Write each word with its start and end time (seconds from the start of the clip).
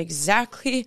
exactly 0.00 0.86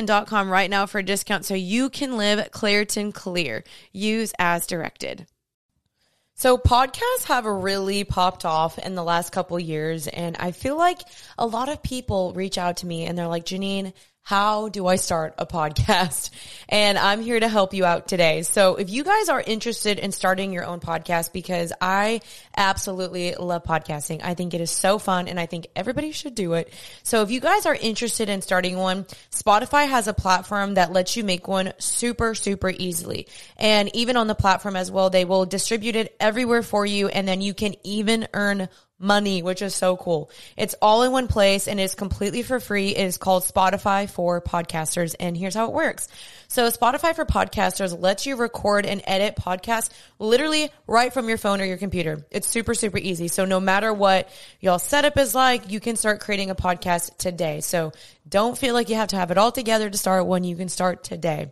Claritin.com 0.01 0.49
right 0.49 0.69
now 0.69 0.85
for 0.85 0.99
a 0.99 1.03
discount 1.03 1.45
so 1.45 1.53
you 1.53 1.89
can 1.89 2.17
live 2.17 2.51
Claritin 2.51 3.13
Clear. 3.13 3.63
Use 3.91 4.33
as 4.39 4.65
directed. 4.67 5.27
So 6.33 6.57
podcasts 6.57 7.25
have 7.25 7.45
really 7.45 8.03
popped 8.03 8.45
off 8.45 8.79
in 8.79 8.95
the 8.95 9.03
last 9.03 9.31
couple 9.31 9.59
years 9.59 10.07
and 10.07 10.35
I 10.39 10.51
feel 10.51 10.75
like 10.75 11.01
a 11.37 11.45
lot 11.45 11.69
of 11.69 11.83
people 11.83 12.33
reach 12.33 12.57
out 12.57 12.77
to 12.77 12.87
me 12.87 13.05
and 13.05 13.15
they're 13.15 13.27
like, 13.27 13.45
Jeanine, 13.45 13.93
how 14.23 14.69
do 14.69 14.87
I 14.87 14.95
start 14.95 15.35
a 15.37 15.45
podcast? 15.45 16.29
And 16.73 16.97
I'm 16.97 17.21
here 17.21 17.37
to 17.37 17.49
help 17.49 17.73
you 17.73 17.83
out 17.83 18.07
today. 18.07 18.43
So 18.43 18.77
if 18.77 18.89
you 18.89 19.03
guys 19.03 19.27
are 19.27 19.41
interested 19.41 19.99
in 19.99 20.13
starting 20.13 20.53
your 20.53 20.63
own 20.63 20.79
podcast, 20.79 21.33
because 21.33 21.73
I 21.81 22.21
absolutely 22.55 23.35
love 23.35 23.65
podcasting. 23.65 24.21
I 24.23 24.35
think 24.35 24.53
it 24.53 24.61
is 24.61 24.71
so 24.71 24.97
fun 24.97 25.27
and 25.27 25.37
I 25.37 25.47
think 25.47 25.67
everybody 25.75 26.13
should 26.13 26.33
do 26.33 26.53
it. 26.53 26.71
So 27.03 27.23
if 27.23 27.29
you 27.29 27.41
guys 27.41 27.65
are 27.65 27.75
interested 27.75 28.29
in 28.29 28.41
starting 28.41 28.77
one, 28.77 29.03
Spotify 29.31 29.85
has 29.85 30.07
a 30.07 30.13
platform 30.13 30.75
that 30.75 30.93
lets 30.93 31.17
you 31.17 31.25
make 31.25 31.45
one 31.49 31.73
super, 31.77 32.35
super 32.35 32.69
easily. 32.69 33.27
And 33.57 33.93
even 33.93 34.15
on 34.15 34.27
the 34.27 34.35
platform 34.35 34.77
as 34.77 34.89
well, 34.89 35.09
they 35.09 35.25
will 35.25 35.45
distribute 35.45 35.97
it 35.97 36.15
everywhere 36.21 36.63
for 36.63 36.85
you. 36.85 37.09
And 37.09 37.27
then 37.27 37.41
you 37.41 37.53
can 37.53 37.75
even 37.83 38.29
earn 38.33 38.69
money, 39.01 39.41
which 39.41 39.61
is 39.61 39.75
so 39.75 39.97
cool. 39.97 40.29
It's 40.55 40.75
all 40.81 41.03
in 41.03 41.11
one 41.11 41.27
place 41.27 41.67
and 41.67 41.79
it's 41.79 41.95
completely 41.95 42.43
for 42.43 42.59
free. 42.59 42.89
It 42.89 43.05
is 43.05 43.17
called 43.17 43.43
Spotify 43.43 44.09
for 44.09 44.41
podcasters. 44.41 45.15
And 45.19 45.35
here's 45.35 45.55
how 45.55 45.65
it 45.65 45.73
works. 45.73 46.07
So 46.47 46.69
Spotify 46.69 47.15
for 47.15 47.25
podcasters 47.25 47.99
lets 47.99 48.25
you 48.25 48.35
record 48.35 48.85
and 48.85 49.01
edit 49.05 49.35
podcasts 49.35 49.89
literally 50.19 50.69
right 50.87 51.13
from 51.13 51.29
your 51.29 51.37
phone 51.37 51.61
or 51.61 51.65
your 51.65 51.77
computer. 51.77 52.25
It's 52.29 52.47
super, 52.47 52.73
super 52.73 52.97
easy. 52.97 53.27
So 53.27 53.45
no 53.45 53.59
matter 53.59 53.93
what 53.93 54.29
y'all 54.59 54.79
setup 54.79 55.17
is 55.17 55.33
like, 55.33 55.71
you 55.71 55.79
can 55.79 55.95
start 55.95 56.19
creating 56.19 56.49
a 56.49 56.55
podcast 56.55 57.17
today. 57.17 57.61
So 57.61 57.91
don't 58.27 58.57
feel 58.57 58.73
like 58.73 58.89
you 58.89 58.95
have 58.95 59.09
to 59.09 59.17
have 59.17 59.31
it 59.31 59.37
all 59.37 59.51
together 59.51 59.89
to 59.89 59.97
start 59.97 60.25
one. 60.25 60.43
You 60.43 60.55
can 60.55 60.69
start 60.69 61.03
today. 61.03 61.51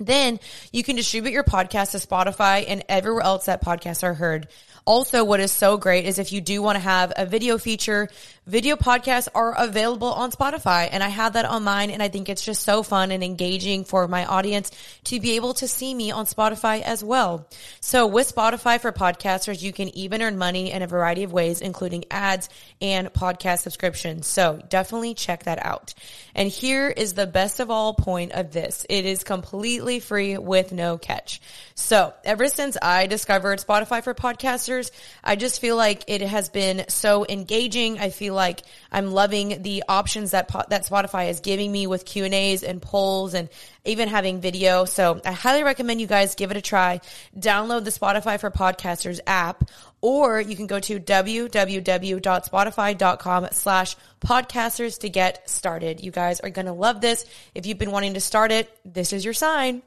Then 0.00 0.38
you 0.72 0.84
can 0.84 0.96
distribute 0.96 1.32
your 1.32 1.44
podcast 1.44 1.90
to 1.90 1.98
Spotify 1.98 2.64
and 2.66 2.84
everywhere 2.88 3.22
else 3.22 3.46
that 3.46 3.62
podcasts 3.62 4.02
are 4.02 4.14
heard. 4.14 4.48
Also, 4.88 5.22
what 5.22 5.38
is 5.38 5.52
so 5.52 5.76
great 5.76 6.06
is 6.06 6.18
if 6.18 6.32
you 6.32 6.40
do 6.40 6.62
want 6.62 6.76
to 6.76 6.80
have 6.80 7.12
a 7.14 7.26
video 7.26 7.58
feature, 7.58 8.08
video 8.48 8.76
podcasts 8.76 9.28
are 9.34 9.54
available 9.56 10.08
on 10.08 10.32
Spotify. 10.32 10.88
And 10.90 11.02
I 11.02 11.08
have 11.08 11.34
that 11.34 11.44
on 11.44 11.64
mine. 11.64 11.90
And 11.90 12.02
I 12.02 12.08
think 12.08 12.28
it's 12.28 12.44
just 12.44 12.62
so 12.62 12.82
fun 12.82 13.10
and 13.10 13.22
engaging 13.22 13.84
for 13.84 14.08
my 14.08 14.24
audience 14.24 14.70
to 15.04 15.20
be 15.20 15.36
able 15.36 15.52
to 15.54 15.68
see 15.68 15.94
me 15.94 16.10
on 16.10 16.24
Spotify 16.24 16.80
as 16.80 17.04
well. 17.04 17.46
So 17.80 18.06
with 18.06 18.34
Spotify 18.34 18.80
for 18.80 18.90
podcasters, 18.90 19.62
you 19.62 19.72
can 19.72 19.94
even 19.96 20.22
earn 20.22 20.38
money 20.38 20.72
in 20.72 20.82
a 20.82 20.86
variety 20.86 21.24
of 21.24 21.32
ways, 21.32 21.60
including 21.60 22.06
ads 22.10 22.48
and 22.80 23.12
podcast 23.12 23.60
subscriptions. 23.60 24.26
So 24.26 24.60
definitely 24.68 25.12
check 25.12 25.44
that 25.44 25.64
out. 25.64 25.92
And 26.34 26.48
here 26.48 26.88
is 26.88 27.12
the 27.12 27.26
best 27.26 27.60
of 27.60 27.70
all 27.70 27.92
point 27.92 28.32
of 28.32 28.52
this. 28.52 28.86
It 28.88 29.04
is 29.04 29.24
completely 29.24 30.00
free 30.00 30.38
with 30.38 30.72
no 30.72 30.96
catch. 30.96 31.42
So 31.74 32.14
ever 32.24 32.48
since 32.48 32.78
I 32.80 33.06
discovered 33.06 33.58
Spotify 33.58 34.02
for 34.02 34.14
podcasters, 34.14 34.90
I 35.22 35.36
just 35.36 35.60
feel 35.60 35.76
like 35.76 36.04
it 36.06 36.22
has 36.22 36.48
been 36.48 36.84
so 36.88 37.26
engaging. 37.28 37.98
I 37.98 38.08
feel 38.10 38.37
like 38.38 38.62
I'm 38.90 39.10
loving 39.10 39.60
the 39.62 39.84
options 39.88 40.30
that 40.30 40.48
that 40.70 40.86
Spotify 40.86 41.28
is 41.28 41.40
giving 41.40 41.70
me 41.70 41.86
with 41.86 42.06
Q 42.06 42.24
and 42.24 42.32
A's 42.32 42.62
and 42.62 42.80
polls 42.80 43.34
and 43.34 43.50
even 43.84 44.08
having 44.08 44.40
video. 44.40 44.86
So 44.86 45.20
I 45.24 45.32
highly 45.32 45.64
recommend 45.64 46.00
you 46.00 46.06
guys 46.06 46.34
give 46.34 46.50
it 46.50 46.56
a 46.56 46.62
try. 46.62 47.02
Download 47.36 47.84
the 47.84 47.90
Spotify 47.90 48.40
for 48.40 48.50
Podcasters 48.50 49.20
app, 49.26 49.68
or 50.00 50.40
you 50.40 50.56
can 50.56 50.66
go 50.66 50.80
to 50.80 50.98
www.spotify.com 51.00 53.48
slash 53.52 53.96
podcasters 54.20 54.98
to 55.00 55.08
get 55.08 55.48
started. 55.50 56.02
You 56.02 56.10
guys 56.10 56.40
are 56.40 56.50
going 56.50 56.66
to 56.66 56.72
love 56.72 57.00
this. 57.00 57.24
If 57.54 57.64
you've 57.66 57.78
been 57.78 57.90
wanting 57.90 58.14
to 58.14 58.20
start 58.20 58.52
it, 58.52 58.70
this 58.84 59.12
is 59.12 59.24
your 59.24 59.34
sign. 59.34 59.82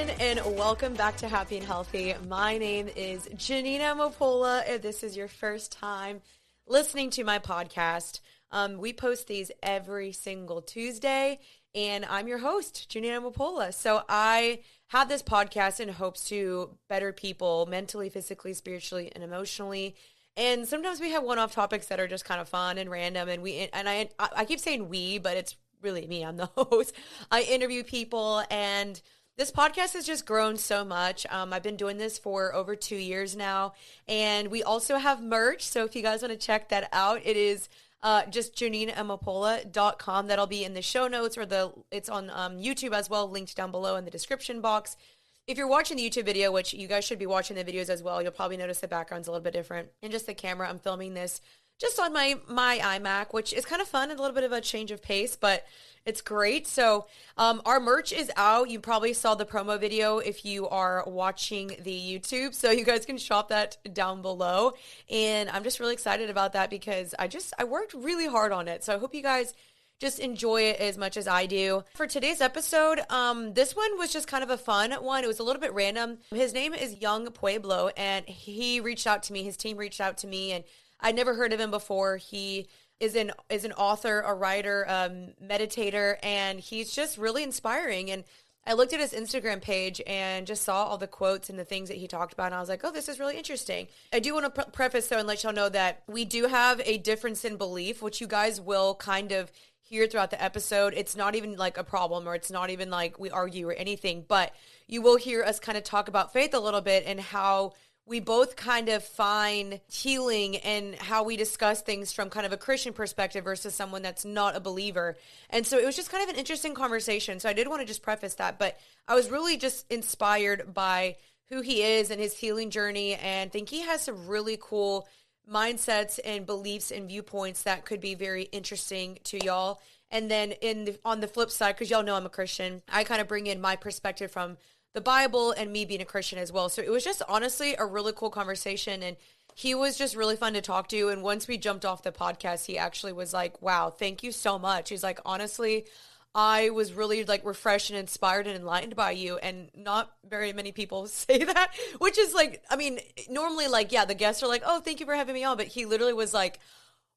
Everyone, 0.00 0.20
and 0.20 0.56
welcome 0.56 0.94
back 0.94 1.18
to 1.18 1.28
Happy 1.28 1.58
and 1.58 1.66
Healthy. 1.66 2.14
My 2.26 2.56
name 2.56 2.88
is 2.96 3.28
Jeanine 3.34 3.80
Amapola. 3.80 4.66
If 4.66 4.80
this 4.80 5.02
is 5.02 5.14
your 5.14 5.28
first 5.28 5.72
time 5.72 6.22
listening 6.66 7.10
to 7.10 7.24
my 7.24 7.38
podcast, 7.38 8.20
um, 8.50 8.78
we 8.78 8.94
post 8.94 9.26
these 9.26 9.50
every 9.62 10.12
single 10.12 10.62
Tuesday, 10.62 11.38
and 11.74 12.06
I'm 12.06 12.28
your 12.28 12.38
host, 12.38 12.90
Jeanine 12.90 13.20
Amapola. 13.20 13.74
So 13.74 14.02
I 14.08 14.60
have 14.86 15.10
this 15.10 15.22
podcast 15.22 15.80
in 15.80 15.90
hopes 15.90 16.24
to 16.30 16.78
better 16.88 17.12
people 17.12 17.66
mentally, 17.66 18.08
physically, 18.08 18.54
spiritually, 18.54 19.12
and 19.14 19.22
emotionally. 19.22 19.96
And 20.34 20.66
sometimes 20.66 20.98
we 21.00 21.10
have 21.10 21.24
one-off 21.24 21.52
topics 21.52 21.88
that 21.88 22.00
are 22.00 22.08
just 22.08 22.24
kind 22.24 22.40
of 22.40 22.48
fun 22.48 22.78
and 22.78 22.90
random, 22.90 23.28
and 23.28 23.42
we 23.42 23.68
and 23.70 23.86
I 23.86 24.08
I 24.18 24.46
keep 24.46 24.60
saying 24.60 24.88
we, 24.88 25.18
but 25.18 25.36
it's 25.36 25.56
really 25.82 26.06
me, 26.06 26.24
I'm 26.24 26.38
the 26.38 26.46
host. 26.56 26.94
I 27.30 27.42
interview 27.42 27.82
people 27.84 28.42
and 28.50 28.98
this 29.40 29.50
podcast 29.50 29.94
has 29.94 30.04
just 30.04 30.26
grown 30.26 30.58
so 30.58 30.84
much. 30.84 31.26
Um, 31.30 31.54
I've 31.54 31.62
been 31.62 31.76
doing 31.76 31.96
this 31.96 32.18
for 32.18 32.54
over 32.54 32.76
two 32.76 32.96
years 32.96 33.34
now. 33.34 33.72
And 34.06 34.48
we 34.48 34.62
also 34.62 34.98
have 34.98 35.22
merch. 35.22 35.62
So 35.62 35.86
if 35.86 35.96
you 35.96 36.02
guys 36.02 36.20
want 36.20 36.38
to 36.38 36.38
check 36.38 36.68
that 36.68 36.90
out, 36.92 37.22
it 37.24 37.38
is 37.38 37.70
uh, 38.02 38.26
just 38.26 38.54
jeanineamapola.com. 38.54 40.26
That'll 40.26 40.46
be 40.46 40.62
in 40.62 40.74
the 40.74 40.82
show 40.82 41.08
notes 41.08 41.38
or 41.38 41.46
the 41.46 41.72
it's 41.90 42.10
on 42.10 42.28
um, 42.28 42.58
YouTube 42.58 42.92
as 42.92 43.08
well, 43.08 43.30
linked 43.30 43.56
down 43.56 43.70
below 43.70 43.96
in 43.96 44.04
the 44.04 44.10
description 44.10 44.60
box. 44.60 44.98
If 45.46 45.56
you're 45.56 45.66
watching 45.66 45.96
the 45.96 46.06
YouTube 46.06 46.26
video, 46.26 46.52
which 46.52 46.74
you 46.74 46.86
guys 46.86 47.06
should 47.06 47.18
be 47.18 47.24
watching 47.24 47.56
the 47.56 47.64
videos 47.64 47.88
as 47.88 48.02
well, 48.02 48.20
you'll 48.20 48.32
probably 48.32 48.58
notice 48.58 48.80
the 48.80 48.88
background's 48.88 49.26
a 49.26 49.30
little 49.30 49.42
bit 49.42 49.54
different. 49.54 49.88
And 50.02 50.12
just 50.12 50.26
the 50.26 50.34
camera, 50.34 50.68
I'm 50.68 50.78
filming 50.78 51.14
this 51.14 51.40
just 51.80 51.98
on 51.98 52.12
my 52.12 52.38
my 52.46 52.78
iMac, 52.78 53.32
which 53.32 53.54
is 53.54 53.64
kind 53.64 53.80
of 53.80 53.88
fun 53.88 54.10
and 54.10 54.18
a 54.18 54.22
little 54.22 54.34
bit 54.34 54.44
of 54.44 54.52
a 54.52 54.60
change 54.60 54.90
of 54.90 55.02
pace, 55.02 55.34
but 55.34 55.64
it's 56.06 56.20
great. 56.20 56.66
So, 56.66 57.06
um, 57.36 57.60
our 57.64 57.78
merch 57.78 58.12
is 58.12 58.30
out. 58.36 58.70
You 58.70 58.80
probably 58.80 59.12
saw 59.12 59.34
the 59.34 59.44
promo 59.44 59.78
video 59.78 60.18
if 60.18 60.44
you 60.44 60.68
are 60.68 61.04
watching 61.06 61.76
the 61.82 61.92
YouTube. 61.92 62.54
So 62.54 62.70
you 62.70 62.84
guys 62.84 63.04
can 63.04 63.18
shop 63.18 63.48
that 63.48 63.76
down 63.92 64.22
below. 64.22 64.74
And 65.10 65.50
I'm 65.50 65.62
just 65.62 65.78
really 65.78 65.92
excited 65.92 66.30
about 66.30 66.54
that 66.54 66.70
because 66.70 67.14
I 67.18 67.28
just 67.28 67.52
I 67.58 67.64
worked 67.64 67.94
really 67.94 68.26
hard 68.26 68.52
on 68.52 68.66
it. 68.68 68.82
So 68.82 68.94
I 68.94 68.98
hope 68.98 69.14
you 69.14 69.22
guys 69.22 69.54
just 70.00 70.18
enjoy 70.18 70.62
it 70.62 70.80
as 70.80 70.96
much 70.96 71.16
as 71.18 71.28
I 71.28 71.44
do. 71.44 71.84
For 71.94 72.06
today's 72.06 72.40
episode, 72.40 73.00
um, 73.10 73.52
this 73.52 73.76
one 73.76 73.98
was 73.98 74.10
just 74.12 74.26
kind 74.26 74.42
of 74.42 74.48
a 74.48 74.56
fun 74.56 74.92
one. 74.92 75.22
It 75.22 75.26
was 75.26 75.38
a 75.38 75.42
little 75.42 75.60
bit 75.60 75.74
random. 75.74 76.18
His 76.34 76.54
name 76.54 76.72
is 76.72 76.96
Yung 77.00 77.26
Pueblo, 77.26 77.90
and 77.96 78.26
he 78.26 78.80
reached 78.80 79.06
out 79.06 79.22
to 79.24 79.32
me. 79.34 79.42
His 79.42 79.58
team 79.58 79.76
reached 79.76 80.00
out 80.00 80.16
to 80.18 80.26
me, 80.26 80.52
and 80.52 80.64
I'd 81.00 81.16
never 81.16 81.34
heard 81.34 81.52
of 81.52 81.60
him 81.60 81.70
before. 81.70 82.16
He 82.16 82.66
is 83.00 83.16
an 83.16 83.32
is 83.48 83.64
an 83.64 83.72
author, 83.72 84.20
a 84.20 84.34
writer, 84.34 84.84
um, 84.88 85.28
meditator, 85.42 86.16
and 86.22 86.60
he's 86.60 86.92
just 86.92 87.18
really 87.18 87.42
inspiring. 87.42 88.10
And 88.10 88.24
I 88.66 88.74
looked 88.74 88.92
at 88.92 89.00
his 89.00 89.12
Instagram 89.12 89.62
page 89.62 90.02
and 90.06 90.46
just 90.46 90.62
saw 90.62 90.84
all 90.84 90.98
the 90.98 91.06
quotes 91.06 91.48
and 91.48 91.58
the 91.58 91.64
things 91.64 91.88
that 91.88 91.96
he 91.96 92.06
talked 92.06 92.34
about. 92.34 92.46
And 92.46 92.54
I 92.54 92.60
was 92.60 92.68
like, 92.68 92.82
oh, 92.84 92.92
this 92.92 93.08
is 93.08 93.18
really 93.18 93.38
interesting. 93.38 93.88
I 94.12 94.20
do 94.20 94.34
want 94.34 94.54
to 94.54 94.62
pre- 94.62 94.70
preface 94.70 95.08
though 95.08 95.18
and 95.18 95.26
let 95.26 95.42
y'all 95.42 95.52
know 95.52 95.70
that 95.70 96.02
we 96.06 96.26
do 96.26 96.46
have 96.46 96.80
a 96.84 96.98
difference 96.98 97.44
in 97.44 97.56
belief, 97.56 98.02
which 98.02 98.20
you 98.20 98.26
guys 98.26 98.60
will 98.60 98.94
kind 98.94 99.32
of 99.32 99.50
hear 99.80 100.06
throughout 100.06 100.30
the 100.30 100.42
episode. 100.42 100.92
It's 100.94 101.16
not 101.16 101.34
even 101.34 101.56
like 101.56 101.78
a 101.78 101.84
problem 101.84 102.28
or 102.28 102.34
it's 102.34 102.50
not 102.50 102.70
even 102.70 102.90
like 102.90 103.18
we 103.18 103.30
argue 103.30 103.68
or 103.68 103.72
anything, 103.72 104.24
but 104.28 104.54
you 104.86 105.00
will 105.02 105.16
hear 105.16 105.42
us 105.42 105.58
kind 105.58 105.78
of 105.78 105.82
talk 105.82 106.08
about 106.08 106.32
faith 106.32 106.52
a 106.54 106.60
little 106.60 106.80
bit 106.82 107.04
and 107.06 107.18
how 107.18 107.72
we 108.06 108.18
both 108.18 108.56
kind 108.56 108.88
of 108.88 109.04
find 109.04 109.80
healing 109.88 110.56
and 110.56 110.94
how 110.96 111.22
we 111.22 111.36
discuss 111.36 111.80
things 111.80 112.12
from 112.12 112.28
kind 112.28 112.44
of 112.44 112.52
a 112.52 112.56
Christian 112.56 112.92
perspective 112.92 113.44
versus 113.44 113.74
someone 113.74 114.02
that's 114.02 114.24
not 114.24 114.56
a 114.56 114.60
believer. 114.60 115.16
And 115.48 115.66
so 115.66 115.78
it 115.78 115.86
was 115.86 115.96
just 115.96 116.10
kind 116.10 116.22
of 116.24 116.28
an 116.28 116.36
interesting 116.36 116.74
conversation. 116.74 117.38
So 117.38 117.48
I 117.48 117.52
did 117.52 117.68
want 117.68 117.82
to 117.82 117.86
just 117.86 118.02
preface 118.02 118.34
that, 118.34 118.58
but 118.58 118.78
I 119.06 119.14
was 119.14 119.30
really 119.30 119.56
just 119.56 119.86
inspired 119.90 120.74
by 120.74 121.16
who 121.50 121.60
he 121.60 121.82
is 121.82 122.10
and 122.10 122.20
his 122.20 122.36
healing 122.36 122.70
journey 122.70 123.14
and 123.14 123.52
think 123.52 123.68
he 123.68 123.82
has 123.82 124.02
some 124.02 124.26
really 124.26 124.58
cool 124.60 125.08
mindsets 125.50 126.18
and 126.24 126.46
beliefs 126.46 126.90
and 126.90 127.08
viewpoints 127.08 127.64
that 127.64 127.84
could 127.84 128.00
be 128.00 128.14
very 128.14 128.44
interesting 128.44 129.18
to 129.24 129.44
y'all. 129.44 129.80
And 130.10 130.30
then 130.30 130.52
in 130.52 130.84
the, 130.84 130.98
on 131.04 131.20
the 131.20 131.28
flip 131.28 131.50
side, 131.50 131.76
because 131.76 131.90
y'all 131.90 132.02
know 132.02 132.16
I'm 132.16 132.26
a 132.26 132.30
Christian, 132.30 132.82
I 132.88 133.04
kind 133.04 133.20
of 133.20 133.28
bring 133.28 133.46
in 133.46 133.60
my 133.60 133.76
perspective 133.76 134.30
from 134.30 134.56
the 134.92 135.00
Bible 135.00 135.52
and 135.52 135.72
me 135.72 135.84
being 135.84 136.00
a 136.00 136.06
Christian 136.06 136.38
as 136.38 136.52
well. 136.52 136.68
So 136.68 136.82
it 136.82 136.90
was 136.90 137.04
just 137.04 137.22
honestly 137.28 137.74
a 137.78 137.86
really 137.86 138.12
cool 138.14 138.30
conversation 138.30 139.02
and 139.02 139.16
he 139.54 139.74
was 139.74 139.96
just 139.96 140.16
really 140.16 140.36
fun 140.36 140.54
to 140.54 140.60
talk 140.60 140.88
to. 140.88 141.08
And 141.08 141.22
once 141.22 141.46
we 141.46 141.58
jumped 141.58 141.84
off 141.84 142.02
the 142.02 142.12
podcast 142.12 142.66
he 142.66 142.78
actually 142.78 143.12
was 143.12 143.32
like 143.32 143.60
wow 143.62 143.90
thank 143.90 144.22
you 144.22 144.32
so 144.32 144.58
much. 144.58 144.88
He's 144.88 145.02
like 145.02 145.20
honestly 145.24 145.86
i 146.32 146.70
was 146.70 146.92
really 146.92 147.24
like 147.24 147.44
refreshed 147.44 147.90
and 147.90 147.98
inspired 147.98 148.46
and 148.46 148.56
enlightened 148.56 148.94
by 148.96 149.10
you. 149.12 149.38
And 149.38 149.70
not 149.76 150.12
very 150.28 150.52
many 150.52 150.72
people 150.72 151.06
say 151.08 151.44
that 151.44 151.72
which 151.98 152.18
is 152.18 152.34
like 152.34 152.62
i 152.70 152.76
mean 152.76 153.00
normally 153.28 153.68
like 153.68 153.92
yeah 153.92 154.04
the 154.04 154.14
guests 154.14 154.42
are 154.42 154.48
like 154.48 154.62
oh 154.64 154.80
thank 154.80 155.00
you 155.00 155.06
for 155.06 155.14
having 155.14 155.34
me 155.34 155.44
on 155.44 155.56
but 155.56 155.66
he 155.66 155.86
literally 155.86 156.12
was 156.12 156.32
like 156.32 156.58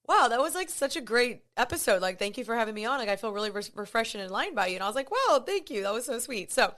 wow 0.08 0.28
that 0.28 0.40
was 0.40 0.56
like 0.56 0.70
such 0.70 0.96
a 0.96 1.02
great 1.02 1.44
episode. 1.58 2.02
Like 2.02 2.20
thank 2.20 2.38
you 2.38 2.44
for 2.44 2.56
having 2.56 2.76
me 2.76 2.86
on. 2.86 3.00
Like 3.00 3.10
i 3.10 3.16
feel 3.16 3.32
really 3.32 3.52
re- 3.52 3.64
refreshed 3.76 4.16
and 4.16 4.24
enlightened 4.24 4.56
by 4.56 4.68
you. 4.68 4.76
And 4.76 4.84
i 4.84 4.88
was 4.88 4.96
like 4.96 5.10
wow 5.12 5.44
thank 5.46 5.70
you. 5.70 5.84
That 5.84 5.94
was 5.94 6.06
so 6.06 6.20
sweet. 6.20 6.52
So 6.52 6.74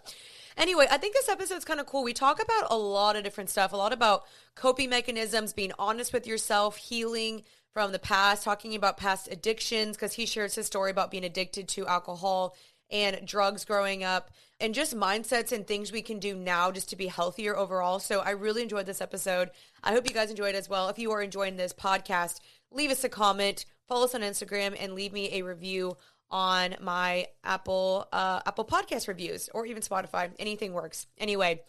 Anyway, 0.57 0.87
I 0.89 0.97
think 0.97 1.13
this 1.13 1.29
episode's 1.29 1.65
kind 1.65 1.79
of 1.79 1.85
cool. 1.85 2.03
We 2.03 2.13
talk 2.13 2.41
about 2.41 2.67
a 2.71 2.77
lot 2.77 3.15
of 3.15 3.23
different 3.23 3.49
stuff, 3.49 3.73
a 3.73 3.77
lot 3.77 3.91
about 3.93 4.23
coping 4.55 4.89
mechanisms, 4.89 5.53
being 5.53 5.73
honest 5.77 6.13
with 6.13 6.25
yourself, 6.25 6.77
healing 6.77 7.43
from 7.73 7.91
the 7.91 7.99
past, 7.99 8.43
talking 8.43 8.73
about 8.73 8.95
past 8.95 9.27
addictions, 9.29 9.97
because 9.97 10.13
he 10.13 10.25
shares 10.25 10.55
his 10.55 10.65
story 10.65 10.91
about 10.91 11.11
being 11.11 11.25
addicted 11.25 11.67
to 11.67 11.85
alcohol 11.87 12.55
and 12.89 13.25
drugs 13.25 13.65
growing 13.65 14.03
up, 14.03 14.31
and 14.59 14.73
just 14.73 14.95
mindsets 14.95 15.51
and 15.51 15.67
things 15.67 15.91
we 15.91 16.01
can 16.01 16.19
do 16.19 16.35
now 16.35 16.71
just 16.71 16.87
to 16.89 16.95
be 16.95 17.07
healthier 17.07 17.57
overall. 17.57 17.99
So 17.99 18.19
I 18.21 18.29
really 18.29 18.61
enjoyed 18.61 18.85
this 18.85 19.01
episode. 19.01 19.49
I 19.83 19.91
hope 19.91 20.07
you 20.07 20.13
guys 20.13 20.29
enjoyed 20.29 20.55
as 20.55 20.69
well. 20.69 20.87
If 20.87 20.99
you 20.99 21.11
are 21.11 21.21
enjoying 21.21 21.57
this 21.57 21.73
podcast, 21.73 22.39
leave 22.71 22.91
us 22.91 23.03
a 23.03 23.09
comment, 23.09 23.65
follow 23.87 24.05
us 24.05 24.15
on 24.15 24.21
Instagram, 24.21 24.77
and 24.79 24.93
leave 24.93 25.11
me 25.11 25.33
a 25.33 25.41
review 25.41 25.97
on 26.29 26.75
my 26.81 27.27
Apple 27.43 28.07
uh, 28.11 28.41
Apple 28.45 28.65
Podcast 28.65 29.07
reviews 29.07 29.49
or 29.53 29.65
even 29.65 29.81
Spotify. 29.81 30.31
Anything 30.39 30.73
works. 30.73 31.07
Anyway, 31.17 31.61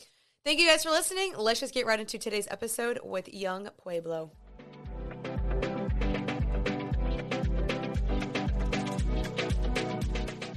thank 0.45 0.61
you 0.61 0.67
guys 0.67 0.83
for 0.83 0.91
listening. 0.91 1.35
Let's 1.37 1.61
just 1.61 1.75
get 1.75 1.87
right 1.87 2.01
into 2.01 2.19
today's 2.19 2.49
episode 2.51 2.99
with 3.05 3.33
Yung 3.33 3.69
Pueblo. 3.79 4.31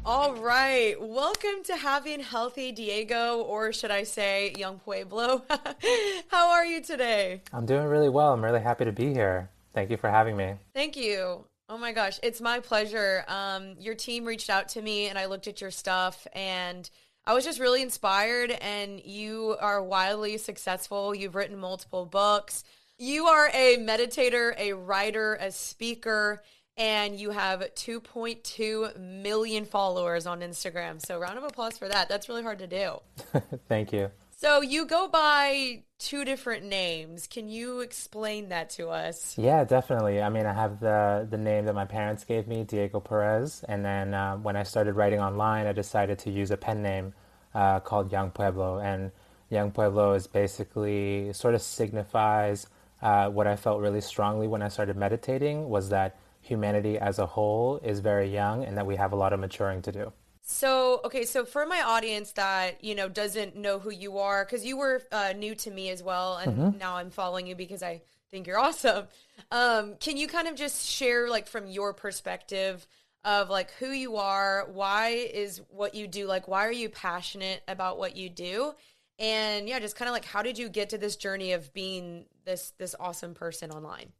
All 0.06 0.34
right. 0.34 0.96
Welcome 1.00 1.62
to 1.66 1.76
Happy 1.76 2.16
and 2.16 2.24
Healthy 2.24 2.72
Diego, 2.72 3.42
or 3.42 3.72
should 3.72 3.92
I 3.92 4.02
say 4.04 4.56
Yung 4.58 4.80
Pueblo. 4.80 5.44
How 6.30 6.50
are 6.50 6.66
you 6.66 6.82
today? 6.82 7.44
I'm 7.54 7.68
doing 7.68 7.86
really 7.86 8.10
well. 8.10 8.34
I'm 8.34 8.44
really 8.44 8.60
happy 8.60 8.86
to 8.86 8.92
be 8.92 9.14
here. 9.14 9.52
Thank 9.76 9.92
you 9.92 9.98
for 9.98 10.10
having 10.10 10.36
me. 10.36 10.56
Thank 10.74 10.98
you. 10.98 11.46
Oh 11.72 11.78
my 11.78 11.92
gosh, 11.92 12.20
it's 12.24 12.42
my 12.42 12.60
pleasure. 12.60 13.24
Um, 13.28 13.76
your 13.80 13.94
team 13.94 14.26
reached 14.26 14.50
out 14.50 14.70
to 14.70 14.82
me 14.82 15.08
and 15.08 15.20
I 15.20 15.28
looked 15.28 15.48
at 15.48 15.62
your 15.62 15.70
stuff 15.70 16.26
and 16.34 16.90
I 17.28 17.36
was 17.36 17.46
just 17.46 17.60
really 17.60 17.84
inspired. 17.84 18.50
And 18.50 19.00
you 19.06 19.56
are 19.62 19.84
wildly 19.84 20.40
successful. 20.40 21.14
You've 21.14 21.36
written 21.36 21.60
multiple 21.60 22.08
books. 22.08 22.64
You 22.98 23.28
are 23.28 23.50
a 23.54 23.78
meditator, 23.78 24.58
a 24.58 24.74
writer, 24.74 25.38
a 25.40 25.52
speaker, 25.52 26.42
and 26.76 27.20
you 27.20 27.30
have 27.30 27.60
2.2 27.76 29.00
million 29.00 29.66
followers 29.66 30.26
on 30.26 30.42
Instagram. 30.42 31.06
So, 31.06 31.20
round 31.20 31.38
of 31.38 31.44
applause 31.44 31.78
for 31.78 31.88
that. 31.88 32.10
That's 32.10 32.28
really 32.28 32.44
hard 32.44 32.60
to 32.60 32.68
do. 32.68 33.00
Thank 33.70 33.94
you. 33.94 34.10
So 34.42 34.62
you 34.62 34.86
go 34.86 35.10
by 35.10 35.84
two 35.98 36.24
different 36.24 36.64
names. 36.64 37.28
Can 37.28 37.50
you 37.50 37.82
explain 37.82 38.48
that 38.48 38.70
to 38.70 38.88
us? 38.88 39.38
Yeah, 39.38 39.66
definitely. 39.66 40.22
I 40.22 40.30
mean, 40.30 40.46
I 40.46 40.54
have 40.54 40.80
the 40.80 41.28
the 41.30 41.38
name 41.38 41.66
that 41.66 41.76
my 41.76 41.84
parents 41.84 42.24
gave 42.24 42.48
me, 42.48 42.64
Diego 42.64 43.02
Perez, 43.02 43.66
and 43.68 43.84
then 43.84 44.14
uh, 44.14 44.38
when 44.38 44.56
I 44.56 44.64
started 44.64 44.94
writing 44.94 45.20
online, 45.20 45.68
I 45.68 45.74
decided 45.74 46.20
to 46.20 46.32
use 46.32 46.52
a 46.52 46.56
pen 46.56 46.82
name 46.82 47.14
uh, 47.54 47.82
called 47.82 48.14
Yung 48.14 48.32
Pueblo, 48.32 48.80
and 48.80 49.12
Yung 49.50 49.72
Pueblo 49.72 50.14
is 50.14 50.26
basically 50.26 51.34
sort 51.34 51.54
of 51.54 51.62
signifies 51.62 52.66
uh, 53.02 53.28
what 53.28 53.46
I 53.46 53.58
felt 53.58 53.82
really 53.82 54.00
strongly 54.00 54.48
when 54.48 54.62
I 54.62 54.70
started 54.70 54.96
meditating 54.96 55.68
was 55.68 55.90
that 55.90 56.16
humanity 56.40 56.98
as 56.98 57.20
a 57.20 57.26
whole 57.26 57.82
is 57.84 58.00
very 58.00 58.34
young 58.34 58.64
and 58.64 58.78
that 58.78 58.86
we 58.86 58.96
have 58.96 59.12
a 59.12 59.18
lot 59.18 59.34
of 59.34 59.42
maturing 59.42 59.82
to 59.82 59.92
do. 59.92 60.14
So, 60.52 61.00
okay, 61.06 61.26
so 61.26 61.46
for 61.46 61.68
my 61.68 61.84
audience 61.84 62.32
that, 62.32 62.84
you 62.84 62.96
know, 62.96 63.08
doesn't 63.08 63.56
know 63.56 63.78
who 63.78 63.92
you 63.92 64.18
are, 64.18 64.44
because 64.44 64.66
you 64.66 64.78
were 64.78 65.04
uh, 65.12 65.34
new 65.38 65.54
to 65.54 65.70
me 65.70 65.92
as 65.92 66.02
well, 66.02 66.38
and 66.38 66.58
mm-hmm. 66.58 66.78
now 66.80 66.96
I'm 66.96 67.12
following 67.12 67.46
you 67.46 67.56
because 67.56 67.84
I 67.84 68.02
think 68.32 68.48
you're 68.48 68.58
awesome. 68.58 69.06
Um, 69.52 69.94
can 70.00 70.18
you 70.18 70.28
kind 70.28 70.48
of 70.48 70.56
just 70.56 70.88
share, 70.88 71.30
like, 71.30 71.48
from 71.48 71.68
your 71.68 71.94
perspective 71.94 72.88
of, 73.24 73.52
like, 73.52 73.70
who 73.74 73.92
you 73.92 74.16
are? 74.16 74.68
Why 74.74 75.10
is 75.10 75.62
what 75.70 75.94
you 75.94 76.08
do, 76.08 76.26
like, 76.26 76.48
why 76.48 76.66
are 76.66 76.72
you 76.72 76.90
passionate 76.90 77.62
about 77.68 78.00
what 78.00 78.18
you 78.18 78.28
do? 78.28 78.74
And 79.20 79.70
yeah, 79.70 79.80
just 79.80 79.96
kind 79.96 80.10
of 80.10 80.14
like, 80.14 80.26
how 80.26 80.42
did 80.42 80.58
you 80.58 80.68
get 80.68 80.90
to 80.90 80.98
this 80.98 81.16
journey 81.16 81.52
of 81.52 81.72
being 81.74 82.26
this 82.46 82.74
this 82.80 82.96
awesome 83.00 83.36
person 83.36 83.70
online? 83.70 84.14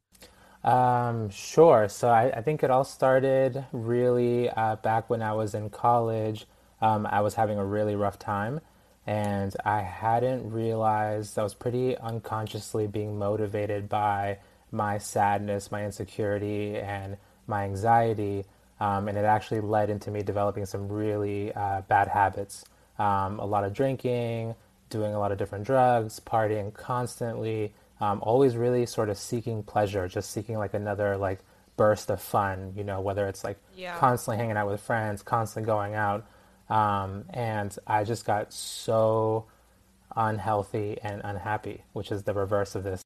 Um, 0.62 1.30
sure. 1.30 1.88
So 1.88 2.08
I, 2.08 2.30
I, 2.30 2.42
think 2.42 2.62
it 2.62 2.70
all 2.70 2.84
started 2.84 3.64
really 3.72 4.50
uh, 4.50 4.76
back 4.76 5.08
when 5.08 5.22
I 5.22 5.32
was 5.32 5.54
in 5.54 5.70
college. 5.70 6.44
Um, 6.82 7.06
I 7.06 7.22
was 7.22 7.34
having 7.34 7.58
a 7.58 7.64
really 7.64 7.94
rough 7.94 8.18
time, 8.18 8.60
and 9.06 9.56
I 9.64 9.80
hadn't 9.80 10.50
realized 10.50 11.38
I 11.38 11.42
was 11.42 11.54
pretty 11.54 11.96
unconsciously 11.96 12.86
being 12.86 13.18
motivated 13.18 13.88
by 13.88 14.38
my 14.70 14.98
sadness, 14.98 15.72
my 15.72 15.84
insecurity, 15.84 16.76
and 16.76 17.16
my 17.46 17.64
anxiety. 17.64 18.44
Um, 18.80 19.08
and 19.08 19.16
it 19.16 19.24
actually 19.24 19.60
led 19.60 19.88
into 19.88 20.10
me 20.10 20.22
developing 20.22 20.66
some 20.66 20.88
really 20.88 21.52
uh, 21.54 21.82
bad 21.82 22.08
habits. 22.08 22.64
Um, 22.98 23.38
a 23.40 23.46
lot 23.46 23.64
of 23.64 23.72
drinking, 23.72 24.54
doing 24.90 25.14
a 25.14 25.18
lot 25.18 25.32
of 25.32 25.38
different 25.38 25.64
drugs, 25.64 26.20
partying 26.20 26.72
constantly, 26.74 27.72
um, 28.00 28.20
always 28.22 28.56
really 28.56 28.86
sort 28.86 29.08
of 29.08 29.18
seeking 29.18 29.62
pleasure, 29.62 30.08
just 30.08 30.30
seeking 30.30 30.58
like 30.58 30.74
another 30.74 31.16
like 31.16 31.40
burst 31.76 32.10
of 32.10 32.20
fun, 32.20 32.72
you 32.76 32.84
know, 32.84 33.00
whether 33.00 33.26
it's 33.26 33.44
like 33.44 33.58
yeah. 33.76 33.96
constantly 33.98 34.36
hanging 34.38 34.56
out 34.56 34.68
with 34.68 34.80
friends, 34.80 35.22
constantly 35.22 35.66
going 35.66 35.94
out. 35.94 36.26
Um, 36.68 37.24
and 37.30 37.76
I 37.86 38.04
just 38.04 38.24
got 38.24 38.52
so 38.52 39.46
unhealthy 40.16 40.98
and 41.02 41.20
unhappy, 41.24 41.84
which 41.92 42.12
is 42.12 42.22
the 42.22 42.34
reverse 42.34 42.74
of 42.74 42.84
this. 42.84 43.04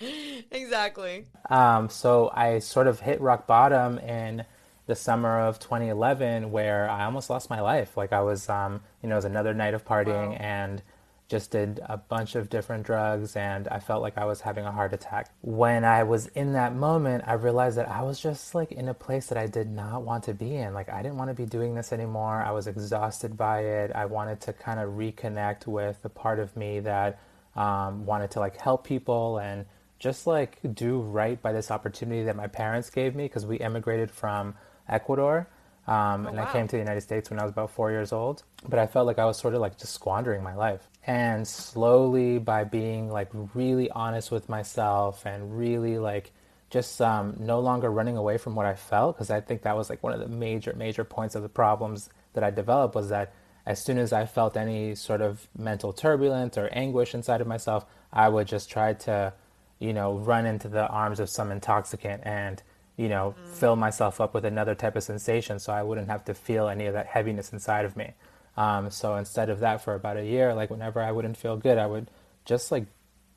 exactly. 0.50 1.26
Um, 1.50 1.88
so 1.88 2.30
I 2.32 2.60
sort 2.60 2.86
of 2.86 3.00
hit 3.00 3.20
rock 3.20 3.46
bottom 3.46 3.98
in 3.98 4.44
the 4.86 4.94
summer 4.94 5.40
of 5.40 5.58
2011 5.58 6.50
where 6.50 6.88
I 6.88 7.04
almost 7.04 7.28
lost 7.28 7.50
my 7.50 7.60
life. 7.60 7.96
Like 7.96 8.12
I 8.12 8.20
was, 8.20 8.48
um, 8.48 8.80
you 9.02 9.08
know, 9.08 9.16
it 9.16 9.18
was 9.18 9.24
another 9.24 9.52
night 9.52 9.74
of 9.74 9.84
partying 9.84 10.30
wow. 10.30 10.36
and 10.38 10.82
just 11.28 11.50
did 11.50 11.80
a 11.88 11.96
bunch 11.96 12.36
of 12.36 12.48
different 12.48 12.84
drugs 12.84 13.34
and 13.34 13.66
I 13.68 13.80
felt 13.80 14.00
like 14.02 14.16
I 14.16 14.24
was 14.24 14.40
having 14.40 14.64
a 14.64 14.70
heart 14.70 14.92
attack. 14.92 15.30
When 15.42 15.84
I 15.84 16.04
was 16.04 16.28
in 16.28 16.52
that 16.52 16.74
moment, 16.74 17.24
I 17.26 17.32
realized 17.34 17.76
that 17.78 17.88
I 17.88 18.02
was 18.02 18.20
just 18.20 18.54
like 18.54 18.70
in 18.70 18.88
a 18.88 18.94
place 18.94 19.26
that 19.26 19.38
I 19.38 19.46
did 19.46 19.68
not 19.68 20.02
want 20.02 20.24
to 20.24 20.34
be 20.34 20.56
in. 20.56 20.72
Like 20.72 20.88
I 20.88 21.02
didn't 21.02 21.18
want 21.18 21.30
to 21.30 21.34
be 21.34 21.46
doing 21.46 21.74
this 21.74 21.92
anymore. 21.92 22.42
I 22.46 22.52
was 22.52 22.68
exhausted 22.68 23.36
by 23.36 23.60
it. 23.60 23.90
I 23.92 24.06
wanted 24.06 24.40
to 24.42 24.52
kind 24.52 24.78
of 24.78 24.90
reconnect 24.90 25.66
with 25.66 26.00
the 26.02 26.08
part 26.08 26.38
of 26.38 26.56
me 26.56 26.80
that 26.80 27.18
um, 27.56 28.06
wanted 28.06 28.30
to 28.32 28.40
like 28.40 28.56
help 28.58 28.84
people 28.84 29.38
and 29.38 29.66
just 29.98 30.26
like 30.26 30.58
do 30.74 31.00
right 31.00 31.40
by 31.40 31.52
this 31.52 31.70
opportunity 31.70 32.22
that 32.24 32.36
my 32.36 32.46
parents 32.46 32.90
gave 32.90 33.16
me 33.16 33.24
because 33.24 33.46
we 33.46 33.56
immigrated 33.56 34.10
from 34.10 34.54
Ecuador. 34.88 35.48
Um, 35.88 36.26
Oh, 36.26 36.28
and 36.30 36.36
wow. 36.38 36.48
I 36.48 36.52
came 36.52 36.66
to 36.66 36.72
the 36.72 36.78
United 36.82 37.00
States 37.00 37.30
when 37.30 37.38
I 37.38 37.44
was 37.44 37.52
about 37.52 37.70
four 37.70 37.90
years 37.90 38.12
old. 38.12 38.42
But 38.68 38.78
I 38.78 38.86
felt 38.86 39.06
like 39.06 39.18
I 39.18 39.24
was 39.24 39.38
sort 39.38 39.54
of 39.54 39.60
like 39.60 39.78
just 39.78 39.94
squandering 39.94 40.42
my 40.42 40.54
life. 40.54 40.88
And 41.06 41.46
slowly, 41.46 42.38
by 42.38 42.64
being 42.64 43.10
like 43.10 43.28
really 43.54 43.88
honest 43.90 44.32
with 44.32 44.48
myself 44.48 45.24
and 45.24 45.56
really 45.56 45.98
like 45.98 46.32
just 46.68 47.00
um, 47.00 47.36
no 47.38 47.60
longer 47.60 47.90
running 47.90 48.16
away 48.16 48.38
from 48.38 48.56
what 48.56 48.66
I 48.66 48.74
felt, 48.74 49.16
because 49.16 49.30
I 49.30 49.40
think 49.40 49.62
that 49.62 49.76
was 49.76 49.88
like 49.88 50.02
one 50.02 50.12
of 50.12 50.18
the 50.18 50.26
major, 50.26 50.74
major 50.76 51.04
points 51.04 51.36
of 51.36 51.42
the 51.42 51.48
problems 51.48 52.10
that 52.32 52.42
I 52.42 52.50
developed 52.50 52.96
was 52.96 53.08
that 53.10 53.32
as 53.64 53.82
soon 53.82 53.98
as 53.98 54.12
I 54.12 54.26
felt 54.26 54.56
any 54.56 54.94
sort 54.94 55.20
of 55.20 55.46
mental 55.56 55.92
turbulence 55.92 56.58
or 56.58 56.68
anguish 56.72 57.14
inside 57.14 57.40
of 57.40 57.46
myself, 57.46 57.86
I 58.12 58.28
would 58.28 58.48
just 58.48 58.68
try 58.68 58.92
to, 58.92 59.32
you 59.78 59.92
know, 59.92 60.18
run 60.18 60.44
into 60.44 60.68
the 60.68 60.86
arms 60.88 61.20
of 61.20 61.30
some 61.30 61.52
intoxicant 61.52 62.22
and, 62.24 62.62
you 62.96 63.08
know, 63.08 63.34
fill 63.54 63.76
myself 63.76 64.20
up 64.20 64.34
with 64.34 64.44
another 64.44 64.74
type 64.74 64.96
of 64.96 65.02
sensation 65.04 65.58
so 65.58 65.72
I 65.72 65.82
wouldn't 65.82 66.08
have 66.08 66.24
to 66.26 66.34
feel 66.34 66.68
any 66.68 66.86
of 66.86 66.94
that 66.94 67.06
heaviness 67.06 67.52
inside 67.52 67.84
of 67.84 67.96
me. 67.96 68.14
Um, 68.56 68.90
so 68.90 69.16
instead 69.16 69.50
of 69.50 69.60
that, 69.60 69.82
for 69.82 69.94
about 69.94 70.16
a 70.16 70.24
year, 70.24 70.54
like 70.54 70.70
whenever 70.70 71.00
I 71.00 71.12
wouldn't 71.12 71.36
feel 71.36 71.56
good, 71.56 71.78
I 71.78 71.86
would 71.86 72.10
just 72.44 72.72
like 72.72 72.86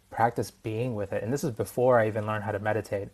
practice 0.09 0.51
being 0.51 0.95
with 0.95 1.13
it. 1.13 1.23
And 1.23 1.31
this 1.31 1.43
is 1.43 1.51
before 1.51 1.99
I 1.99 2.07
even 2.07 2.25
learned 2.25 2.43
how 2.43 2.51
to 2.51 2.59
meditate. 2.59 3.09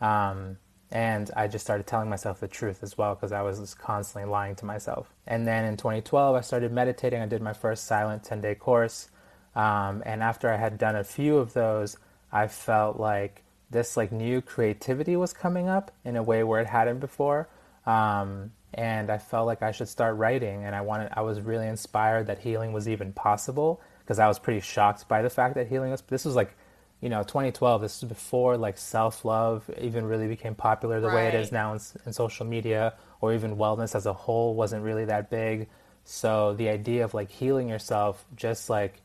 Um, 0.00 0.56
and 0.90 1.30
I 1.36 1.46
just 1.46 1.64
started 1.64 1.86
telling 1.86 2.08
myself 2.08 2.40
the 2.40 2.48
truth 2.48 2.82
as 2.82 2.98
well 2.98 3.14
because 3.14 3.32
I 3.32 3.42
was 3.42 3.60
just 3.60 3.78
constantly 3.78 4.28
lying 4.28 4.56
to 4.56 4.64
myself. 4.64 5.12
And 5.26 5.46
then 5.46 5.64
in 5.64 5.76
2012, 5.76 6.34
I 6.34 6.40
started 6.40 6.72
meditating. 6.72 7.20
I 7.20 7.26
did 7.26 7.42
my 7.42 7.52
first 7.52 7.84
silent 7.84 8.24
10 8.24 8.40
day 8.40 8.54
course. 8.54 9.08
Um, 9.54 10.02
and 10.04 10.22
after 10.22 10.52
I 10.52 10.56
had 10.56 10.78
done 10.78 10.96
a 10.96 11.04
few 11.04 11.38
of 11.38 11.52
those, 11.52 11.96
I 12.32 12.48
felt 12.48 12.98
like 12.98 13.42
this 13.70 13.96
like 13.96 14.10
new 14.10 14.40
creativity 14.40 15.16
was 15.16 15.32
coming 15.32 15.68
up 15.68 15.92
in 16.04 16.16
a 16.16 16.22
way 16.22 16.42
where 16.42 16.60
it 16.60 16.66
hadn't 16.66 16.98
before. 16.98 17.48
Um, 17.86 18.52
and 18.74 19.10
I 19.10 19.18
felt 19.18 19.46
like 19.46 19.62
I 19.62 19.72
should 19.72 19.88
start 19.88 20.16
writing. 20.16 20.64
And 20.64 20.74
I 20.74 20.80
wanted, 20.80 21.10
I 21.12 21.22
was 21.22 21.40
really 21.40 21.66
inspired 21.66 22.26
that 22.28 22.38
healing 22.38 22.72
was 22.72 22.88
even 22.88 23.12
possible 23.12 23.80
because 24.00 24.18
I 24.18 24.28
was 24.28 24.38
pretty 24.38 24.60
shocked 24.60 25.08
by 25.08 25.22
the 25.22 25.30
fact 25.30 25.54
that 25.56 25.68
healing 25.68 25.90
was. 25.90 26.02
This 26.02 26.24
was 26.24 26.36
like, 26.36 26.54
you 27.00 27.08
know, 27.08 27.22
2012. 27.22 27.80
This 27.80 28.02
is 28.02 28.08
before 28.08 28.56
like 28.56 28.78
self 28.78 29.24
love 29.24 29.68
even 29.80 30.04
really 30.04 30.28
became 30.28 30.54
popular 30.54 31.00
the 31.00 31.08
way 31.08 31.28
it 31.28 31.34
is 31.34 31.50
now 31.50 31.72
in, 31.72 31.80
in 32.06 32.12
social 32.12 32.46
media, 32.46 32.94
or 33.20 33.32
even 33.34 33.56
wellness 33.56 33.94
as 33.94 34.06
a 34.06 34.12
whole 34.12 34.54
wasn't 34.54 34.84
really 34.84 35.06
that 35.06 35.30
big. 35.30 35.68
So 36.04 36.54
the 36.54 36.68
idea 36.68 37.04
of 37.04 37.14
like 37.14 37.30
healing 37.30 37.68
yourself, 37.68 38.24
just 38.36 38.70
like 38.70 39.02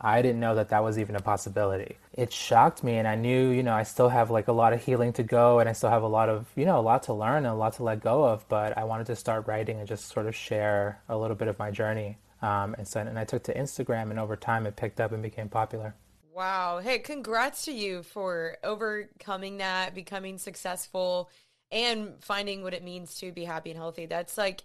I 0.00 0.20
didn't 0.20 0.40
know 0.40 0.54
that 0.56 0.68
that 0.68 0.84
was 0.84 0.98
even 0.98 1.16
a 1.16 1.20
possibility. 1.20 1.96
It 2.12 2.32
shocked 2.32 2.84
me, 2.84 2.98
and 2.98 3.08
I 3.08 3.14
knew, 3.14 3.48
you 3.50 3.62
know, 3.62 3.72
I 3.72 3.82
still 3.82 4.10
have 4.10 4.30
like 4.30 4.48
a 4.48 4.52
lot 4.52 4.72
of 4.72 4.84
healing 4.84 5.12
to 5.14 5.22
go, 5.22 5.58
and 5.58 5.68
I 5.68 5.72
still 5.72 5.90
have 5.90 6.02
a 6.02 6.08
lot 6.08 6.28
of, 6.28 6.46
you 6.54 6.66
know, 6.66 6.78
a 6.78 6.82
lot 6.82 7.04
to 7.04 7.14
learn 7.14 7.38
and 7.38 7.46
a 7.46 7.54
lot 7.54 7.74
to 7.74 7.82
let 7.82 8.02
go 8.02 8.24
of. 8.24 8.46
But 8.48 8.76
I 8.76 8.84
wanted 8.84 9.06
to 9.06 9.16
start 9.16 9.46
writing 9.46 9.78
and 9.78 9.88
just 9.88 10.08
sort 10.08 10.26
of 10.26 10.34
share 10.34 11.00
a 11.08 11.16
little 11.16 11.36
bit 11.36 11.48
of 11.48 11.58
my 11.58 11.70
journey. 11.70 12.18
Um, 12.42 12.74
and 12.76 12.86
so, 12.86 13.00
and 13.00 13.18
I 13.18 13.24
took 13.24 13.44
to 13.44 13.54
Instagram, 13.54 14.10
and 14.10 14.18
over 14.18 14.36
time, 14.36 14.66
it 14.66 14.76
picked 14.76 15.00
up 15.00 15.12
and 15.12 15.22
became 15.22 15.48
popular. 15.48 15.94
Wow. 16.34 16.80
Hey, 16.80 16.98
congrats 16.98 17.64
to 17.64 17.72
you 17.72 18.02
for 18.02 18.58
overcoming 18.62 19.56
that, 19.58 19.94
becoming 19.94 20.36
successful, 20.36 21.30
and 21.72 22.12
finding 22.20 22.62
what 22.62 22.74
it 22.74 22.84
means 22.84 23.18
to 23.20 23.32
be 23.32 23.44
happy 23.44 23.70
and 23.70 23.78
healthy. 23.78 24.04
That's 24.04 24.36
like, 24.36 24.62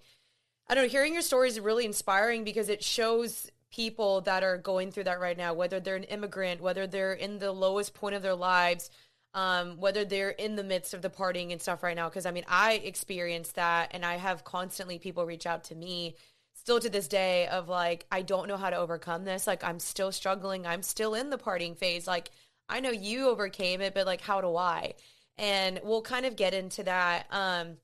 I 0.67 0.75
don't 0.75 0.83
know, 0.83 0.89
hearing 0.89 1.13
your 1.13 1.21
story 1.21 1.47
is 1.47 1.59
really 1.59 1.85
inspiring 1.85 2.43
because 2.43 2.67
it 2.67 2.83
shows 2.83 3.49
people 3.71 4.21
that 4.21 4.43
are 4.43 4.57
going 4.57 4.91
through 4.91 5.05
that 5.05 5.19
right 5.19 5.37
now, 5.37 5.53
whether 5.53 5.79
they're 5.79 5.95
an 5.95 6.03
immigrant, 6.03 6.61
whether 6.61 6.87
they're 6.87 7.13
in 7.13 7.39
the 7.39 7.51
lowest 7.51 7.93
point 7.93 8.15
of 8.15 8.21
their 8.21 8.35
lives, 8.35 8.89
um, 9.33 9.77
whether 9.77 10.03
they're 10.03 10.29
in 10.29 10.55
the 10.55 10.63
midst 10.63 10.93
of 10.93 11.01
the 11.01 11.09
partying 11.09 11.51
and 11.51 11.61
stuff 11.61 11.83
right 11.83 11.95
now. 11.95 12.09
Because 12.09 12.25
I 12.25 12.31
mean, 12.31 12.45
I 12.47 12.73
experienced 12.73 13.55
that, 13.55 13.91
and 13.91 14.05
I 14.05 14.17
have 14.17 14.43
constantly 14.43 14.99
people 14.99 15.25
reach 15.25 15.45
out 15.45 15.63
to 15.65 15.75
me 15.75 16.15
still 16.61 16.79
to 16.79 16.89
this 16.89 17.07
day 17.07 17.47
of 17.47 17.69
like 17.69 18.05
I 18.11 18.21
don't 18.21 18.47
know 18.47 18.57
how 18.57 18.69
to 18.69 18.77
overcome 18.77 19.25
this. 19.25 19.47
Like 19.47 19.63
I'm 19.63 19.79
still 19.79 20.11
struggling. 20.11 20.67
I'm 20.67 20.83
still 20.83 21.15
in 21.15 21.29
the 21.29 21.37
partying 21.37 21.75
phase. 21.75 22.07
Like 22.07 22.29
I 22.69 22.79
know 22.79 22.91
you 22.91 23.29
overcame 23.29 23.81
it, 23.81 23.93
but 23.93 24.05
like 24.05 24.21
how 24.21 24.41
do 24.41 24.55
I? 24.55 24.93
And 25.37 25.79
we'll 25.83 26.03
kind 26.03 26.25
of 26.25 26.35
get 26.35 26.53
into 26.53 26.83
that. 26.83 27.25
Um 27.31 27.77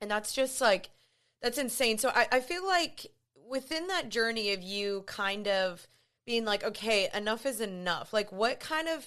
and 0.00 0.10
that's 0.10 0.32
just 0.32 0.60
like 0.60 0.90
that's 1.42 1.58
insane. 1.58 1.98
So 1.98 2.10
I, 2.14 2.26
I 2.32 2.40
feel 2.40 2.66
like 2.66 3.06
within 3.48 3.86
that 3.88 4.08
journey 4.08 4.52
of 4.52 4.62
you 4.62 5.02
kind 5.06 5.46
of 5.48 5.86
being 6.26 6.44
like, 6.44 6.64
okay, 6.64 7.08
enough 7.14 7.46
is 7.46 7.60
enough. 7.60 8.12
Like 8.12 8.32
what 8.32 8.60
kind 8.60 8.88
of 8.88 9.06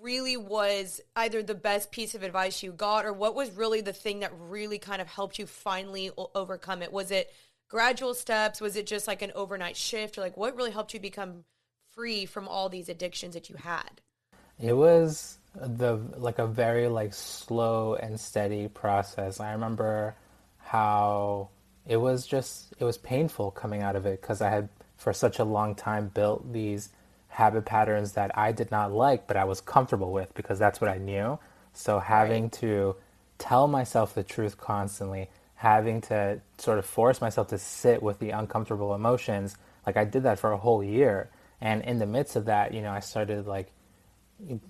really 0.00 0.36
was 0.36 1.00
either 1.16 1.42
the 1.42 1.54
best 1.54 1.90
piece 1.90 2.14
of 2.14 2.22
advice 2.22 2.62
you 2.62 2.72
got 2.72 3.04
or 3.04 3.12
what 3.12 3.34
was 3.34 3.50
really 3.50 3.80
the 3.80 3.92
thing 3.92 4.20
that 4.20 4.32
really 4.38 4.78
kind 4.78 5.00
of 5.00 5.08
helped 5.08 5.38
you 5.38 5.46
finally 5.46 6.10
o- 6.16 6.30
overcome 6.34 6.82
it? 6.82 6.92
Was 6.92 7.10
it 7.10 7.32
gradual 7.68 8.14
steps? 8.14 8.60
Was 8.60 8.76
it 8.76 8.86
just 8.86 9.06
like 9.06 9.22
an 9.22 9.32
overnight 9.34 9.76
shift? 9.76 10.16
Or 10.16 10.22
like 10.22 10.36
what 10.36 10.56
really 10.56 10.70
helped 10.70 10.94
you 10.94 11.00
become 11.00 11.44
free 11.92 12.26
from 12.26 12.48
all 12.48 12.68
these 12.68 12.88
addictions 12.88 13.34
that 13.34 13.48
you 13.48 13.56
had? 13.56 14.00
It 14.58 14.72
was 14.72 15.38
the 15.54 15.96
like 16.16 16.38
a 16.38 16.46
very 16.46 16.88
like 16.88 17.12
slow 17.12 17.94
and 17.94 18.18
steady 18.18 18.68
process. 18.68 19.40
I 19.40 19.52
remember 19.52 20.14
how 20.58 21.50
it 21.86 21.96
was 21.96 22.26
just 22.26 22.72
it 22.78 22.84
was 22.84 22.98
painful 22.98 23.50
coming 23.50 23.82
out 23.82 23.96
of 23.96 24.06
it 24.06 24.20
because 24.20 24.40
I 24.40 24.50
had 24.50 24.68
for 24.96 25.12
such 25.12 25.38
a 25.38 25.44
long 25.44 25.74
time 25.74 26.08
built 26.08 26.52
these 26.52 26.88
habit 27.28 27.64
patterns 27.64 28.12
that 28.12 28.36
I 28.38 28.52
did 28.52 28.70
not 28.70 28.92
like 28.92 29.26
but 29.26 29.36
I 29.36 29.44
was 29.44 29.60
comfortable 29.60 30.12
with 30.12 30.32
because 30.34 30.58
that's 30.58 30.80
what 30.80 30.90
I 30.90 30.98
knew. 30.98 31.38
So 31.72 31.98
having 31.98 32.50
to 32.50 32.96
tell 33.38 33.66
myself 33.66 34.14
the 34.14 34.22
truth 34.22 34.58
constantly, 34.58 35.28
having 35.56 36.00
to 36.02 36.40
sort 36.58 36.78
of 36.78 36.86
force 36.86 37.20
myself 37.20 37.48
to 37.48 37.58
sit 37.58 38.02
with 38.02 38.18
the 38.18 38.30
uncomfortable 38.30 38.94
emotions, 38.94 39.56
like 39.86 39.96
I 39.96 40.04
did 40.04 40.22
that 40.22 40.38
for 40.38 40.52
a 40.52 40.56
whole 40.56 40.82
year. 40.82 41.30
And 41.60 41.82
in 41.82 41.98
the 41.98 42.06
midst 42.06 42.36
of 42.36 42.46
that, 42.46 42.72
you 42.72 42.80
know, 42.80 42.92
I 42.92 43.00
started 43.00 43.46
like 43.46 43.72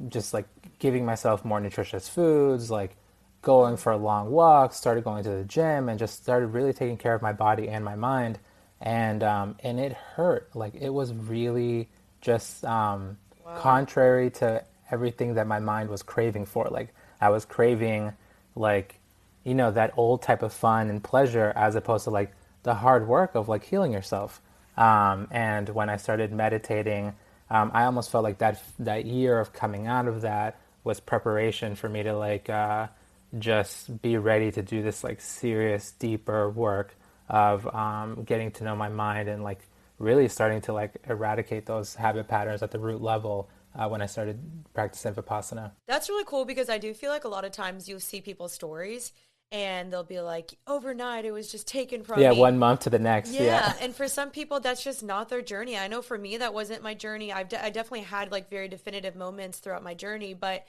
just 0.09 0.33
like 0.33 0.47
giving 0.78 1.04
myself 1.04 1.44
more 1.44 1.61
nutritious 1.61 2.09
foods, 2.09 2.71
like 2.71 2.97
going 3.44 3.76
for 3.76 3.92
a 3.92 3.96
long 3.96 4.30
walk, 4.30 4.74
started 4.74 5.04
going 5.04 5.22
to 5.24 5.30
the 5.30 5.44
gym, 5.44 5.88
and 5.88 5.98
just 5.98 6.22
started 6.22 6.48
really 6.48 6.72
taking 6.72 6.96
care 6.96 7.14
of 7.14 7.22
my 7.22 7.32
body 7.32 7.68
and 7.68 7.84
my 7.84 7.94
mind. 7.94 8.38
And 8.80 9.22
um, 9.22 9.56
and 9.62 9.78
it 9.78 9.92
hurt. 9.92 10.50
Like 10.54 10.74
it 10.74 10.90
was 10.90 11.12
really 11.12 11.88
just 12.20 12.64
um, 12.64 13.18
contrary 13.56 14.30
to 14.30 14.64
everything 14.90 15.34
that 15.34 15.46
my 15.46 15.60
mind 15.60 15.88
was 15.88 16.02
craving 16.02 16.46
for. 16.46 16.66
Like 16.70 16.92
I 17.20 17.30
was 17.30 17.44
craving 17.44 18.12
like 18.56 18.98
you 19.44 19.54
know 19.54 19.70
that 19.70 19.92
old 19.96 20.22
type 20.22 20.42
of 20.42 20.52
fun 20.52 20.90
and 20.90 21.02
pleasure 21.02 21.52
as 21.54 21.76
opposed 21.76 22.04
to 22.04 22.10
like 22.10 22.34
the 22.62 22.74
hard 22.74 23.06
work 23.06 23.34
of 23.34 23.48
like 23.48 23.64
healing 23.64 23.92
yourself. 23.92 24.40
Um, 24.76 25.28
and 25.30 25.68
when 25.68 25.88
I 25.88 25.98
started 25.98 26.32
meditating, 26.32 27.14
um, 27.50 27.70
I 27.74 27.84
almost 27.84 28.10
felt 28.10 28.24
like 28.24 28.38
that 28.38 28.62
that 28.80 29.06
year 29.06 29.38
of 29.38 29.52
coming 29.52 29.86
out 29.86 30.08
of 30.08 30.22
that 30.22 30.58
was 30.82 31.00
preparation 31.00 31.74
for 31.74 31.88
me 31.88 32.02
to 32.02 32.16
like 32.16 32.50
uh, 32.50 32.88
just 33.38 34.00
be 34.02 34.16
ready 34.16 34.50
to 34.52 34.62
do 34.62 34.82
this 34.82 35.04
like 35.04 35.20
serious, 35.20 35.92
deeper 35.92 36.48
work 36.50 36.96
of 37.28 37.66
um, 37.74 38.24
getting 38.24 38.50
to 38.52 38.64
know 38.64 38.76
my 38.76 38.88
mind 38.88 39.28
and 39.28 39.42
like 39.42 39.60
really 39.98 40.28
starting 40.28 40.60
to 40.62 40.72
like 40.72 40.96
eradicate 41.08 41.66
those 41.66 41.94
habit 41.94 42.28
patterns 42.28 42.62
at 42.62 42.70
the 42.70 42.78
root 42.78 43.00
level 43.00 43.48
uh, 43.74 43.88
when 43.88 44.02
I 44.02 44.06
started 44.06 44.38
practicing 44.74 45.14
vipassana. 45.14 45.72
That's 45.88 46.08
really 46.08 46.24
cool 46.26 46.44
because 46.44 46.68
I 46.68 46.78
do 46.78 46.92
feel 46.94 47.10
like 47.10 47.24
a 47.24 47.28
lot 47.28 47.44
of 47.44 47.52
times 47.52 47.88
you'll 47.88 48.00
see 48.00 48.20
people's 48.20 48.52
stories 48.52 49.12
and 49.52 49.92
they'll 49.92 50.02
be 50.04 50.20
like, 50.20 50.54
overnight 50.66 51.24
it 51.24 51.30
was 51.30 51.50
just 51.50 51.68
taken 51.68 52.02
from 52.02 52.20
Yeah, 52.20 52.30
me. 52.30 52.38
one 52.40 52.58
month 52.58 52.80
to 52.80 52.90
the 52.90 52.98
next. 52.98 53.30
Yeah, 53.32 53.42
Yeah. 53.42 53.72
and 53.80 53.94
for 53.94 54.08
some 54.08 54.30
people, 54.30 54.58
that's 54.60 54.82
just 54.82 55.02
not 55.02 55.28
their 55.28 55.42
journey. 55.42 55.78
I 55.78 55.86
know 55.88 56.02
for 56.02 56.18
me, 56.18 56.38
that 56.38 56.52
wasn't 56.52 56.82
my 56.82 56.94
journey. 56.94 57.32
I've 57.32 57.48
de- 57.48 57.64
I 57.64 57.70
definitely 57.70 58.00
had 58.02 58.32
like 58.32 58.50
very 58.50 58.68
definitive 58.68 59.14
moments 59.16 59.58
throughout 59.58 59.82
my 59.84 59.94
journey, 59.94 60.34
but 60.34 60.66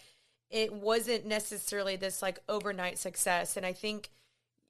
it 0.50 0.74
wasn't 0.74 1.26
necessarily 1.26 1.96
this 1.96 2.22
like 2.22 2.40
overnight 2.48 2.98
success. 2.98 3.58
And 3.58 3.66
I 3.66 3.74
think 3.74 4.10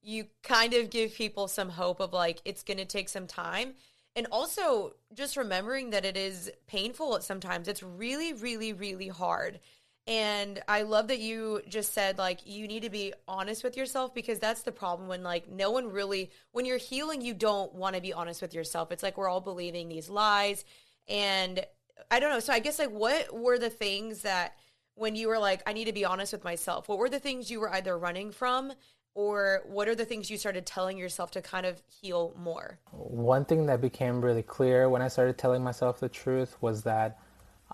you 0.01 0.27
kind 0.43 0.73
of 0.73 0.89
give 0.89 1.13
people 1.13 1.47
some 1.47 1.69
hope 1.69 1.99
of 1.99 2.13
like 2.13 2.41
it's 2.45 2.63
going 2.63 2.77
to 2.77 2.85
take 2.85 3.09
some 3.09 3.27
time. 3.27 3.73
And 4.15 4.27
also 4.31 4.93
just 5.13 5.35
remembering 5.35 5.89
that 5.89 6.05
it 6.05 6.15
is 6.15 6.49
painful 6.67 7.15
at 7.15 7.23
sometimes. 7.23 7.67
It's 7.67 7.83
really, 7.83 8.31
really, 8.31 8.71
really 8.71 9.09
hard. 9.09 9.59
And 10.07 10.61
I 10.67 10.83
love 10.83 11.07
that 11.07 11.19
you 11.19 11.61
just 11.67 11.93
said 11.93 12.19
like 12.19 12.45
you 12.45 12.67
need 12.67 12.83
to 12.83 12.91
be 12.91 13.13
honest 13.27 13.63
with 13.63 13.75
yourself 13.75 14.13
because 14.13 14.37
that's 14.37 14.61
the 14.61 14.71
problem 14.71 15.09
when 15.09 15.23
like 15.23 15.49
no 15.49 15.71
one 15.71 15.91
really 15.91 16.29
when 16.51 16.65
you're 16.65 16.77
healing 16.77 17.21
you 17.21 17.33
don't 17.33 17.73
want 17.73 17.95
to 17.95 18.01
be 18.01 18.13
honest 18.13 18.41
with 18.41 18.53
yourself. 18.53 18.91
It's 18.91 19.01
like 19.01 19.17
we're 19.17 19.27
all 19.27 19.41
believing 19.41 19.89
these 19.89 20.07
lies 20.07 20.63
and 21.07 21.65
I 22.11 22.19
don't 22.19 22.29
know. 22.29 22.39
So 22.39 22.53
I 22.53 22.59
guess 22.59 22.77
like 22.77 22.91
what 22.91 23.35
were 23.35 23.57
the 23.57 23.71
things 23.71 24.21
that 24.21 24.55
when 24.95 25.15
you 25.15 25.27
were 25.27 25.39
like 25.39 25.61
I 25.65 25.73
need 25.73 25.85
to 25.85 25.93
be 25.93 26.05
honest 26.05 26.33
with 26.33 26.43
myself. 26.43 26.89
What 26.89 26.97
were 26.97 27.09
the 27.09 27.19
things 27.19 27.49
you 27.51 27.59
were 27.59 27.71
either 27.73 27.97
running 27.97 28.31
from 28.31 28.73
or 29.13 29.61
what 29.65 29.87
are 29.87 29.95
the 29.95 30.03
things 30.03 30.29
you 30.29 30.37
started 30.37 30.65
telling 30.65 30.97
yourself 30.97 31.31
to 31.31 31.41
kind 31.41 31.65
of 31.65 31.81
heal 32.01 32.33
more? 32.37 32.79
One 32.91 33.45
thing 33.45 33.65
that 33.67 33.79
became 33.79 34.19
really 34.21 34.43
clear 34.43 34.89
when 34.89 35.01
I 35.01 35.07
started 35.07 35.37
telling 35.37 35.63
myself 35.63 36.01
the 36.01 36.09
truth 36.09 36.57
was 36.59 36.83
that 36.83 37.17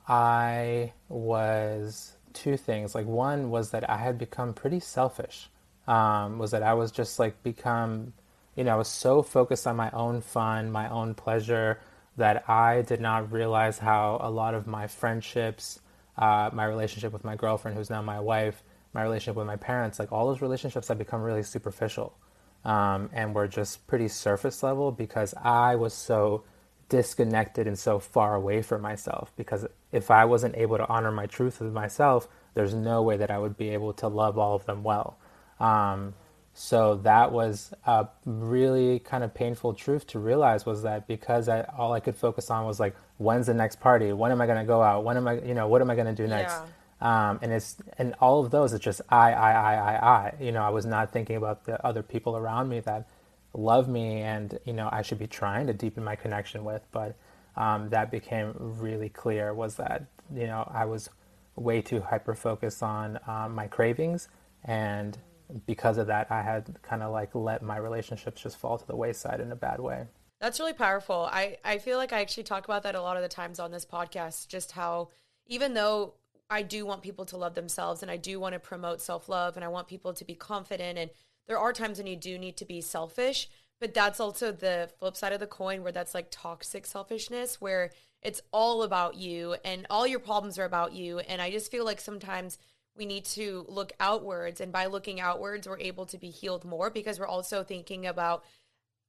I 0.07 0.93
was 1.09 2.15
two 2.33 2.57
things. 2.57 2.93
Like, 2.93 3.07
one 3.07 3.49
was 3.49 3.71
that 3.71 3.89
I 3.89 3.97
had 3.97 4.19
become 4.19 4.53
pretty 4.53 4.79
selfish. 4.79 5.49
um, 5.87 6.37
was 6.39 6.51
that 6.51 6.63
I 6.63 6.73
was 6.73 6.89
just 6.91 7.19
like 7.19 7.43
become, 7.43 8.13
you 8.55 8.63
know, 8.63 8.71
I 8.73 8.77
was 8.77 8.87
so 8.87 9.21
focused 9.21 9.67
on 9.67 9.75
my 9.75 9.91
own 9.91 10.21
fun, 10.21 10.71
my 10.71 10.89
own 10.89 11.15
pleasure, 11.15 11.79
that 12.17 12.49
I 12.49 12.81
did 12.83 13.01
not 13.01 13.31
realize 13.31 13.77
how 13.79 14.19
a 14.21 14.31
lot 14.31 14.53
of 14.53 14.67
my 14.67 14.87
friendships, 14.87 15.80
uh, 16.17 16.49
my 16.53 16.65
relationship 16.65 17.13
with 17.13 17.23
my 17.23 17.35
girlfriend, 17.35 17.77
who's 17.77 17.89
now 17.89 18.01
my 18.01 18.19
wife, 18.19 18.63
my 18.93 19.03
relationship 19.03 19.35
with 19.35 19.47
my 19.47 19.55
parents, 19.55 19.99
like 19.99 20.11
all 20.11 20.27
those 20.27 20.41
relationships 20.41 20.87
have 20.87 20.97
become 20.97 21.21
really 21.21 21.43
superficial. 21.43 22.17
Um, 22.63 23.09
and 23.11 23.33
were 23.33 23.47
just 23.47 23.87
pretty 23.87 24.07
surface 24.07 24.61
level 24.61 24.91
because 24.91 25.33
I 25.41 25.75
was 25.75 25.95
so 25.95 26.43
disconnected 26.89 27.65
and 27.65 27.79
so 27.79 27.97
far 27.97 28.35
away 28.35 28.61
from 28.61 28.81
myself. 28.81 29.31
Because 29.35 29.65
if 29.91 30.11
I 30.11 30.25
wasn't 30.25 30.55
able 30.55 30.77
to 30.77 30.87
honor 30.87 31.11
my 31.11 31.25
truth 31.25 31.59
with 31.59 31.73
myself, 31.73 32.27
there's 32.53 32.75
no 32.75 33.01
way 33.01 33.17
that 33.17 33.31
I 33.31 33.39
would 33.39 33.57
be 33.57 33.69
able 33.69 33.93
to 33.93 34.07
love 34.07 34.37
all 34.37 34.55
of 34.55 34.65
them 34.65 34.83
well. 34.83 35.17
Um, 35.59 36.13
so 36.53 36.96
that 37.03 37.31
was 37.31 37.74
a 37.86 38.08
really 38.25 39.00
kind 39.00 39.24
of 39.24 39.34
painful 39.34 39.74
truth 39.74 40.05
to 40.08 40.20
realize 40.20 40.65
was 40.65 40.84
that 40.84 41.08
because 41.08 41.48
I, 41.48 41.62
all 41.77 41.93
I 41.93 42.00
could 42.01 42.15
focus 42.15 42.51
on 42.51 42.65
was 42.65 42.79
like, 42.79 42.96
when's 43.17 43.48
the 43.48 43.53
next 43.53 43.79
party? 43.79 44.12
When 44.12 44.31
am 44.31 44.41
I 44.41 44.46
going 44.46 44.60
to 44.60 44.65
go 44.65 44.81
out? 44.81 45.03
When 45.03 45.15
am 45.15 45.27
I, 45.27 45.39
you 45.39 45.53
know, 45.53 45.67
what 45.67 45.81
am 45.81 45.89
I 45.89 45.96
going 45.96 46.13
to 46.13 46.13
do 46.13 46.27
next? 46.27 46.53
Yeah. 46.53 46.65
Um, 47.01 47.39
and 47.41 47.51
it's 47.51 47.77
and 47.98 48.13
all 48.22 48.46
of 48.46 48.51
those 48.51 48.74
it's 48.74 48.84
just 48.84 49.01
I 49.10 49.34
I 49.34 49.51
I 49.51 49.74
I 49.74 49.96
I 49.96 50.34
you 50.39 50.51
know 50.51 50.62
I 50.62 50.70
was 50.70 50.86
not 50.86 51.12
thinking 51.12 51.36
about 51.36 51.65
the 51.65 51.84
other 51.84 52.03
people 52.03 52.38
around 52.38 52.70
me 52.70 52.79
that 52.81 53.08
love 53.55 53.89
me 53.89 54.22
and 54.22 54.60
you 54.65 54.74
know 54.74 54.88
I 54.91 55.01
should 55.01 55.17
be 55.17 55.25
trying 55.25 55.65
to 55.65 55.74
deepen 55.74 56.03
my 56.03 56.15
connection 56.15 56.63
with 56.63 56.84
but 56.91 57.15
um, 57.58 57.89
that 57.89 58.12
became 58.12 58.53
really 58.55 59.10
clear 59.10 59.51
was 59.51 59.77
that 59.77 60.05
you 60.31 60.46
know 60.46 60.70
I 60.72 60.86
was 60.86 61.10
way 61.55 61.81
too 61.81 62.01
hyper 62.01 62.36
focused 62.36 62.84
on 62.84 63.20
um, 63.25 63.55
my 63.55 63.65
cravings 63.65 64.27
and 64.63 65.17
because 65.65 65.98
of 65.98 66.08
that 66.08 66.31
I 66.31 66.41
had 66.41 66.81
kind 66.81 67.03
of 67.03 67.12
like 67.12 67.34
let 67.36 67.62
my 67.62 67.77
relationships 67.77 68.41
just 68.41 68.58
fall 68.58 68.77
to 68.77 68.88
the 68.88 68.96
wayside 68.96 69.39
in 69.39 69.51
a 69.51 69.55
bad 69.55 69.79
way. 69.79 70.05
That's 70.39 70.60
really 70.60 70.74
powerful. 70.74 71.29
I, 71.31 71.58
I 71.63 71.77
feel 71.77 71.98
like 71.98 72.13
I 72.13 72.22
actually 72.22 72.43
talk 72.43 72.65
about 72.65 72.84
that 72.84 72.96
a 72.96 73.01
lot 73.01 73.15
of 73.15 73.24
the 73.24 73.29
times 73.29 73.60
on 73.60 73.72
this 73.72 73.86
podcast, 73.86 74.48
just 74.48 74.72
how 74.72 75.10
even 75.46 75.74
though 75.74 76.15
I 76.50 76.63
do 76.63 76.86
want 76.86 77.03
people 77.03 77.25
to 77.25 77.38
love 77.38 77.55
themselves 77.55 78.01
and 78.01 78.12
I 78.12 78.17
do 78.17 78.39
want 78.39 78.53
to 78.53 78.60
promote 78.60 79.01
self 79.01 79.29
love 79.29 79.55
and 79.55 79.63
I 79.63 79.70
want 79.70 79.88
people 79.88 80.13
to 80.13 80.25
be 80.25 80.36
confident. 80.36 80.98
And 80.98 81.12
there 81.48 81.60
are 81.60 81.74
times 81.74 81.98
when 81.98 82.08
you 82.08 82.15
do 82.15 82.38
need 82.38 82.58
to 82.58 82.65
be 82.65 82.81
selfish, 82.81 83.50
but 83.79 83.93
that's 83.93 84.20
also 84.20 84.51
the 84.51 84.89
flip 85.00 85.15
side 85.15 85.34
of 85.34 85.39
the 85.39 85.48
coin 85.48 85.84
where 85.84 85.91
that's 85.91 86.13
like 86.13 86.27
toxic 86.29 86.86
selfishness, 86.86 87.62
where 87.62 87.91
it's 88.22 88.41
all 88.51 88.84
about 88.84 89.15
you 89.15 89.55
and 89.63 89.88
all 89.89 90.05
your 90.05 90.20
problems 90.20 90.60
are 90.60 90.65
about 90.65 90.93
you. 90.93 91.20
And 91.20 91.41
I 91.41 91.51
just 91.51 91.72
feel 91.72 91.86
like 91.86 92.01
sometimes 92.01 92.58
we 92.98 93.05
need 93.05 93.25
to 93.25 93.65
look 93.67 93.93
outwards. 94.00 94.62
And 94.62 94.71
by 94.71 94.88
looking 94.88 95.19
outwards, 95.19 95.67
we're 95.67 95.79
able 95.79 96.05
to 96.07 96.17
be 96.17 96.29
healed 96.29 96.65
more 96.65 96.89
because 96.89 97.19
we're 97.19 97.27
also 97.27 97.63
thinking 97.63 98.05
about, 98.05 98.43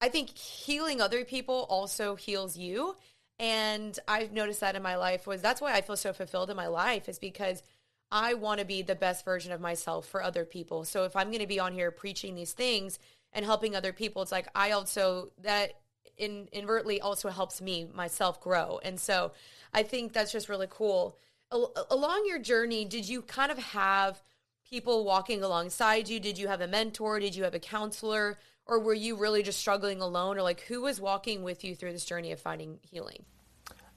I 0.01 0.09
think 0.09 0.31
healing 0.37 1.01
other 1.01 1.25
people 1.25 1.67
also 1.69 2.15
heals 2.15 2.57
you 2.57 2.97
and 3.43 3.99
I've 4.07 4.33
noticed 4.33 4.61
that 4.61 4.77
in 4.77 4.83
my 4.83 4.95
life 4.95 5.27
was 5.27 5.43
that's 5.43 5.61
why 5.61 5.75
I 5.75 5.81
feel 5.81 5.97
so 5.97 6.12
fulfilled 6.12 6.51
in 6.51 6.57
my 6.57 6.69
life 6.69 7.09
is 7.09 7.19
because 7.19 7.62
I 8.11 8.35
want 8.35 8.61
to 8.61 8.67
be 8.67 8.83
the 8.83 8.95
best 8.95 9.25
version 9.25 9.53
of 9.53 9.61
myself 9.61 10.07
for 10.07 10.23
other 10.23 10.45
people. 10.45 10.85
So 10.85 11.05
if 11.05 11.17
I'm 11.17 11.29
going 11.29 11.41
to 11.41 11.47
be 11.49 11.59
on 11.59 11.73
here 11.73 11.91
preaching 11.91 12.37
these 12.37 12.53
things 12.53 13.01
and 13.33 13.45
helping 13.45 13.75
other 13.75 13.93
people, 13.93 14.23
it's 14.23 14.31
like 14.31 14.47
I 14.55 14.71
also 14.71 15.33
that 15.43 15.73
in 16.17 16.49
invertly 16.53 17.01
also 17.01 17.31
helps 17.31 17.61
me 17.61 17.89
myself 17.93 18.41
grow. 18.41 18.79
And 18.85 19.01
so 19.01 19.33
I 19.75 19.83
think 19.83 20.12
that's 20.12 20.31
just 20.31 20.49
really 20.49 20.69
cool. 20.71 21.19
Along 21.52 22.25
your 22.26 22.38
journey, 22.38 22.85
did 22.85 23.09
you 23.09 23.23
kind 23.23 23.52
of 23.52 23.59
have 23.59 24.23
people 24.68 25.04
walking 25.04 25.42
alongside 25.42 26.09
you? 26.09 26.18
Did 26.18 26.38
you 26.38 26.49
have 26.49 26.61
a 26.61 26.66
mentor? 26.66 27.21
Did 27.21 27.37
you 27.37 27.44
have 27.44 27.54
a 27.54 27.61
counselor? 27.61 28.38
or 28.66 28.78
were 28.78 28.94
you 28.94 29.16
really 29.16 29.42
just 29.42 29.59
struggling 29.59 30.00
alone 30.00 30.37
or 30.37 30.42
like 30.42 30.61
who 30.62 30.82
was 30.82 31.00
walking 31.00 31.42
with 31.42 31.64
you 31.64 31.75
through 31.75 31.92
this 31.92 32.04
journey 32.04 32.32
of 32.32 32.40
finding 32.40 32.78
healing 32.82 33.25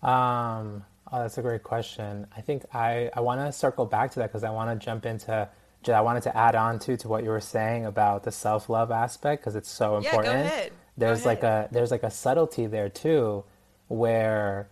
um 0.02 0.84
oh 1.12 1.20
that's 1.20 1.38
a 1.38 1.42
great 1.42 1.64
question 1.64 2.28
i 2.36 2.42
think 2.42 2.64
i 2.74 3.10
i 3.16 3.20
want 3.20 3.40
to 3.40 3.52
circle 3.52 3.86
back 3.86 4.12
to 4.12 4.20
that 4.20 4.28
because 4.28 4.44
i 4.44 4.50
want 4.50 4.70
to 4.80 4.84
jump 4.86 5.06
into 5.06 5.48
i 5.88 6.02
wanted 6.02 6.24
to 6.24 6.36
add 6.36 6.56
on 6.56 6.80
to 6.80 6.98
to 6.98 7.08
what 7.08 7.24
you 7.24 7.30
were 7.30 7.40
saying 7.40 7.86
about 7.86 8.24
the 8.24 8.32
self-love 8.32 8.90
aspect 8.90 9.42
because 9.42 9.56
it's 9.56 9.70
so 9.70 9.98
important 9.98 10.34
yeah, 10.34 10.42
go 10.42 10.48
ahead. 10.48 10.72
there's 10.98 11.22
go 11.22 11.30
like 11.30 11.44
a 11.44 11.70
there's 11.72 11.92
like 11.92 12.02
a 12.02 12.10
subtlety 12.10 12.66
there 12.66 12.90
too 12.90 13.44
where 13.88 14.68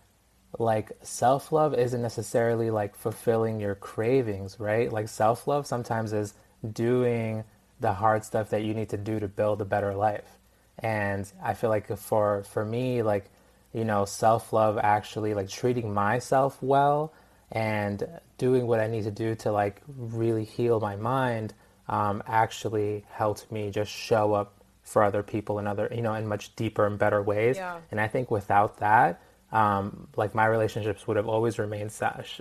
like 0.58 0.92
self-love 1.02 1.74
isn't 1.74 2.02
necessarily 2.02 2.70
like 2.70 2.94
fulfilling 2.94 3.58
your 3.58 3.74
cravings 3.74 4.60
right 4.60 4.92
like 4.92 5.08
self-love 5.08 5.66
sometimes 5.66 6.12
is 6.12 6.34
doing 6.72 7.44
the 7.80 7.92
hard 7.92 8.24
stuff 8.24 8.50
that 8.50 8.62
you 8.62 8.74
need 8.74 8.88
to 8.90 8.96
do 8.96 9.20
to 9.20 9.28
build 9.28 9.60
a 9.60 9.64
better 9.64 9.94
life. 9.94 10.38
And 10.78 11.30
I 11.42 11.54
feel 11.54 11.70
like 11.70 11.96
for 11.98 12.42
for 12.44 12.64
me, 12.64 13.02
like 13.02 13.30
you 13.72 13.84
know, 13.84 14.04
self 14.04 14.52
love 14.52 14.78
actually 14.78 15.34
like 15.34 15.48
treating 15.48 15.92
myself 15.92 16.62
well 16.62 17.12
and 17.52 18.06
doing 18.38 18.66
what 18.66 18.80
I 18.80 18.86
need 18.86 19.04
to 19.04 19.10
do 19.10 19.34
to 19.36 19.52
like 19.52 19.82
really 19.86 20.44
heal 20.44 20.80
my 20.80 20.96
mind 20.96 21.52
um, 21.88 22.22
actually 22.26 23.04
helped 23.10 23.50
me 23.52 23.70
just 23.70 23.92
show 23.92 24.32
up 24.32 24.54
for 24.82 25.02
other 25.02 25.22
people 25.22 25.58
in 25.58 25.66
other 25.66 25.88
you 25.94 26.02
know 26.02 26.14
in 26.14 26.26
much 26.26 26.54
deeper 26.56 26.86
and 26.86 26.98
better 26.98 27.22
ways. 27.22 27.56
Yeah. 27.56 27.80
And 27.90 28.00
I 28.00 28.08
think 28.08 28.30
without 28.30 28.78
that, 28.78 29.20
um, 29.54 30.08
like 30.16 30.34
my 30.34 30.46
relationships 30.46 31.06
would 31.06 31.16
have 31.16 31.28
always 31.28 31.58
remained 31.58 31.92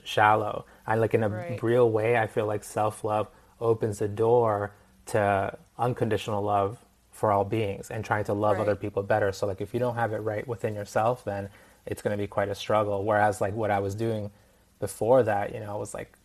shallow. 0.04 0.66
I 0.88 0.96
like 0.96 1.14
in 1.14 1.24
a 1.24 1.30
right. 1.30 1.62
real 1.62 1.90
way, 1.90 2.18
I 2.18 2.26
feel 2.26 2.48
like 2.48 2.64
self 2.64 3.04
love 3.04 3.28
opens 3.62 4.00
the 4.00 4.08
door 4.08 4.74
to 5.06 5.58
unconditional 5.78 6.42
love 6.42 6.84
for 7.12 7.32
all 7.32 7.46
beings 7.46 7.92
and 7.92 8.04
trying 8.04 8.24
to 8.24 8.34
love 8.34 8.58
right. 8.58 8.64
other 8.64 8.76
people 8.76 9.04
better. 9.04 9.32
So 9.32 9.46
like 9.46 9.62
if 9.62 9.76
you 9.76 9.80
don't 9.80 9.96
have 9.96 10.12
it 10.12 10.18
right 10.18 10.46
within 10.48 10.74
yourself, 10.74 11.24
then 11.24 11.50
it's 11.86 12.02
going 12.02 12.18
to 12.18 12.22
be 12.22 12.26
quite 12.26 12.50
a 12.50 12.56
struggle. 12.56 13.06
Whereas 13.06 13.40
like 13.40 13.54
what 13.54 13.70
I 13.70 13.78
was 13.80 13.94
doing 13.94 14.32
before 14.80 15.22
that, 15.22 15.54
you 15.54 15.60
know, 15.60 15.78
was 15.78 15.94
like 15.94 16.18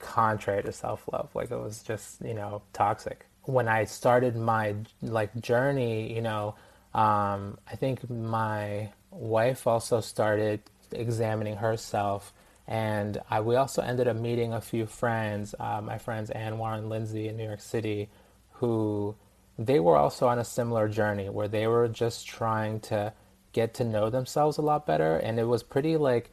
contrary 0.00 0.64
to 0.64 0.72
self 0.72 1.08
love. 1.12 1.30
Like 1.34 1.52
it 1.52 1.58
was 1.58 1.84
just 1.84 2.20
you 2.20 2.34
know 2.34 2.62
toxic. 2.72 3.26
When 3.44 3.68
I 3.68 3.84
started 3.84 4.34
my 4.34 4.74
like 5.02 5.40
journey, 5.40 6.12
you 6.12 6.20
know, 6.20 6.56
um, 6.94 7.58
I 7.70 7.76
think 7.76 8.10
my 8.10 8.90
wife 9.12 9.66
also 9.66 10.00
started 10.00 10.60
examining 10.92 11.56
herself 11.56 12.32
and 12.66 13.20
I, 13.28 13.40
we 13.40 13.56
also 13.56 13.82
ended 13.82 14.08
up 14.08 14.16
meeting 14.16 14.52
a 14.52 14.60
few 14.60 14.86
friends, 14.86 15.54
uh, 15.58 15.80
my 15.80 15.98
friends 15.98 16.30
Anwar 16.30 16.78
and 16.78 16.88
Lindsay 16.88 17.28
in 17.28 17.36
New 17.36 17.44
York 17.44 17.60
City, 17.60 18.08
who 18.52 19.14
they 19.58 19.80
were 19.80 19.96
also 19.96 20.28
on 20.28 20.38
a 20.38 20.44
similar 20.44 20.88
journey 20.88 21.28
where 21.28 21.48
they 21.48 21.66
were 21.66 21.88
just 21.88 22.26
trying 22.26 22.80
to 22.80 23.12
get 23.52 23.74
to 23.74 23.84
know 23.84 24.10
themselves 24.10 24.58
a 24.58 24.62
lot 24.62 24.86
better. 24.86 25.16
And 25.16 25.38
it 25.38 25.44
was 25.44 25.62
pretty 25.62 25.96
like, 25.96 26.30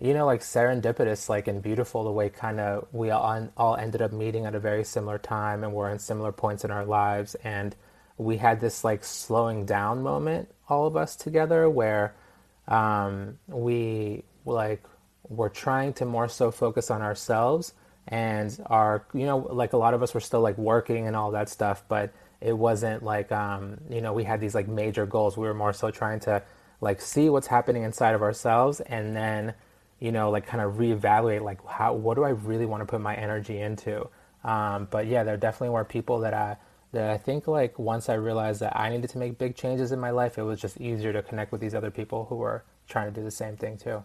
you 0.00 0.12
know, 0.12 0.26
like 0.26 0.40
serendipitous, 0.40 1.28
like 1.28 1.46
and 1.46 1.62
beautiful 1.62 2.04
the 2.04 2.10
way 2.10 2.28
kind 2.28 2.58
of 2.58 2.88
we 2.92 3.10
all, 3.10 3.48
all 3.56 3.76
ended 3.76 4.02
up 4.02 4.12
meeting 4.12 4.46
at 4.46 4.54
a 4.54 4.60
very 4.60 4.84
similar 4.84 5.18
time 5.18 5.62
and 5.62 5.72
we're 5.72 5.90
in 5.90 5.98
similar 5.98 6.32
points 6.32 6.64
in 6.64 6.70
our 6.70 6.84
lives. 6.84 7.36
And 7.36 7.76
we 8.20 8.36
had 8.36 8.60
this 8.60 8.84
like 8.84 9.04
slowing 9.04 9.64
down 9.64 10.02
moment, 10.02 10.48
all 10.68 10.86
of 10.86 10.96
us 10.96 11.16
together, 11.16 11.68
where 11.68 12.14
um, 12.68 13.38
we 13.48 14.24
like 14.44 14.82
we're 15.28 15.48
trying 15.48 15.92
to 15.94 16.04
more 16.04 16.28
so 16.28 16.50
focus 16.50 16.90
on 16.90 17.02
ourselves 17.02 17.72
and 18.08 18.60
our 18.66 19.04
you 19.14 19.26
know 19.26 19.38
like 19.38 19.72
a 19.72 19.76
lot 19.76 19.94
of 19.94 20.02
us 20.02 20.12
were 20.14 20.20
still 20.20 20.40
like 20.40 20.58
working 20.58 21.06
and 21.06 21.14
all 21.14 21.30
that 21.30 21.48
stuff 21.48 21.84
but 21.88 22.12
it 22.40 22.56
wasn't 22.56 23.02
like 23.02 23.30
um, 23.32 23.76
you 23.90 24.00
know 24.00 24.12
we 24.12 24.24
had 24.24 24.40
these 24.40 24.54
like 24.54 24.68
major 24.68 25.06
goals. 25.06 25.36
We 25.36 25.46
were 25.46 25.54
more 25.54 25.72
so 25.72 25.90
trying 25.90 26.20
to 26.20 26.42
like 26.80 27.00
see 27.00 27.28
what's 27.28 27.46
happening 27.46 27.82
inside 27.82 28.14
of 28.14 28.22
ourselves 28.22 28.80
and 28.80 29.14
then 29.14 29.54
you 29.98 30.10
know 30.12 30.30
like 30.30 30.46
kind 30.46 30.62
of 30.62 30.74
reevaluate 30.74 31.42
like 31.42 31.64
how 31.66 31.92
what 31.92 32.14
do 32.14 32.24
i 32.24 32.30
really 32.30 32.64
want 32.64 32.80
to 32.80 32.86
put 32.86 33.00
my 33.00 33.14
energy 33.14 33.60
into? 33.60 34.08
Um, 34.42 34.88
but 34.90 35.06
yeah 35.06 35.22
there 35.22 35.36
definitely 35.36 35.74
were 35.74 35.84
people 35.84 36.20
that 36.20 36.32
i 36.32 36.56
that 36.92 37.10
i 37.10 37.16
think 37.16 37.46
like 37.46 37.78
once 37.78 38.08
i 38.08 38.14
realized 38.14 38.60
that 38.60 38.76
i 38.76 38.88
needed 38.88 39.08
to 39.08 39.18
make 39.18 39.38
big 39.38 39.54
changes 39.54 39.92
in 39.92 40.00
my 40.00 40.10
life 40.10 40.38
it 40.38 40.42
was 40.42 40.60
just 40.60 40.80
easier 40.80 41.12
to 41.12 41.22
connect 41.22 41.52
with 41.52 41.60
these 41.60 41.74
other 41.74 41.90
people 41.90 42.26
who 42.26 42.36
were 42.36 42.64
trying 42.88 43.12
to 43.12 43.20
do 43.20 43.24
the 43.24 43.30
same 43.30 43.56
thing 43.56 43.76
too 43.76 44.04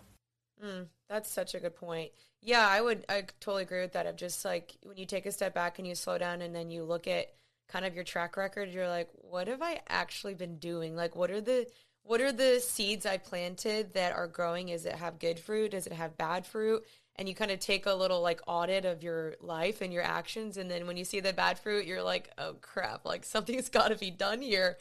mm. 0.64 0.86
That's 1.10 1.30
such 1.30 1.54
a 1.54 1.60
good 1.60 1.76
point. 1.76 2.12
Yeah, 2.42 2.68
I 2.68 2.82
would 2.82 3.06
I 3.10 3.24
totally 3.40 3.64
agree 3.64 3.82
with 3.82 3.94
that. 3.94 4.06
Of 4.06 4.16
just 4.16 4.44
like 4.46 4.76
when 4.84 4.98
you 4.98 5.06
take 5.06 5.26
a 5.26 5.32
step 5.32 5.54
back 5.54 5.78
and 5.80 5.88
you 5.88 5.96
slow 5.96 6.18
down 6.18 6.42
and 6.42 6.56
then 6.56 6.72
you 6.72 6.84
look 6.84 7.08
at 7.08 7.34
kind 7.68 7.86
of 7.86 7.96
your 7.96 8.04
track 8.04 8.38
record, 8.38 8.70
you're 8.70 8.88
like, 8.88 9.10
what 9.14 9.48
have 9.48 9.62
I 9.62 9.82
actually 9.88 10.34
been 10.34 10.58
doing? 10.58 10.96
Like 10.96 11.16
what 11.16 11.32
are 11.32 11.42
the 11.42 11.68
what 12.04 12.22
are 12.22 12.32
the 12.32 12.60
seeds 12.60 13.06
I 13.06 13.18
planted 13.18 13.94
that 13.94 14.14
are 14.16 14.28
growing? 14.28 14.70
Is 14.70 14.86
it 14.86 14.96
have 14.96 15.20
good 15.20 15.40
fruit? 15.40 15.72
Does 15.72 15.88
it 15.88 15.94
have 15.94 16.18
bad 16.18 16.46
fruit? 16.46 16.84
And 17.18 17.30
you 17.30 17.36
kind 17.36 17.52
of 17.52 17.60
take 17.60 17.86
a 17.86 17.94
little 17.94 18.22
like 18.22 18.42
audit 18.46 18.86
of 18.86 19.02
your 19.02 19.36
life 19.40 19.82
and 19.82 19.94
your 19.94 20.04
actions. 20.04 20.58
And 20.58 20.70
then 20.70 20.86
when 20.88 20.98
you 20.98 21.06
see 21.06 21.20
the 21.20 21.34
bad 21.34 21.58
fruit, 21.60 21.86
you're 21.86 22.04
like, 22.04 22.30
oh 22.38 22.56
crap, 22.62 23.06
like 23.06 23.24
something's 23.26 23.70
got 23.70 23.90
to 23.90 23.96
be 23.96 24.12
done 24.12 24.42
here. 24.42 24.78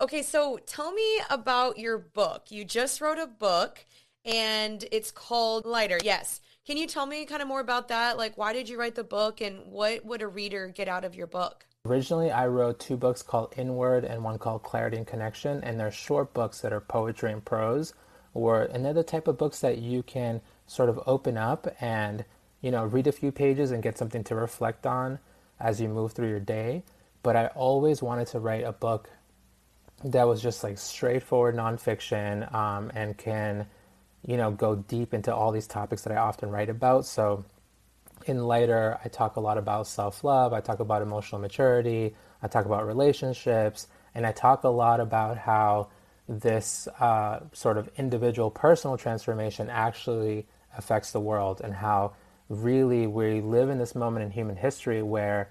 Okay, 0.00 0.22
so 0.22 0.58
tell 0.66 0.92
me 0.92 1.20
about 1.30 1.78
your 1.78 1.98
book. 1.98 2.46
You 2.50 2.64
just 2.64 3.00
wrote 3.00 3.18
a 3.18 3.26
book 3.26 3.84
and 4.24 4.84
it's 4.92 5.10
called 5.10 5.66
Lighter. 5.66 5.98
Yes. 6.02 6.40
Can 6.66 6.76
you 6.76 6.86
tell 6.86 7.06
me 7.06 7.24
kind 7.24 7.42
of 7.42 7.48
more 7.48 7.60
about 7.60 7.88
that? 7.88 8.16
Like, 8.16 8.38
why 8.38 8.52
did 8.52 8.68
you 8.68 8.78
write 8.78 8.94
the 8.94 9.02
book 9.02 9.40
and 9.40 9.66
what 9.66 10.04
would 10.04 10.22
a 10.22 10.28
reader 10.28 10.68
get 10.68 10.88
out 10.88 11.04
of 11.04 11.14
your 11.14 11.26
book? 11.26 11.66
Originally, 11.86 12.30
I 12.30 12.46
wrote 12.46 12.78
two 12.78 12.96
books 12.96 13.22
called 13.22 13.54
Inward 13.56 14.04
and 14.04 14.22
one 14.22 14.38
called 14.38 14.62
Clarity 14.62 14.98
and 14.98 15.06
Connection, 15.06 15.64
and 15.64 15.80
they're 15.80 15.90
short 15.90 16.34
books 16.34 16.60
that 16.60 16.74
are 16.74 16.80
poetry 16.80 17.32
and 17.32 17.42
prose, 17.42 17.94
or 18.34 18.68
the 18.68 19.02
type 19.02 19.26
of 19.26 19.38
books 19.38 19.60
that 19.60 19.78
you 19.78 20.02
can 20.02 20.42
sort 20.70 20.88
of 20.88 21.00
open 21.04 21.36
up 21.36 21.66
and 21.80 22.24
you 22.60 22.70
know 22.70 22.84
read 22.84 23.08
a 23.08 23.12
few 23.12 23.32
pages 23.32 23.72
and 23.72 23.82
get 23.82 23.98
something 23.98 24.22
to 24.22 24.36
reflect 24.36 24.86
on 24.86 25.18
as 25.58 25.80
you 25.80 25.88
move 25.88 26.12
through 26.12 26.28
your 26.28 26.38
day. 26.38 26.84
But 27.24 27.34
I 27.34 27.46
always 27.48 28.00
wanted 28.00 28.28
to 28.28 28.38
write 28.38 28.62
a 28.62 28.70
book 28.70 29.10
that 30.04 30.28
was 30.28 30.40
just 30.40 30.62
like 30.62 30.78
straightforward 30.78 31.56
nonfiction 31.56 32.54
um, 32.54 32.92
and 32.94 33.18
can 33.18 33.66
you 34.24 34.36
know 34.36 34.52
go 34.52 34.76
deep 34.76 35.12
into 35.12 35.34
all 35.34 35.50
these 35.50 35.66
topics 35.66 36.02
that 36.02 36.12
I 36.12 36.18
often 36.18 36.50
write 36.50 36.70
about. 36.70 37.04
So 37.04 37.44
in 38.26 38.38
lighter, 38.44 39.00
I 39.04 39.08
talk 39.08 39.34
a 39.34 39.40
lot 39.40 39.58
about 39.58 39.88
self 39.88 40.22
love, 40.22 40.52
I 40.52 40.60
talk 40.60 40.78
about 40.78 41.02
emotional 41.02 41.40
maturity, 41.40 42.14
I 42.44 42.46
talk 42.46 42.64
about 42.64 42.86
relationships, 42.86 43.88
and 44.14 44.24
I 44.24 44.30
talk 44.30 44.62
a 44.62 44.68
lot 44.68 45.00
about 45.00 45.36
how 45.36 45.88
this 46.28 46.86
uh, 47.00 47.40
sort 47.52 47.76
of 47.76 47.90
individual 47.96 48.52
personal 48.52 48.96
transformation 48.96 49.68
actually 49.68 50.46
affects 50.76 51.12
the 51.12 51.20
world 51.20 51.60
and 51.62 51.74
how 51.74 52.12
really 52.48 53.06
we 53.06 53.40
live 53.40 53.68
in 53.70 53.78
this 53.78 53.94
moment 53.94 54.24
in 54.24 54.30
human 54.30 54.56
history 54.56 55.02
where 55.02 55.48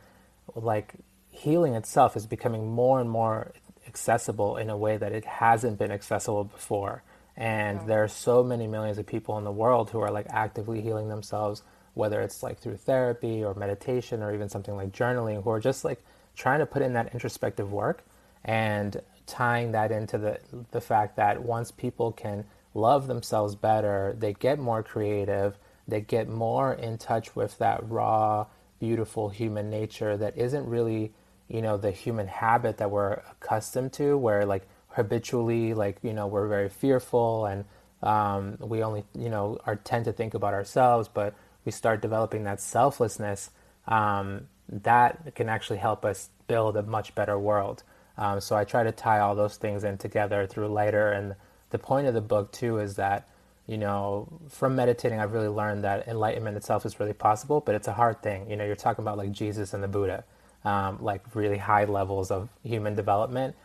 like 0.56 0.94
healing 1.30 1.76
itself 1.76 2.18
is 2.18 2.26
becoming 2.26 2.70
more 2.70 3.00
and 3.00 3.10
more 3.10 3.54
accessible 3.88 4.58
in 4.58 4.70
a 4.70 4.78
way 4.78 4.98
that 4.98 5.12
it 5.12 5.26
hasn't 5.26 5.78
been 5.78 5.92
accessible 5.92 6.44
before. 6.44 7.04
And 7.38 7.88
there 7.88 8.04
are 8.04 8.10
so 8.10 8.44
many 8.44 8.68
millions 8.68 8.98
of 8.98 9.06
people 9.06 9.38
in 9.38 9.46
the 9.46 9.52
world 9.52 9.92
who 9.92 10.00
are 10.00 10.12
like 10.12 10.28
actively 10.30 10.82
healing 10.82 11.08
themselves 11.08 11.64
whether 11.94 12.22
it's 12.22 12.42
like 12.42 12.58
through 12.60 12.78
therapy 12.78 13.44
or 13.44 13.54
meditation 13.54 14.24
or 14.24 14.34
even 14.34 14.50
something 14.50 14.76
like 14.76 14.92
journaling, 14.92 15.44
who 15.44 15.50
are 15.50 15.60
just 15.60 15.84
like 15.84 16.02
trying 16.36 16.60
to 16.60 16.66
put 16.66 16.82
in 16.82 16.94
that 16.94 17.14
introspective 17.14 17.72
work 17.72 18.04
and 18.46 19.02
tying 19.28 19.74
that 19.74 19.92
into 19.92 20.18
the 20.18 20.40
the 20.72 20.82
fact 20.82 21.18
that 21.18 21.44
once 21.44 21.72
people 21.72 22.12
can 22.12 22.46
love 22.74 23.08
themselves 23.08 23.56
better, 23.56 24.16
they 24.18 24.34
get 24.34 24.60
more 24.60 24.84
creative, 24.84 25.58
they 25.88 26.02
get 26.02 26.28
more 26.30 26.74
in 26.74 26.98
touch 26.98 27.36
with 27.36 27.58
that 27.58 27.88
raw, 27.90 28.46
beautiful 28.80 29.30
human 29.30 29.70
nature 29.70 30.16
that 30.18 30.38
isn't 30.38 30.66
really, 30.68 31.12
you 31.48 31.62
know, 31.62 31.78
the 31.78 31.92
human 31.92 32.28
habit 32.28 32.78
that 32.78 32.92
we're 32.92 33.22
accustomed 33.32 33.94
to, 33.94 34.18
where 34.18 34.46
like 34.46 34.68
habitually, 34.90 35.74
like 35.74 35.98
you 36.02 36.14
know, 36.14 36.28
we're 36.28 36.48
very 36.48 36.70
fearful 36.70 37.46
and 37.46 37.66
um, 38.02 38.58
we 38.60 38.84
only, 38.84 39.04
you 39.18 39.30
know, 39.30 39.60
are 39.66 39.76
tend 39.76 40.06
to 40.06 40.14
think 40.14 40.34
about 40.34 40.54
ourselves, 40.54 41.08
but 41.08 41.34
we 41.66 41.72
start 41.72 42.02
developing 42.02 42.46
that 42.46 42.62
selflessness, 42.62 43.50
um, 43.88 44.48
that 44.70 45.36
can 45.36 45.50
actually 45.50 45.80
help 45.80 46.06
us 46.06 46.30
build 46.48 46.78
a 46.78 46.84
much 46.84 47.16
better 47.16 47.38
world. 47.38 47.84
Um, 48.18 48.42
so 48.42 48.56
I 48.56 48.66
try 48.66 48.84
to 48.84 48.92
tie 48.92 49.20
all 49.20 49.36
those 49.36 49.58
things 49.58 49.84
in 49.84 49.98
together 49.98 50.46
through 50.46 50.68
lighter. 50.68 51.12
And 51.12 51.36
the 51.70 51.80
point 51.80 52.08
of 52.08 52.14
the 52.14 52.22
book 52.22 52.52
too 52.52 52.80
is 52.80 52.96
that, 52.96 53.28
you 53.68 53.78
know, 53.78 54.28
from 54.50 54.76
meditating, 54.76 55.20
I've 55.20 55.34
really 55.34 55.48
learned 55.48 55.84
that 55.84 56.08
enlightenment 56.08 56.58
itself 56.58 56.86
is 56.86 57.00
really 57.00 57.14
possible, 57.14 57.62
but 57.62 57.76
it's 57.76 57.88
a 57.88 57.94
hard 57.94 58.22
thing. 58.22 58.50
You 58.50 58.58
know, 58.58 58.66
you're 58.66 58.76
talking 58.76 59.04
about 59.04 59.18
like 59.18 59.32
Jesus 59.32 59.74
and 59.74 59.84
the 59.84 59.88
Buddha, 59.88 60.24
um, 60.66 60.98
like 61.02 61.22
really 61.36 61.58
high 61.58 61.86
levels 61.86 62.32
of 62.32 62.50
human 62.64 62.96
development, 62.96 63.56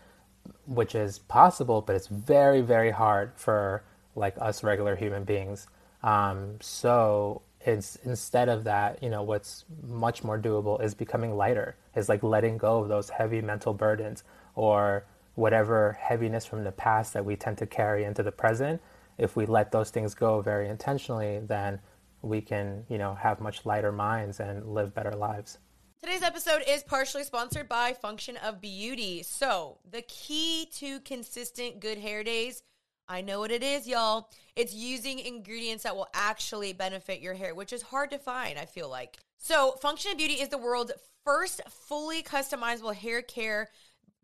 which 0.66 0.94
is 0.94 1.18
possible, 1.18 1.80
but 1.80 1.96
it's 1.96 2.08
very, 2.08 2.60
very 2.60 2.90
hard 2.90 3.32
for 3.36 3.82
like 4.14 4.34
us 4.40 4.62
regular 4.62 4.94
human 4.94 5.24
beings. 5.24 5.66
Um, 6.02 6.58
so 6.60 7.40
it's 7.62 7.96
instead 8.04 8.50
of 8.50 8.64
that, 8.64 9.02
you 9.02 9.08
know, 9.08 9.22
what's 9.22 9.64
much 9.82 10.22
more 10.22 10.38
doable 10.38 10.82
is 10.82 10.94
becoming 10.94 11.34
lighter, 11.36 11.76
is 11.96 12.10
like 12.10 12.22
letting 12.22 12.58
go 12.58 12.80
of 12.80 12.88
those 12.88 13.08
heavy 13.08 13.40
mental 13.40 13.72
burdens 13.72 14.22
or 14.54 15.04
whatever 15.34 15.98
heaviness 16.00 16.44
from 16.44 16.64
the 16.64 16.72
past 16.72 17.12
that 17.12 17.24
we 17.24 17.36
tend 17.36 17.58
to 17.58 17.66
carry 17.66 18.04
into 18.04 18.22
the 18.22 18.32
present. 18.32 18.80
If 19.18 19.36
we 19.36 19.46
let 19.46 19.72
those 19.72 19.90
things 19.90 20.14
go 20.14 20.40
very 20.40 20.68
intentionally, 20.68 21.40
then 21.40 21.80
we 22.22 22.40
can, 22.40 22.84
you 22.88 22.98
know, 22.98 23.14
have 23.14 23.40
much 23.40 23.66
lighter 23.66 23.92
minds 23.92 24.40
and 24.40 24.66
live 24.66 24.94
better 24.94 25.12
lives. 25.12 25.58
Today's 26.02 26.22
episode 26.22 26.62
is 26.68 26.82
partially 26.82 27.24
sponsored 27.24 27.68
by 27.68 27.94
Function 27.94 28.36
of 28.38 28.60
Beauty. 28.60 29.22
So, 29.22 29.78
the 29.90 30.02
key 30.02 30.68
to 30.74 31.00
consistent 31.00 31.80
good 31.80 31.98
hair 31.98 32.22
days 32.22 32.62
I 33.08 33.20
know 33.20 33.40
what 33.40 33.50
it 33.50 33.62
is, 33.62 33.86
y'all. 33.86 34.30
It's 34.56 34.72
using 34.72 35.18
ingredients 35.18 35.84
that 35.84 35.94
will 35.94 36.08
actually 36.14 36.72
benefit 36.72 37.20
your 37.20 37.34
hair, 37.34 37.54
which 37.54 37.72
is 37.72 37.82
hard 37.82 38.10
to 38.10 38.18
find, 38.18 38.58
I 38.58 38.64
feel 38.64 38.88
like. 38.88 39.18
So, 39.38 39.72
Function 39.72 40.12
of 40.12 40.18
Beauty 40.18 40.34
is 40.34 40.48
the 40.48 40.58
world's 40.58 40.92
first 41.24 41.60
fully 41.68 42.22
customizable 42.22 42.94
hair 42.94 43.20
care 43.20 43.68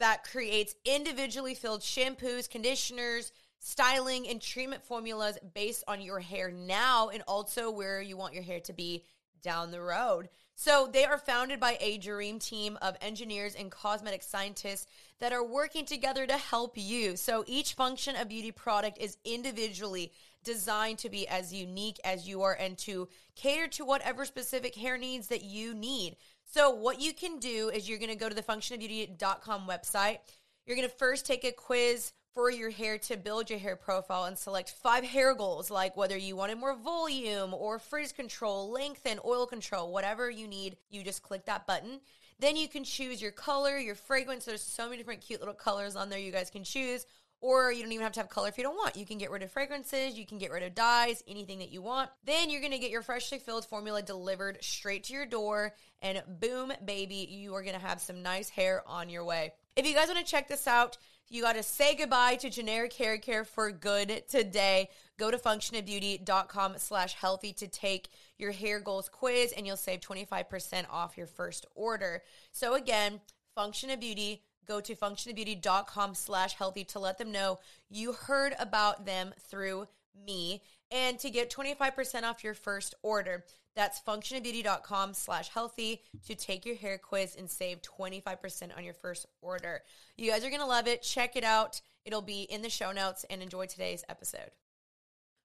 that 0.00 0.24
creates 0.24 0.74
individually 0.84 1.54
filled 1.54 1.80
shampoos, 1.80 2.50
conditioners, 2.50 3.32
styling, 3.60 4.26
and 4.28 4.42
treatment 4.42 4.84
formulas 4.84 5.38
based 5.54 5.84
on 5.86 6.00
your 6.00 6.20
hair 6.20 6.50
now 6.50 7.08
and 7.10 7.22
also 7.28 7.70
where 7.70 8.02
you 8.02 8.16
want 8.16 8.34
your 8.34 8.42
hair 8.42 8.60
to 8.60 8.72
be 8.72 9.04
down 9.42 9.70
the 9.70 9.80
road. 9.80 10.28
So 10.54 10.90
they 10.92 11.06
are 11.06 11.16
founded 11.16 11.58
by 11.58 11.78
a 11.80 11.96
dream 11.96 12.38
team 12.38 12.76
of 12.82 12.96
engineers 13.00 13.54
and 13.54 13.70
cosmetic 13.70 14.22
scientists 14.22 14.86
that 15.18 15.32
are 15.32 15.44
working 15.44 15.86
together 15.86 16.26
to 16.26 16.36
help 16.36 16.72
you. 16.76 17.16
So 17.16 17.44
each 17.46 17.72
function 17.72 18.16
of 18.16 18.28
beauty 18.28 18.52
product 18.52 18.98
is 19.00 19.16
individually 19.24 20.12
designed 20.44 20.98
to 20.98 21.08
be 21.08 21.26
as 21.28 21.52
unique 21.52 21.98
as 22.04 22.28
you 22.28 22.42
are 22.42 22.54
and 22.54 22.76
to 22.78 23.08
cater 23.36 23.68
to 23.68 23.84
whatever 23.84 24.24
specific 24.24 24.74
hair 24.74 24.98
needs 24.98 25.28
that 25.28 25.42
you 25.42 25.74
need. 25.74 26.16
So 26.52 26.70
what 26.70 27.00
you 27.00 27.12
can 27.12 27.38
do 27.38 27.70
is 27.72 27.88
you're 27.88 28.00
going 28.00 28.10
to 28.10 28.16
go 28.16 28.28
to 28.28 28.34
the 28.34 28.42
functionofbeauty.com 28.42 29.68
website. 29.68 30.18
You're 30.66 30.76
going 30.76 30.88
to 30.88 30.94
first 30.96 31.24
take 31.24 31.44
a 31.44 31.52
quiz 31.52 32.12
for 32.34 32.50
your 32.50 32.70
hair 32.70 32.98
to 32.98 33.16
build 33.16 33.50
your 33.50 33.60
hair 33.60 33.76
profile 33.76 34.24
and 34.24 34.36
select 34.36 34.74
five 34.82 35.04
hair 35.04 35.32
goals 35.32 35.70
like 35.70 35.96
whether 35.96 36.16
you 36.16 36.34
wanted 36.34 36.58
more 36.58 36.74
volume 36.74 37.54
or 37.54 37.78
frizz 37.78 38.10
control, 38.10 38.68
length 38.72 39.02
and 39.06 39.20
oil 39.24 39.46
control, 39.46 39.92
whatever 39.92 40.28
you 40.28 40.48
need, 40.48 40.76
you 40.90 41.04
just 41.04 41.22
click 41.22 41.44
that 41.46 41.68
button. 41.68 42.00
Then 42.40 42.56
you 42.56 42.66
can 42.66 42.82
choose 42.82 43.22
your 43.22 43.32
color, 43.32 43.78
your 43.78 43.94
fragrance. 43.94 44.44
There's 44.44 44.62
so 44.62 44.86
many 44.86 44.96
different 44.96 45.20
cute 45.20 45.38
little 45.38 45.54
colors 45.54 45.94
on 45.94 46.10
there 46.10 46.18
you 46.18 46.32
guys 46.32 46.50
can 46.50 46.64
choose. 46.64 47.06
Or 47.40 47.72
you 47.72 47.82
don't 47.82 47.92
even 47.92 48.02
have 48.02 48.12
to 48.12 48.20
have 48.20 48.28
color 48.28 48.48
if 48.48 48.58
you 48.58 48.64
don't 48.64 48.76
want. 48.76 48.96
You 48.96 49.06
can 49.06 49.16
get 49.16 49.30
rid 49.30 49.42
of 49.42 49.50
fragrances, 49.50 50.18
you 50.18 50.26
can 50.26 50.38
get 50.38 50.50
rid 50.50 50.62
of 50.62 50.74
dyes, 50.74 51.22
anything 51.26 51.58
that 51.60 51.70
you 51.70 51.80
want. 51.80 52.10
Then 52.24 52.50
you're 52.50 52.60
gonna 52.60 52.78
get 52.78 52.90
your 52.90 53.02
freshly 53.02 53.38
filled 53.38 53.64
formula 53.64 54.02
delivered 54.02 54.58
straight 54.62 55.04
to 55.04 55.14
your 55.14 55.26
door, 55.26 55.74
and 56.02 56.22
boom, 56.40 56.72
baby, 56.84 57.26
you 57.30 57.54
are 57.54 57.62
gonna 57.62 57.78
have 57.78 58.00
some 58.00 58.22
nice 58.22 58.50
hair 58.50 58.82
on 58.86 59.08
your 59.08 59.24
way. 59.24 59.52
If 59.74 59.86
you 59.86 59.94
guys 59.94 60.08
wanna 60.08 60.24
check 60.24 60.48
this 60.48 60.66
out, 60.66 60.98
you 61.32 61.42
got 61.42 61.54
to 61.54 61.62
say 61.62 61.94
goodbye 61.94 62.34
to 62.36 62.50
generic 62.50 62.92
hair 62.92 63.16
care 63.16 63.44
for 63.44 63.70
good 63.70 64.24
today. 64.28 64.90
Go 65.16 65.30
to 65.30 65.38
functionofbeauty.com 65.38 66.74
slash 66.78 67.14
healthy 67.14 67.52
to 67.52 67.68
take 67.68 68.08
your 68.36 68.50
hair 68.50 68.80
goals 68.80 69.08
quiz 69.08 69.52
and 69.52 69.64
you'll 69.64 69.76
save 69.76 70.00
25% 70.00 70.86
off 70.90 71.16
your 71.16 71.28
first 71.28 71.66
order. 71.76 72.22
So 72.50 72.74
again, 72.74 73.20
Function 73.54 73.90
of 73.90 74.00
Beauty, 74.00 74.42
go 74.70 74.80
to 74.80 74.94
functionofbeauty.com 74.94 76.14
slash 76.14 76.54
healthy 76.54 76.84
to 76.84 77.00
let 77.00 77.18
them 77.18 77.32
know 77.32 77.58
you 77.90 78.12
heard 78.12 78.54
about 78.60 79.04
them 79.04 79.34
through 79.48 79.88
me 80.26 80.62
and 80.92 81.18
to 81.18 81.28
get 81.28 81.50
25% 81.50 82.22
off 82.22 82.44
your 82.44 82.54
first 82.54 82.94
order. 83.02 83.44
That's 83.74 84.00
functionofbeauty.com 84.00 85.14
slash 85.14 85.48
healthy 85.48 86.02
to 86.26 86.36
take 86.36 86.64
your 86.64 86.76
hair 86.76 86.98
quiz 86.98 87.34
and 87.36 87.50
save 87.50 87.82
25% 87.82 88.76
on 88.76 88.84
your 88.84 88.94
first 88.94 89.26
order. 89.42 89.82
You 90.16 90.30
guys 90.30 90.44
are 90.44 90.50
going 90.50 90.60
to 90.60 90.66
love 90.66 90.86
it. 90.86 91.02
Check 91.02 91.34
it 91.34 91.44
out. 91.44 91.80
It'll 92.04 92.22
be 92.22 92.42
in 92.42 92.62
the 92.62 92.70
show 92.70 92.92
notes 92.92 93.24
and 93.28 93.42
enjoy 93.42 93.66
today's 93.66 94.04
episode. 94.08 94.50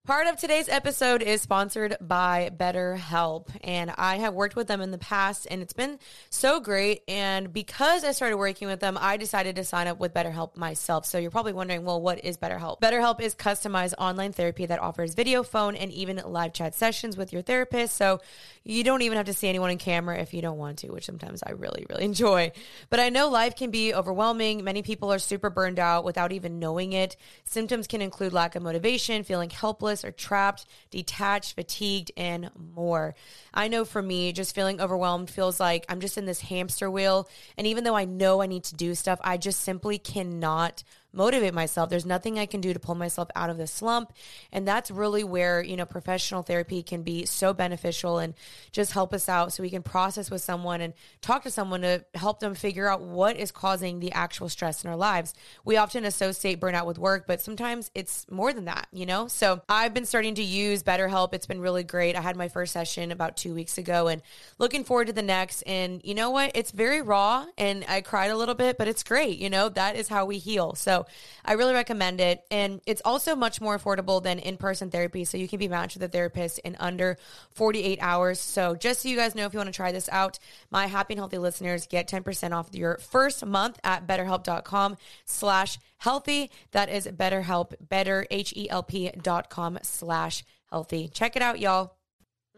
Part 0.06 0.28
of 0.28 0.38
today's 0.38 0.70
episode 0.70 1.24
is 1.24 1.42
sponsored 1.42 1.98
by 2.00 2.52
BetterHelp, 2.56 3.48
and 3.64 3.90
I 3.98 4.18
have 4.18 4.36
worked 4.36 4.56
with 4.56 4.68
them 4.68 4.80
in 4.80 4.92
the 4.92 5.00
past, 5.00 5.48
and 5.50 5.64
it's 5.64 5.74
been 5.74 5.98
so 6.30 6.60
great. 6.60 7.02
And 7.08 7.52
because 7.52 8.04
I 8.04 8.12
started 8.12 8.38
working 8.38 8.68
with 8.68 8.80
them, 8.80 9.00
I 9.02 9.18
decided 9.18 9.56
to 9.56 9.64
sign 9.64 9.88
up 9.88 10.00
with 10.00 10.14
BetterHelp 10.14 10.58
myself. 10.58 11.08
So 11.08 11.18
you're 11.18 11.32
probably 11.32 11.54
wondering, 11.54 11.86
well, 11.86 12.00
what 12.00 12.24
is 12.24 12.38
BetterHelp? 12.38 12.82
BetterHelp 12.82 13.20
is 13.20 13.34
customized 13.34 13.96
online 13.98 14.32
therapy 14.32 14.68
that 14.68 14.80
offers 14.80 15.16
video, 15.16 15.42
phone, 15.42 15.76
and 15.76 15.92
even 15.92 16.18
live 16.18 16.54
chat 16.54 16.76
sessions 16.76 17.18
with 17.18 17.34
your 17.34 17.42
therapist. 17.42 17.96
So 17.96 18.22
you 18.64 18.84
don't 18.84 19.02
even 19.02 19.18
have 19.18 19.26
to 19.26 19.34
see 19.34 19.50
anyone 19.50 19.72
in 19.72 19.80
camera 19.80 20.20
if 20.20 20.36
you 20.36 20.42
don't 20.44 20.60
want 20.60 20.78
to, 20.80 20.92
which 20.92 21.08
sometimes 21.08 21.42
I 21.42 21.54
really, 21.54 21.84
really 21.90 22.04
enjoy. 22.06 22.52
But 22.92 23.00
I 23.00 23.10
know 23.10 23.30
life 23.30 23.56
can 23.56 23.72
be 23.72 23.92
overwhelming. 23.92 24.64
Many 24.64 24.84
people 24.84 25.12
are 25.12 25.18
super 25.18 25.50
burned 25.50 25.80
out 25.80 26.04
without 26.04 26.32
even 26.32 26.60
knowing 26.60 26.94
it. 26.94 27.16
Symptoms 27.46 27.88
can 27.88 28.04
include 28.04 28.34
lack 28.34 28.56
of 28.56 28.62
motivation, 28.62 29.24
feeling 29.24 29.50
helpless 29.50 29.95
or 30.04 30.12
trapped, 30.12 30.66
detached, 30.90 31.56
fatigued, 31.56 32.12
and 32.18 32.50
more. 32.76 33.16
I 33.54 33.68
know 33.68 33.86
for 33.86 34.02
me, 34.02 34.34
just 34.34 34.56
feeling 34.56 34.82
overwhelmed 34.82 35.30
feels 35.30 35.60
like 35.60 35.86
I'm 35.88 36.02
just 36.02 36.18
in 36.18 36.26
this 36.26 36.42
hamster 36.42 36.90
wheel. 36.90 37.30
And 37.58 37.68
even 37.68 37.84
though 37.84 37.96
I 37.96 38.06
know 38.06 38.42
I 38.42 38.48
need 38.48 38.64
to 38.66 38.76
do 38.76 38.96
stuff, 38.96 39.20
I 39.24 39.38
just 39.38 39.62
simply 39.62 39.98
cannot 39.98 40.84
motivate 41.16 41.54
myself. 41.54 41.90
There's 41.90 42.06
nothing 42.06 42.38
I 42.38 42.46
can 42.46 42.62
do 42.62 42.74
to 42.74 42.80
pull 42.80 42.96
myself 42.96 43.30
out 43.36 43.50
of 43.50 43.58
this 43.58 43.72
slump. 43.72 44.14
And 44.52 44.68
that's 44.68 44.92
really 44.92 45.24
where, 45.24 45.64
you 45.64 45.76
know, 45.76 45.86
professional 45.86 46.44
therapy 46.44 46.84
can 46.84 47.04
be 47.04 47.26
so 47.26 47.54
beneficial 47.54 48.20
and 48.20 48.34
just 48.72 48.92
help 48.92 49.14
us 49.14 49.30
out 49.30 49.54
so 49.54 49.64
we 49.64 49.70
can 49.70 49.84
process 49.84 50.30
with 50.30 50.42
someone 50.42 50.82
and 50.82 50.94
talk 51.22 51.44
to 51.44 51.52
someone 51.52 51.82
to 51.82 52.04
help 52.14 52.40
them 52.40 52.54
figure 52.56 52.88
out 52.88 53.02
what 53.02 53.38
is 53.38 53.52
causing 53.52 54.00
the 54.00 54.12
actual 54.12 54.50
stress 54.50 54.84
in 54.84 54.90
our 54.90 54.96
lives. 54.96 55.34
We 55.64 55.78
often 55.78 56.06
associate 56.06 56.60
burnout 56.60 56.86
with 56.86 57.00
work, 57.00 57.26
but 57.28 57.42
sometimes 57.42 57.92
it's 57.96 58.26
more 58.30 58.54
than 58.54 58.66
that, 58.66 58.88
you 58.92 59.06
know? 59.06 59.28
So 59.28 59.62
I've 59.70 59.94
been 59.94 60.06
starting 60.06 60.36
to 60.36 60.44
use 60.44 60.84
BetterHelp. 60.84 61.34
It's 61.34 61.48
been 61.48 61.62
really 61.62 61.84
great. 61.84 62.16
I 62.16 62.22
had 62.22 62.36
my 62.36 62.50
first 62.50 62.74
session 62.74 63.12
about 63.12 63.38
two 63.38 63.54
weeks 63.54 63.78
ago 63.78 64.08
and 64.08 64.22
looking 64.58 64.84
forward 64.84 65.08
to 65.08 65.14
the 65.14 65.22
next. 65.22 65.62
And 65.64 66.02
you 66.04 66.14
know 66.14 66.30
what? 66.30 66.52
It's 66.56 66.72
very 66.72 67.02
raw 67.02 67.46
and 67.58 67.86
I 67.88 68.02
cried 68.02 68.32
a 68.32 68.38
little 68.38 68.56
bit, 68.56 68.78
but 68.78 68.88
it's 68.88 69.04
great. 69.04 69.38
You 69.38 69.50
know, 69.50 69.70
that 69.70 69.96
is 69.96 70.08
how 70.08 70.26
we 70.26 70.38
heal. 70.38 70.76
So 70.76 71.05
I 71.44 71.54
really 71.54 71.74
recommend 71.74 72.22
it. 72.22 72.44
And 72.52 72.82
it's 72.86 73.02
also 73.06 73.36
much 73.36 73.62
more 73.62 73.78
affordable 73.78 74.22
than 74.22 74.40
in 74.40 74.58
person 74.58 74.90
therapy. 74.90 75.26
So 75.26 75.38
you 75.38 75.48
can 75.48 75.60
be 75.60 75.68
matched 75.68 75.96
with 75.96 76.04
a 76.04 76.08
therapist 76.08 76.60
in 76.60 76.76
under 76.80 77.18
48 77.52 78.00
hours. 78.02 78.40
So 78.40 78.76
just 78.76 79.02
so 79.02 79.10
you 79.10 79.16
guys 79.18 79.36
know, 79.36 79.46
if 79.46 79.54
you 79.54 79.60
want 79.60 79.68
to 79.68 79.74
try 79.74 79.92
this 79.92 80.10
out, 80.10 80.40
my 80.72 80.88
happy 80.88 81.14
and 81.14 81.20
healthy 81.20 81.38
listeners 81.38 81.88
get 81.88 82.08
10% 82.08 82.52
off 82.52 82.70
your 82.74 82.98
first 82.98 83.46
month 83.46 83.80
at 83.84 84.08
betterhelp.com 84.08 84.98
slash 85.26 85.80
healthy. 85.98 86.52
That 86.72 86.90
is 86.90 87.08
betterhelp, 87.08 87.74
better, 87.90 88.26
H-E-L-P 88.30 89.12
dot 89.22 89.50
com 89.50 89.80
slash 89.82 90.44
healthy. 90.70 91.08
Check 91.08 91.36
it 91.36 91.42
out, 91.42 91.60
y'all. 91.60 91.96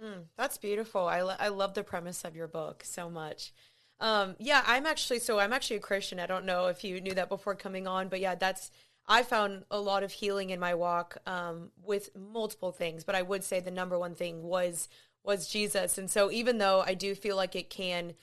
Mm, 0.04 0.26
that's 0.38 0.58
beautiful. 0.58 1.08
I, 1.08 1.22
lo- 1.22 1.36
I 1.40 1.48
love 1.48 1.74
the 1.74 1.84
premise 1.84 2.24
of 2.24 2.36
your 2.36 2.48
book 2.48 2.84
so 2.86 3.10
much. 3.10 3.52
Um, 4.00 4.36
yeah, 4.40 4.64
I'm 4.66 4.86
actually 4.86 5.20
so 5.20 5.40
I'm 5.40 5.54
actually 5.54 5.78
a 5.78 5.82
Christian. 5.82 6.20
I 6.20 6.26
don't 6.26 6.46
know 6.46 6.68
if 6.68 6.84
you 6.84 7.02
knew 7.02 7.14
that 7.16 7.30
before 7.30 7.56
coming 7.56 7.88
on, 7.88 8.10
but 8.10 8.20
yeah, 8.20 8.36
that's 8.36 8.72
I 9.08 9.24
found 9.24 9.64
a 9.72 9.80
lot 9.80 10.04
of 10.04 10.12
healing 10.12 10.50
in 10.50 10.60
my 10.60 10.74
walk 10.76 11.18
um, 11.26 11.72
with 11.84 12.16
multiple 12.16 12.72
things. 12.72 13.04
But 13.04 13.16
I 13.16 13.22
would 13.22 13.44
say 13.44 13.60
the 13.60 13.72
number 13.72 13.98
one 13.98 14.16
thing 14.16 14.44
was 14.44 14.90
was 15.24 15.48
Jesus. 15.48 15.98
And 15.98 16.10
so 16.10 16.32
even 16.32 16.58
though 16.58 16.84
I 16.86 16.94
do 16.94 17.16
feel 17.16 17.36
like 17.36 17.56
it 17.56 17.70
can 17.70 18.14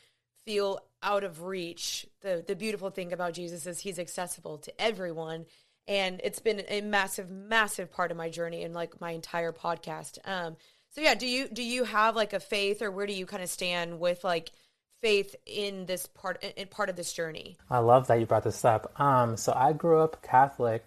feel 0.44 0.80
out 1.02 1.24
of 1.24 1.42
reach, 1.42 2.06
the 2.20 2.44
the 2.46 2.56
beautiful 2.56 2.90
thing 2.90 3.12
about 3.12 3.34
Jesus 3.34 3.66
is 3.66 3.80
he's 3.80 3.98
accessible 3.98 4.58
to 4.58 4.80
everyone. 4.80 5.46
And 5.86 6.20
it's 6.24 6.38
been 6.38 6.62
a 6.68 6.80
massive, 6.80 7.30
massive 7.30 7.92
part 7.92 8.10
of 8.10 8.16
my 8.16 8.30
journey 8.30 8.62
and 8.62 8.72
like 8.72 9.00
my 9.02 9.10
entire 9.10 9.52
podcast. 9.52 10.18
Um, 10.24 10.56
so 10.94 11.00
yeah, 11.00 11.14
do 11.14 11.26
you 11.26 11.48
do 11.48 11.62
you 11.62 11.84
have 11.84 12.14
like 12.14 12.32
a 12.32 12.40
faith 12.40 12.80
or 12.80 12.90
where 12.90 13.06
do 13.06 13.12
you 13.12 13.26
kind 13.26 13.42
of 13.42 13.50
stand 13.50 13.98
with 13.98 14.22
like 14.22 14.52
faith 15.04 15.36
in 15.44 15.84
this 15.84 16.06
part 16.06 16.42
in 16.56 16.66
part 16.68 16.88
of 16.88 16.96
this 16.96 17.12
journey? 17.12 17.58
I 17.68 17.80
love 17.80 18.06
that 18.06 18.20
you 18.20 18.24
brought 18.24 18.44
this 18.44 18.64
up. 18.64 18.98
Um, 18.98 19.36
so 19.36 19.52
I 19.54 19.74
grew 19.74 20.00
up 20.00 20.22
Catholic, 20.22 20.86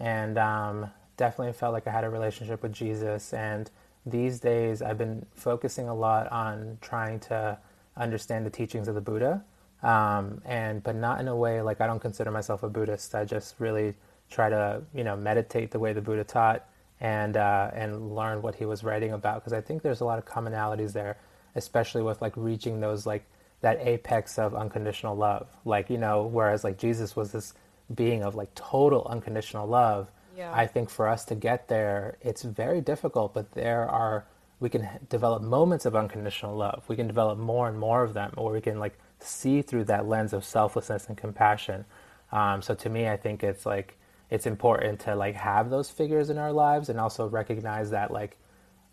and 0.00 0.38
um, 0.38 0.90
definitely 1.18 1.52
felt 1.52 1.74
like 1.74 1.86
I 1.86 1.90
had 1.90 2.04
a 2.04 2.08
relationship 2.08 2.62
with 2.62 2.72
Jesus. 2.72 3.34
And 3.34 3.70
these 4.06 4.40
days, 4.40 4.80
I've 4.80 4.96
been 4.96 5.26
focusing 5.34 5.86
a 5.86 5.94
lot 5.94 6.32
on 6.32 6.78
trying 6.80 7.20
to 7.28 7.58
understand 7.94 8.46
the 8.46 8.50
teachings 8.50 8.88
of 8.88 8.94
the 8.94 9.02
Buddha, 9.02 9.44
um, 9.82 10.40
and 10.46 10.82
but 10.82 10.96
not 10.96 11.20
in 11.20 11.28
a 11.28 11.36
way 11.36 11.60
like 11.60 11.82
I 11.82 11.86
don't 11.86 12.00
consider 12.00 12.30
myself 12.30 12.62
a 12.62 12.70
Buddhist. 12.70 13.14
I 13.14 13.26
just 13.26 13.56
really 13.58 13.96
try 14.30 14.48
to 14.48 14.80
you 14.94 15.04
know 15.04 15.14
meditate 15.14 15.72
the 15.72 15.78
way 15.78 15.92
the 15.92 16.00
Buddha 16.00 16.24
taught 16.24 16.66
and 17.00 17.36
uh, 17.36 17.70
and 17.74 18.16
learn 18.16 18.40
what 18.40 18.54
he 18.54 18.64
was 18.64 18.82
writing 18.82 19.12
about 19.12 19.42
because 19.42 19.52
I 19.52 19.60
think 19.60 19.82
there's 19.82 20.00
a 20.00 20.06
lot 20.06 20.18
of 20.18 20.24
commonalities 20.24 20.94
there, 20.94 21.18
especially 21.54 22.00
with 22.00 22.22
like 22.22 22.32
reaching 22.34 22.80
those 22.80 23.04
like 23.04 23.26
that 23.60 23.78
apex 23.80 24.38
of 24.38 24.54
unconditional 24.54 25.16
love. 25.16 25.48
Like, 25.64 25.90
you 25.90 25.98
know, 25.98 26.22
whereas 26.24 26.64
like 26.64 26.78
Jesus 26.78 27.16
was 27.16 27.32
this 27.32 27.54
being 27.92 28.22
of 28.22 28.34
like 28.34 28.54
total 28.54 29.06
unconditional 29.08 29.66
love. 29.66 30.10
Yeah. 30.36 30.52
I 30.54 30.66
think 30.66 30.90
for 30.90 31.08
us 31.08 31.24
to 31.26 31.34
get 31.34 31.68
there, 31.68 32.18
it's 32.20 32.42
very 32.42 32.80
difficult, 32.80 33.34
but 33.34 33.52
there 33.52 33.88
are, 33.88 34.26
we 34.60 34.68
can 34.68 34.88
develop 35.08 35.42
moments 35.42 35.86
of 35.86 35.96
unconditional 35.96 36.56
love. 36.56 36.84
We 36.86 36.94
can 36.94 37.08
develop 37.08 37.38
more 37.38 37.68
and 37.68 37.78
more 37.78 38.04
of 38.04 38.14
them, 38.14 38.34
or 38.36 38.52
we 38.52 38.60
can 38.60 38.78
like 38.78 38.96
see 39.18 39.62
through 39.62 39.84
that 39.84 40.06
lens 40.06 40.32
of 40.32 40.44
selflessness 40.44 41.06
and 41.08 41.16
compassion. 41.16 41.84
Um, 42.30 42.62
so 42.62 42.74
to 42.76 42.88
me, 42.88 43.08
I 43.08 43.16
think 43.16 43.42
it's 43.42 43.66
like, 43.66 43.96
it's 44.30 44.46
important 44.46 45.00
to 45.00 45.16
like 45.16 45.34
have 45.34 45.70
those 45.70 45.90
figures 45.90 46.30
in 46.30 46.38
our 46.38 46.52
lives 46.52 46.88
and 46.88 47.00
also 47.00 47.26
recognize 47.26 47.90
that 47.90 48.12
like, 48.12 48.36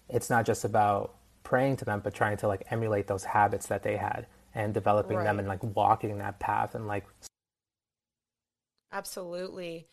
it's 0.09 0.29
not 0.29 0.45
just 0.45 0.65
about 0.65 1.13
praying 1.43 1.77
to 1.77 1.85
them, 1.85 2.01
but 2.03 2.15
trying 2.15 2.37
to 2.37 2.47
like 2.47 2.63
emulate 2.71 3.05
those 3.05 3.25
habits 3.25 3.67
that 3.67 3.83
they 3.83 3.97
had 3.97 4.25
and 4.55 4.73
developing 4.73 5.17
right. 5.17 5.25
them 5.25 5.37
and 5.37 5.47
like 5.47 5.61
walking 5.75 6.17
that 6.17 6.39
path 6.39 6.73
and 6.73 6.87
like 6.87 7.05
absolutely. 8.91 9.87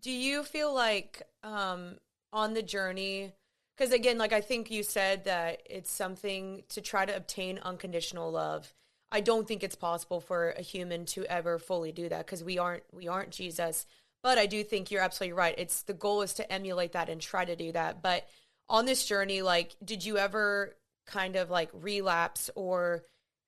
Do 0.00 0.10
you 0.10 0.44
feel 0.44 0.72
like 0.72 1.22
um 1.42 1.96
on 2.32 2.54
the 2.54 2.62
journey 2.62 3.32
because 3.76 3.92
again 3.92 4.18
like 4.18 4.32
i 4.32 4.40
think 4.40 4.70
you 4.70 4.82
said 4.82 5.24
that 5.24 5.62
it's 5.68 5.90
something 5.90 6.62
to 6.68 6.80
try 6.80 7.04
to 7.04 7.16
obtain 7.16 7.58
unconditional 7.62 8.30
love. 8.30 8.72
I 9.14 9.20
don't 9.20 9.46
think 9.46 9.62
it's 9.62 9.76
possible 9.76 10.20
for 10.20 10.50
a 10.50 10.62
human 10.62 11.04
to 11.06 11.26
ever 11.26 11.58
fully 11.58 11.92
do 11.92 12.08
that 12.08 12.24
because 12.24 12.44
we 12.44 12.58
aren't 12.58 12.84
we 12.92 13.08
aren't 13.08 13.30
jesus. 13.30 13.86
But 14.22 14.38
i 14.38 14.46
do 14.46 14.62
think 14.62 14.90
you're 14.90 15.02
absolutely 15.02 15.32
right. 15.32 15.54
It's 15.56 15.82
the 15.82 15.94
goal 15.94 16.22
is 16.22 16.34
to 16.34 16.52
emulate 16.52 16.92
that 16.92 17.08
and 17.08 17.20
try 17.20 17.44
to 17.44 17.56
do 17.56 17.72
that. 17.72 18.02
But 18.02 18.28
on 18.68 18.84
this 18.84 19.06
journey 19.06 19.40
like 19.40 19.74
did 19.82 20.04
you 20.04 20.18
ever 20.18 20.76
kind 21.06 21.36
of 21.36 21.50
like 21.50 21.70
relapse 21.72 22.50
or 22.54 23.02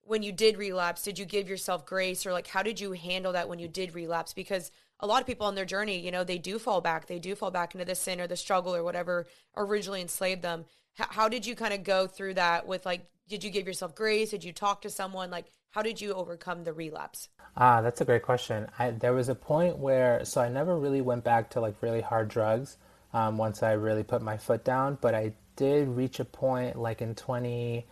when 0.07 0.23
you 0.23 0.33
did 0.33 0.59
relapse 0.59 1.03
did 1.03 1.19
you 1.19 1.25
give 1.25 1.49
yourself 1.49 1.87
grace 1.87 2.27
or 2.27 2.33
like 2.33 2.47
how 2.47 2.63
did 2.63 2.81
you 2.81 2.93
handle 2.93 3.33
that 3.33 3.49
when 3.49 3.59
you 3.59 3.69
did 3.69 3.95
relapse? 3.95 4.33
Because 4.33 4.71
a 5.01 5.07
lot 5.07 5.21
of 5.21 5.27
people 5.27 5.47
on 5.47 5.55
their 5.55 5.65
journey 5.65 5.99
you 5.99 6.11
know 6.11 6.25
they 6.25 6.39
do 6.39 6.59
fall 6.59 6.81
back. 6.81 7.07
They 7.07 7.19
do 7.19 7.35
fall 7.35 7.51
back 7.51 7.75
into 7.75 7.85
the 7.85 7.95
sin 7.95 8.21
or 8.21 8.27
the 8.27 8.37
struggle 8.37 8.75
or 8.75 8.85
whatever 8.85 9.27
originally 9.57 10.01
enslaved 10.01 10.43
them. 10.43 10.65
H- 10.99 11.09
how 11.11 11.29
did 11.29 11.47
you 11.47 11.57
kind 11.57 11.75
of 11.75 11.85
go 11.85 12.07
through 12.07 12.35
that 12.35 12.67
with 12.67 12.87
like 12.87 13.07
did 13.29 13.43
you 13.43 13.51
give 13.51 13.67
yourself 13.67 13.95
grace? 13.95 14.31
Did 14.31 14.45
you 14.45 14.53
talk 14.53 14.83
to 14.83 14.91
someone? 14.91 15.31
Like 15.31 15.47
how 15.71 15.83
did 15.83 16.01
you 16.01 16.15
overcome 16.15 16.65
the 16.65 16.73
relapse? 16.73 17.29
Ah 17.57 17.81
that's 17.81 18.01
a 18.01 18.05
great 18.05 18.23
question. 18.23 18.69
I, 18.79 18.91
there 18.91 19.13
was 19.13 19.29
a 19.29 19.35
point 19.35 19.79
where 19.79 20.25
so 20.25 20.41
i 20.41 20.49
never 20.49 20.79
really 20.79 21.01
went 21.01 21.25
back 21.25 21.51
to 21.51 21.61
like 21.61 21.81
really 21.81 22.01
hard 22.03 22.29
drugs 22.29 22.77
um, 23.13 23.39
once 23.39 23.63
i 23.63 23.73
really 23.73 24.03
put 24.03 24.23
my 24.23 24.37
foot 24.37 24.65
down 24.65 24.99
but 25.01 25.15
i 25.15 25.33
did 25.57 25.89
reach 25.89 26.21
a 26.21 26.25
point 26.25 26.77
like 26.77 27.01
in 27.01 27.15
20 27.15 27.87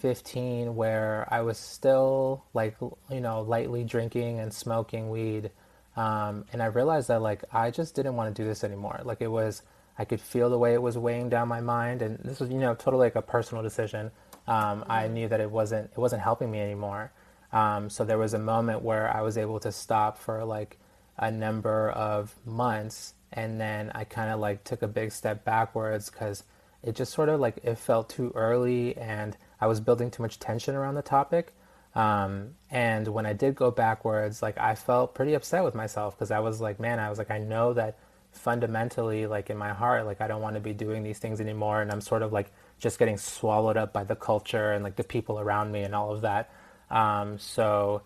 15 0.00 0.74
where 0.74 1.26
I 1.30 1.42
was 1.42 1.58
still 1.58 2.44
like 2.54 2.76
you 3.10 3.20
know 3.20 3.42
lightly 3.42 3.84
drinking 3.84 4.40
and 4.40 4.52
smoking 4.52 5.10
weed 5.10 5.50
um, 5.96 6.44
and 6.52 6.62
I 6.62 6.66
realized 6.66 7.08
that 7.08 7.20
like 7.20 7.44
I 7.52 7.70
just 7.70 7.94
didn't 7.94 8.16
want 8.16 8.34
to 8.34 8.42
do 8.42 8.46
this 8.46 8.64
anymore. 8.64 9.00
Like 9.04 9.20
it 9.20 9.30
was 9.30 9.62
I 9.98 10.04
could 10.04 10.20
feel 10.20 10.48
the 10.48 10.58
way 10.58 10.72
it 10.72 10.80
was 10.80 10.96
weighing 10.96 11.28
down 11.28 11.48
my 11.48 11.60
mind 11.60 12.02
and 12.02 12.18
this 12.24 12.40
was 12.40 12.50
you 12.50 12.58
know 12.58 12.74
totally 12.74 13.06
like 13.06 13.16
a 13.16 13.22
personal 13.22 13.62
decision. 13.62 14.10
Um, 14.46 14.84
I 14.88 15.08
knew 15.08 15.28
that 15.28 15.40
it 15.40 15.50
wasn't 15.50 15.90
it 15.92 15.98
wasn't 15.98 16.22
helping 16.22 16.50
me 16.50 16.60
anymore. 16.60 17.12
Um, 17.52 17.90
so 17.90 18.04
there 18.04 18.18
was 18.18 18.32
a 18.34 18.38
moment 18.38 18.82
where 18.82 19.14
I 19.14 19.22
was 19.22 19.36
able 19.36 19.58
to 19.60 19.72
stop 19.72 20.18
for 20.18 20.44
like 20.44 20.78
a 21.18 21.30
number 21.30 21.90
of 21.90 22.34
months 22.46 23.14
and 23.32 23.60
then 23.60 23.90
I 23.94 24.04
kind 24.04 24.30
of 24.30 24.40
like 24.40 24.64
took 24.64 24.82
a 24.82 24.88
big 24.88 25.12
step 25.12 25.44
backwards 25.44 26.08
because 26.08 26.44
it 26.82 26.94
just 26.94 27.12
sort 27.12 27.28
of 27.28 27.40
like 27.40 27.58
it 27.62 27.76
felt 27.76 28.08
too 28.08 28.32
early 28.34 28.96
and 28.96 29.36
I 29.60 29.66
was 29.66 29.80
building 29.80 30.10
too 30.10 30.22
much 30.22 30.38
tension 30.38 30.74
around 30.74 30.94
the 30.94 31.02
topic. 31.02 31.52
Um, 31.94 32.54
and 32.70 33.08
when 33.08 33.26
I 33.26 33.32
did 33.32 33.54
go 33.54 33.70
backwards, 33.70 34.42
like 34.42 34.58
I 34.58 34.74
felt 34.74 35.14
pretty 35.14 35.34
upset 35.34 35.64
with 35.64 35.74
myself 35.74 36.16
because 36.16 36.30
I 36.30 36.38
was 36.38 36.60
like, 36.60 36.78
man, 36.78 36.98
I 36.98 37.10
was 37.10 37.18
like, 37.18 37.30
I 37.30 37.38
know 37.38 37.72
that 37.74 37.98
fundamentally, 38.32 39.26
like 39.26 39.50
in 39.50 39.56
my 39.56 39.70
heart, 39.72 40.06
like 40.06 40.20
I 40.20 40.28
don't 40.28 40.40
want 40.40 40.54
to 40.54 40.60
be 40.60 40.72
doing 40.72 41.02
these 41.02 41.18
things 41.18 41.40
anymore. 41.40 41.82
And 41.82 41.90
I'm 41.90 42.00
sort 42.00 42.22
of 42.22 42.32
like 42.32 42.52
just 42.78 42.98
getting 42.98 43.16
swallowed 43.16 43.76
up 43.76 43.92
by 43.92 44.04
the 44.04 44.16
culture 44.16 44.72
and 44.72 44.84
like 44.84 44.96
the 44.96 45.04
people 45.04 45.38
around 45.40 45.72
me 45.72 45.82
and 45.82 45.94
all 45.94 46.12
of 46.12 46.20
that. 46.22 46.52
Um, 46.90 47.38
so 47.38 48.02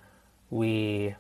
we, 0.51 1.15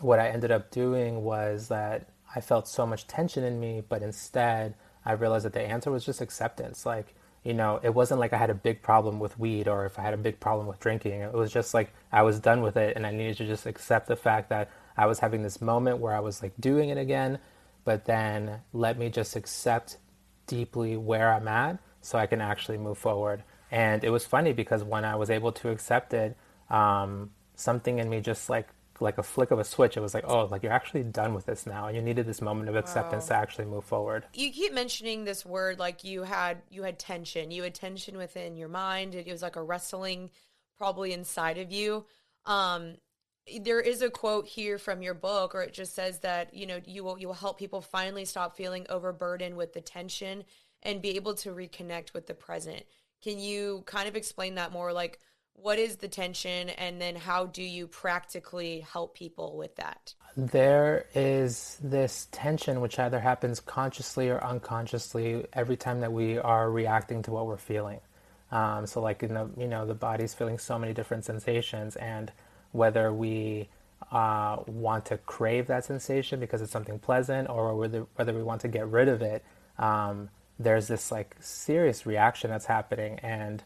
what 0.00 0.18
I 0.18 0.28
ended 0.28 0.50
up 0.50 0.70
doing 0.70 1.22
was 1.22 1.68
that 1.68 2.08
I 2.34 2.40
felt 2.40 2.66
so 2.66 2.86
much 2.86 3.06
tension 3.06 3.44
in 3.44 3.60
me, 3.60 3.82
but 3.88 4.02
instead 4.02 4.74
I 5.04 5.12
realized 5.12 5.44
that 5.44 5.52
the 5.52 5.62
answer 5.62 5.90
was 5.90 6.04
just 6.04 6.20
acceptance. 6.20 6.86
Like, 6.86 7.14
you 7.44 7.54
know, 7.54 7.80
it 7.82 7.92
wasn't 7.92 8.20
like 8.20 8.32
I 8.32 8.36
had 8.36 8.50
a 8.50 8.54
big 8.54 8.82
problem 8.82 9.18
with 9.18 9.38
weed 9.38 9.66
or 9.66 9.84
if 9.84 9.98
I 9.98 10.02
had 10.02 10.14
a 10.14 10.18
big 10.18 10.38
problem 10.38 10.66
with 10.66 10.78
drinking. 10.78 11.20
It 11.20 11.32
was 11.32 11.52
just 11.52 11.74
like 11.74 11.92
I 12.12 12.22
was 12.22 12.38
done 12.38 12.62
with 12.62 12.76
it 12.76 12.96
and 12.96 13.06
I 13.06 13.10
needed 13.10 13.36
to 13.38 13.46
just 13.46 13.66
accept 13.66 14.06
the 14.06 14.16
fact 14.16 14.48
that 14.50 14.70
I 14.96 15.06
was 15.06 15.18
having 15.18 15.42
this 15.42 15.60
moment 15.60 15.98
where 15.98 16.14
I 16.14 16.20
was 16.20 16.42
like 16.42 16.52
doing 16.60 16.90
it 16.90 16.98
again, 16.98 17.38
but 17.84 18.04
then 18.04 18.60
let 18.72 18.96
me 18.96 19.08
just 19.08 19.34
accept 19.34 19.98
deeply 20.46 20.96
where 20.96 21.32
I'm 21.32 21.48
at 21.48 21.78
so 22.00 22.18
I 22.18 22.26
can 22.26 22.40
actually 22.40 22.78
move 22.78 22.98
forward. 22.98 23.42
And 23.70 24.04
it 24.04 24.10
was 24.10 24.24
funny 24.24 24.52
because 24.52 24.84
when 24.84 25.04
I 25.04 25.16
was 25.16 25.30
able 25.30 25.50
to 25.52 25.70
accept 25.70 26.14
it, 26.14 26.36
um, 26.70 27.30
something 27.56 27.98
in 27.98 28.08
me 28.08 28.20
just 28.20 28.50
like 28.50 28.68
like 29.02 29.18
a 29.18 29.22
flick 29.22 29.50
of 29.50 29.58
a 29.58 29.64
switch, 29.64 29.96
it 29.96 30.00
was 30.00 30.14
like, 30.14 30.24
oh, 30.26 30.46
like 30.46 30.62
you're 30.62 30.72
actually 30.72 31.02
done 31.02 31.34
with 31.34 31.46
this 31.46 31.66
now. 31.66 31.86
And 31.86 31.96
you 31.96 32.02
needed 32.02 32.26
this 32.26 32.40
moment 32.40 32.68
of 32.68 32.76
acceptance 32.76 33.24
wow. 33.24 33.36
to 33.36 33.42
actually 33.42 33.64
move 33.66 33.84
forward. 33.84 34.24
You 34.34 34.50
keep 34.50 34.72
mentioning 34.72 35.24
this 35.24 35.44
word 35.44 35.78
like 35.78 36.04
you 36.04 36.22
had 36.22 36.62
you 36.70 36.82
had 36.82 36.98
tension. 36.98 37.50
You 37.50 37.62
had 37.62 37.74
tension 37.74 38.16
within 38.16 38.56
your 38.56 38.68
mind. 38.68 39.14
It 39.14 39.26
was 39.26 39.42
like 39.42 39.56
a 39.56 39.62
wrestling 39.62 40.30
probably 40.78 41.12
inside 41.12 41.58
of 41.58 41.70
you. 41.70 42.06
Um 42.46 42.96
there 43.60 43.80
is 43.80 44.02
a 44.02 44.10
quote 44.10 44.46
here 44.46 44.78
from 44.78 45.02
your 45.02 45.14
book 45.14 45.54
or 45.54 45.62
it 45.62 45.72
just 45.72 45.94
says 45.94 46.20
that 46.20 46.54
you 46.54 46.66
know 46.66 46.80
you 46.86 47.02
will 47.02 47.18
you 47.18 47.26
will 47.26 47.34
help 47.34 47.58
people 47.58 47.80
finally 47.80 48.24
stop 48.24 48.56
feeling 48.56 48.86
overburdened 48.88 49.56
with 49.56 49.72
the 49.72 49.80
tension 49.80 50.44
and 50.82 51.02
be 51.02 51.16
able 51.16 51.34
to 51.34 51.50
reconnect 51.50 52.14
with 52.14 52.26
the 52.28 52.34
present 52.34 52.84
can 53.20 53.38
you 53.38 53.82
kind 53.86 54.08
of 54.08 54.14
explain 54.14 54.54
that 54.54 54.70
more 54.70 54.92
like 54.92 55.18
what 55.54 55.78
is 55.78 55.96
the 55.96 56.08
tension 56.08 56.70
and 56.70 57.00
then 57.00 57.16
how 57.16 57.46
do 57.46 57.62
you 57.62 57.86
practically 57.86 58.80
help 58.80 59.14
people 59.14 59.56
with 59.56 59.76
that? 59.76 60.14
There 60.36 61.06
is 61.14 61.78
this 61.82 62.28
tension 62.32 62.80
which 62.80 62.98
either 62.98 63.20
happens 63.20 63.60
consciously 63.60 64.28
or 64.28 64.42
unconsciously 64.42 65.46
every 65.52 65.76
time 65.76 66.00
that 66.00 66.12
we 66.12 66.38
are 66.38 66.70
reacting 66.70 67.22
to 67.22 67.30
what 67.30 67.46
we're 67.46 67.58
feeling. 67.58 68.00
Um, 68.50 68.86
so 68.86 69.00
like 69.00 69.22
in 69.22 69.34
the 69.34 69.48
you 69.56 69.66
know 69.66 69.86
the 69.86 69.94
body's 69.94 70.34
feeling 70.34 70.58
so 70.58 70.78
many 70.78 70.92
different 70.92 71.24
sensations 71.24 71.96
and 71.96 72.32
whether 72.72 73.12
we 73.12 73.68
uh, 74.10 74.58
want 74.66 75.06
to 75.06 75.18
crave 75.18 75.68
that 75.68 75.84
sensation 75.84 76.40
because 76.40 76.60
it's 76.60 76.72
something 76.72 76.98
pleasant 76.98 77.48
or 77.48 77.76
whether, 77.76 78.06
whether 78.16 78.34
we 78.34 78.42
want 78.42 78.60
to 78.62 78.68
get 78.68 78.86
rid 78.88 79.08
of 79.08 79.22
it 79.22 79.44
um, 79.78 80.28
there's 80.58 80.88
this 80.88 81.10
like 81.10 81.36
serious 81.40 82.04
reaction 82.04 82.50
that's 82.50 82.66
happening 82.66 83.18
and 83.20 83.62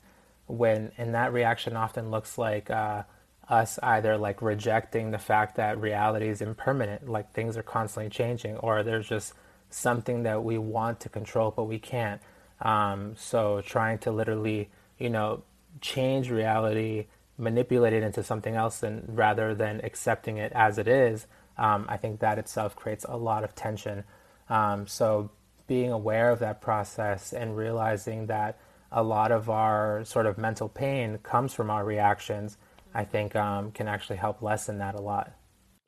when 0.46 0.92
and 0.96 1.14
that 1.14 1.32
reaction 1.32 1.76
often 1.76 2.10
looks 2.10 2.38
like 2.38 2.70
uh, 2.70 3.02
us 3.48 3.78
either 3.82 4.16
like 4.16 4.42
rejecting 4.42 5.10
the 5.10 5.18
fact 5.18 5.56
that 5.56 5.80
reality 5.80 6.28
is 6.28 6.40
impermanent 6.40 7.08
like 7.08 7.32
things 7.32 7.56
are 7.56 7.62
constantly 7.62 8.10
changing 8.10 8.56
or 8.58 8.82
there's 8.82 9.08
just 9.08 9.34
something 9.70 10.22
that 10.22 10.42
we 10.42 10.58
want 10.58 11.00
to 11.00 11.08
control 11.08 11.50
but 11.50 11.64
we 11.64 11.78
can't. 11.78 12.20
Um, 12.60 13.14
so 13.16 13.60
trying 13.60 13.98
to 13.98 14.10
literally 14.12 14.70
you 14.98 15.10
know 15.10 15.42
change 15.80 16.30
reality 16.30 17.06
manipulate 17.38 17.92
it 17.92 18.02
into 18.02 18.22
something 18.22 18.54
else 18.54 18.82
and 18.82 19.04
rather 19.16 19.54
than 19.54 19.80
accepting 19.84 20.38
it 20.38 20.50
as 20.54 20.78
it 20.78 20.88
is 20.88 21.26
um, 21.58 21.84
i 21.86 21.96
think 21.98 22.20
that 22.20 22.38
itself 22.38 22.74
creates 22.74 23.04
a 23.08 23.16
lot 23.16 23.44
of 23.44 23.54
tension. 23.54 24.04
Um, 24.48 24.86
so 24.86 25.30
being 25.66 25.90
aware 25.90 26.30
of 26.30 26.38
that 26.38 26.60
process 26.60 27.32
and 27.32 27.56
realizing 27.56 28.26
that 28.26 28.58
a 28.92 29.02
lot 29.02 29.32
of 29.32 29.50
our 29.50 30.04
sort 30.04 30.26
of 30.26 30.38
mental 30.38 30.68
pain 30.68 31.18
comes 31.18 31.52
from 31.52 31.70
our 31.70 31.84
reactions, 31.84 32.56
I 32.94 33.04
think 33.04 33.36
um, 33.36 33.72
can 33.72 33.88
actually 33.88 34.16
help 34.16 34.42
lessen 34.42 34.78
that 34.78 34.94
a 34.94 35.00
lot. 35.00 35.32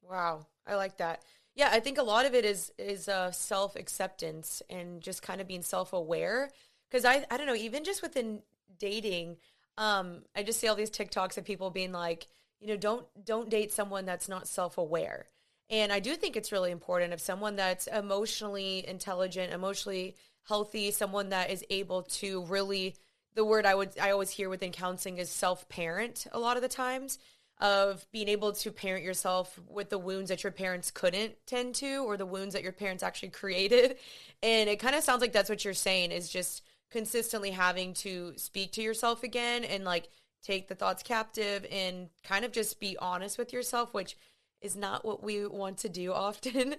Wow, 0.03 0.47
I 0.67 0.75
like 0.75 0.99
that. 0.99 1.23
Yeah, 1.55 1.71
I 1.73 1.81
think 1.81 1.99
a 1.99 2.03
lot 2.03 2.27
of 2.27 2.35
it 2.35 2.45
is 2.45 2.73
is 2.79 3.09
uh, 3.09 3.31
self 3.31 3.77
acceptance 3.77 4.63
and 4.71 5.01
just 5.01 5.23
kind 5.23 5.41
of 5.41 5.49
being 5.49 5.63
self 5.63 5.93
aware. 5.93 6.51
Because 6.89 7.05
I 7.05 7.27
I 7.31 7.37
don't 7.37 7.47
know, 7.47 7.55
even 7.55 7.85
just 7.85 8.03
within 8.03 8.43
dating, 8.79 9.39
um, 9.77 10.23
I 10.37 10.43
just 10.43 10.61
see 10.61 10.69
all 10.69 10.77
these 10.77 10.91
TikToks 10.91 11.39
of 11.39 11.45
people 11.45 11.71
being 11.71 11.93
like, 11.93 12.29
you 12.61 12.69
know, 12.69 12.77
don't 12.77 13.07
don't 13.25 13.51
date 13.51 13.73
someone 13.73 14.05
that's 14.05 14.29
not 14.29 14.47
self 14.49 14.79
aware. 14.79 15.27
And 15.71 15.93
I 15.93 16.01
do 16.01 16.15
think 16.15 16.37
it's 16.37 16.53
really 16.53 16.71
important 16.71 17.13
if 17.13 17.21
someone 17.21 17.57
that's 17.57 17.87
emotionally 17.87 18.87
intelligent, 18.87 19.53
emotionally 19.53 20.17
healthy, 20.49 20.91
someone 20.91 21.29
that 21.31 21.51
is 21.51 21.65
able 21.71 22.03
to 22.03 22.45
really 22.45 22.97
the 23.35 23.45
word 23.45 23.67
I 23.67 23.75
would 23.75 23.91
I 24.01 24.11
always 24.11 24.31
hear 24.31 24.49
within 24.49 24.73
counseling 24.73 25.19
is 25.19 25.31
self-parent 25.31 26.27
a 26.33 26.41
lot 26.41 26.57
of 26.57 26.63
the 26.63 26.69
times 26.69 27.19
of 27.61 28.07
being 28.13 28.29
able 28.29 28.53
to 28.53 28.71
parent 28.71 29.05
yourself 29.05 29.59
with 29.69 29.91
the 29.91 29.99
wounds 29.99 30.29
that 30.31 30.43
your 30.43 30.53
parents 30.53 30.91
couldn't 30.91 31.35
tend 31.47 31.75
to 31.77 32.05
or 32.05 32.17
the 32.17 32.27
wounds 32.27 32.55
that 32.55 32.63
your 32.63 32.73
parents 32.73 33.03
actually 33.03 33.31
created. 33.31 33.97
And 34.41 34.71
it 34.71 34.79
kind 34.79 34.95
of 34.95 35.03
sounds 35.03 35.21
like 35.21 35.33
that's 35.33 35.51
what 35.51 35.65
you're 35.65 35.75
saying 35.75 36.13
is 36.13 36.29
just 36.29 36.63
consistently 36.93 37.51
having 37.51 37.93
to 37.95 38.35
speak 38.37 38.71
to 38.73 38.83
yourself 38.83 39.25
again 39.25 39.65
and 39.65 39.83
like 39.85 40.11
take 40.45 40.69
the 40.69 40.77
thoughts 40.77 41.03
captive 41.03 41.67
and 41.73 42.09
kind 42.23 42.45
of 42.45 42.53
just 42.53 42.79
be 42.79 42.97
honest 42.99 43.37
with 43.37 43.53
yourself, 43.53 43.93
which 43.93 44.17
is 44.61 44.77
not 44.77 45.05
what 45.05 45.25
we 45.25 45.45
want 45.45 45.79
to 45.79 45.89
do 45.89 46.13
often. 46.27 46.77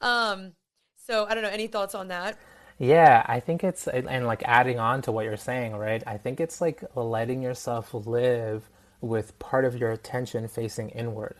um, 0.00 0.52
so 0.96 1.26
I 1.26 1.34
don't 1.34 1.42
know. 1.42 1.50
Any 1.50 1.66
thoughts 1.66 1.94
on 1.94 2.08
that? 2.08 2.38
Yeah, 2.82 3.24
I 3.26 3.40
think 3.40 3.64
it's 3.64 3.88
and 3.88 4.26
like 4.26 4.42
adding 4.44 4.80
on 4.80 5.02
to 5.04 5.12
what 5.12 5.24
you're 5.26 5.36
saying, 5.38 5.76
right? 5.76 6.02
I 6.06 6.18
think 6.18 6.40
it's 6.40 6.60
like 6.60 6.82
letting 6.96 7.40
yourself 7.42 7.94
live 7.94 8.68
with 9.00 9.38
part 9.40 9.64
of 9.66 9.76
your 9.78 9.92
attention 9.92 10.48
facing 10.48 10.90
inward, 10.90 11.36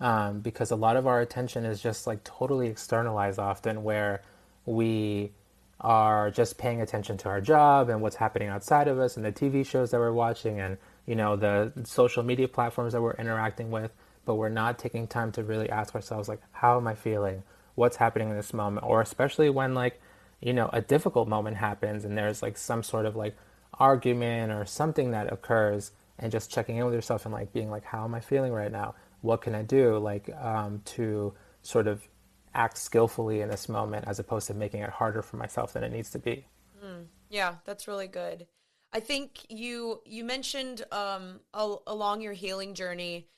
um, 0.00 0.40
because 0.40 0.72
a 0.72 0.76
lot 0.76 0.96
of 0.96 1.06
our 1.06 1.20
attention 1.20 1.66
is 1.66 1.82
just 1.82 2.06
like 2.08 2.24
totally 2.24 2.68
externalized 2.68 3.38
often, 3.38 3.84
where 3.84 4.22
we 4.66 5.32
are 5.80 6.30
just 6.32 6.58
paying 6.58 6.80
attention 6.82 7.18
to 7.18 7.28
our 7.30 7.42
job 7.42 7.90
and 7.90 8.02
what's 8.02 8.16
happening 8.16 8.48
outside 8.48 8.88
of 8.88 8.98
us 9.00 9.16
and 9.18 9.26
the 9.26 9.32
TV 9.32 9.66
shows 9.66 9.90
that 9.92 10.00
we're 10.00 10.12
watching 10.12 10.60
and 10.60 10.78
you 11.06 11.16
know 11.16 11.36
the 11.36 11.72
social 11.84 12.22
media 12.24 12.48
platforms 12.48 12.94
that 12.94 13.02
we're 13.02 13.14
interacting 13.14 13.70
with 13.70 13.92
but 14.26 14.36
we're 14.36 14.50
not 14.50 14.78
taking 14.78 15.06
time 15.06 15.32
to 15.32 15.44
really 15.44 15.70
ask 15.70 15.94
ourselves 15.94 16.28
like 16.30 16.40
how 16.52 16.78
am 16.78 16.86
i 16.88 16.94
feeling 16.94 17.42
what's 17.76 17.96
happening 17.96 18.30
in 18.30 18.36
this 18.36 18.54
moment 18.54 18.86
or 18.86 19.02
especially 19.02 19.50
when 19.50 19.74
like 19.74 20.00
you 20.40 20.52
know 20.52 20.68
a 20.72 20.80
difficult 20.80 21.28
moment 21.28 21.56
happens 21.56 22.04
and 22.04 22.16
there's 22.16 22.42
like 22.42 22.56
some 22.56 22.82
sort 22.82 23.06
of 23.06 23.16
like 23.16 23.36
argument 23.78 24.52
or 24.52 24.64
something 24.64 25.10
that 25.10 25.32
occurs 25.32 25.92
and 26.18 26.32
just 26.32 26.50
checking 26.50 26.76
in 26.76 26.84
with 26.84 26.94
yourself 26.94 27.24
and 27.26 27.34
like 27.34 27.52
being 27.52 27.70
like 27.70 27.84
how 27.84 28.04
am 28.04 28.14
i 28.14 28.20
feeling 28.20 28.52
right 28.52 28.72
now? 28.72 28.94
What 29.20 29.40
can 29.40 29.54
i 29.54 29.62
do? 29.62 29.98
Like 29.98 30.30
um, 30.36 30.82
to 30.96 31.34
sort 31.62 31.86
of 31.86 32.06
act 32.54 32.78
skillfully 32.78 33.40
in 33.40 33.48
this 33.50 33.68
moment 33.68 34.06
as 34.08 34.18
opposed 34.18 34.46
to 34.46 34.54
making 34.54 34.80
it 34.80 34.90
harder 34.90 35.20
for 35.20 35.36
myself 35.36 35.72
than 35.72 35.84
it 35.84 35.92
needs 35.92 36.10
to 36.10 36.18
be. 36.18 36.46
Mm, 36.84 37.06
yeah 37.28 37.56
that's 37.64 37.88
really 37.88 38.08
good. 38.08 38.46
I 38.92 39.00
think 39.00 39.44
you 39.48 40.00
you 40.04 40.24
mentioned 40.24 40.84
um, 40.92 41.40
al- 41.52 41.82
along 41.86 42.20
your 42.20 42.32
healing 42.32 42.74
journey 42.74 43.28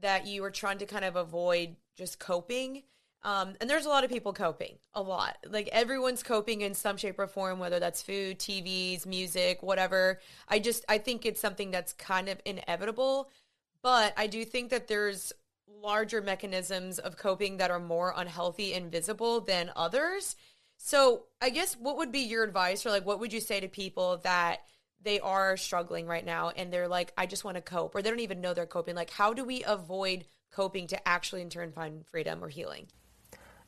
that 0.00 0.26
you 0.26 0.42
were 0.42 0.50
trying 0.50 0.78
to 0.78 0.86
kind 0.86 1.04
of 1.04 1.16
avoid 1.16 1.76
just 1.96 2.18
coping. 2.18 2.84
Um, 3.24 3.54
and 3.60 3.68
there's 3.68 3.86
a 3.86 3.88
lot 3.88 4.04
of 4.04 4.10
people 4.10 4.32
coping, 4.32 4.76
a 4.94 5.02
lot. 5.02 5.36
Like 5.48 5.68
everyone's 5.72 6.22
coping 6.22 6.60
in 6.60 6.74
some 6.74 6.96
shape 6.96 7.18
or 7.18 7.26
form, 7.26 7.58
whether 7.58 7.80
that's 7.80 8.00
food, 8.00 8.38
TVs, 8.38 9.06
music, 9.06 9.62
whatever. 9.62 10.20
I 10.48 10.60
just, 10.60 10.84
I 10.88 10.98
think 10.98 11.26
it's 11.26 11.40
something 11.40 11.70
that's 11.70 11.92
kind 11.92 12.28
of 12.28 12.40
inevitable. 12.44 13.30
But 13.82 14.14
I 14.16 14.28
do 14.28 14.44
think 14.44 14.70
that 14.70 14.88
there's 14.88 15.32
larger 15.82 16.20
mechanisms 16.20 16.98
of 16.98 17.16
coping 17.16 17.56
that 17.58 17.70
are 17.70 17.80
more 17.80 18.12
unhealthy 18.16 18.74
and 18.74 18.90
visible 18.90 19.40
than 19.40 19.70
others. 19.76 20.36
So 20.76 21.24
I 21.40 21.50
guess 21.50 21.74
what 21.74 21.96
would 21.96 22.12
be 22.12 22.20
your 22.20 22.44
advice 22.44 22.86
or 22.86 22.90
like 22.90 23.04
what 23.06 23.20
would 23.20 23.32
you 23.32 23.40
say 23.40 23.60
to 23.60 23.68
people 23.68 24.18
that 24.18 24.60
they 25.02 25.20
are 25.20 25.56
struggling 25.56 26.06
right 26.06 26.24
now 26.24 26.50
and 26.50 26.72
they're 26.72 26.88
like, 26.88 27.12
I 27.16 27.26
just 27.26 27.44
want 27.44 27.56
to 27.56 27.60
cope, 27.60 27.94
or 27.94 28.02
they 28.02 28.10
don't 28.10 28.20
even 28.20 28.40
know 28.40 28.54
they're 28.54 28.66
coping. 28.66 28.96
Like, 28.96 29.10
how 29.10 29.32
do 29.32 29.44
we 29.44 29.62
avoid 29.64 30.24
coping 30.50 30.86
to 30.88 31.08
actually 31.08 31.42
in 31.42 31.50
turn 31.50 31.72
find 31.72 32.04
freedom 32.06 32.42
or 32.42 32.48
healing? 32.48 32.86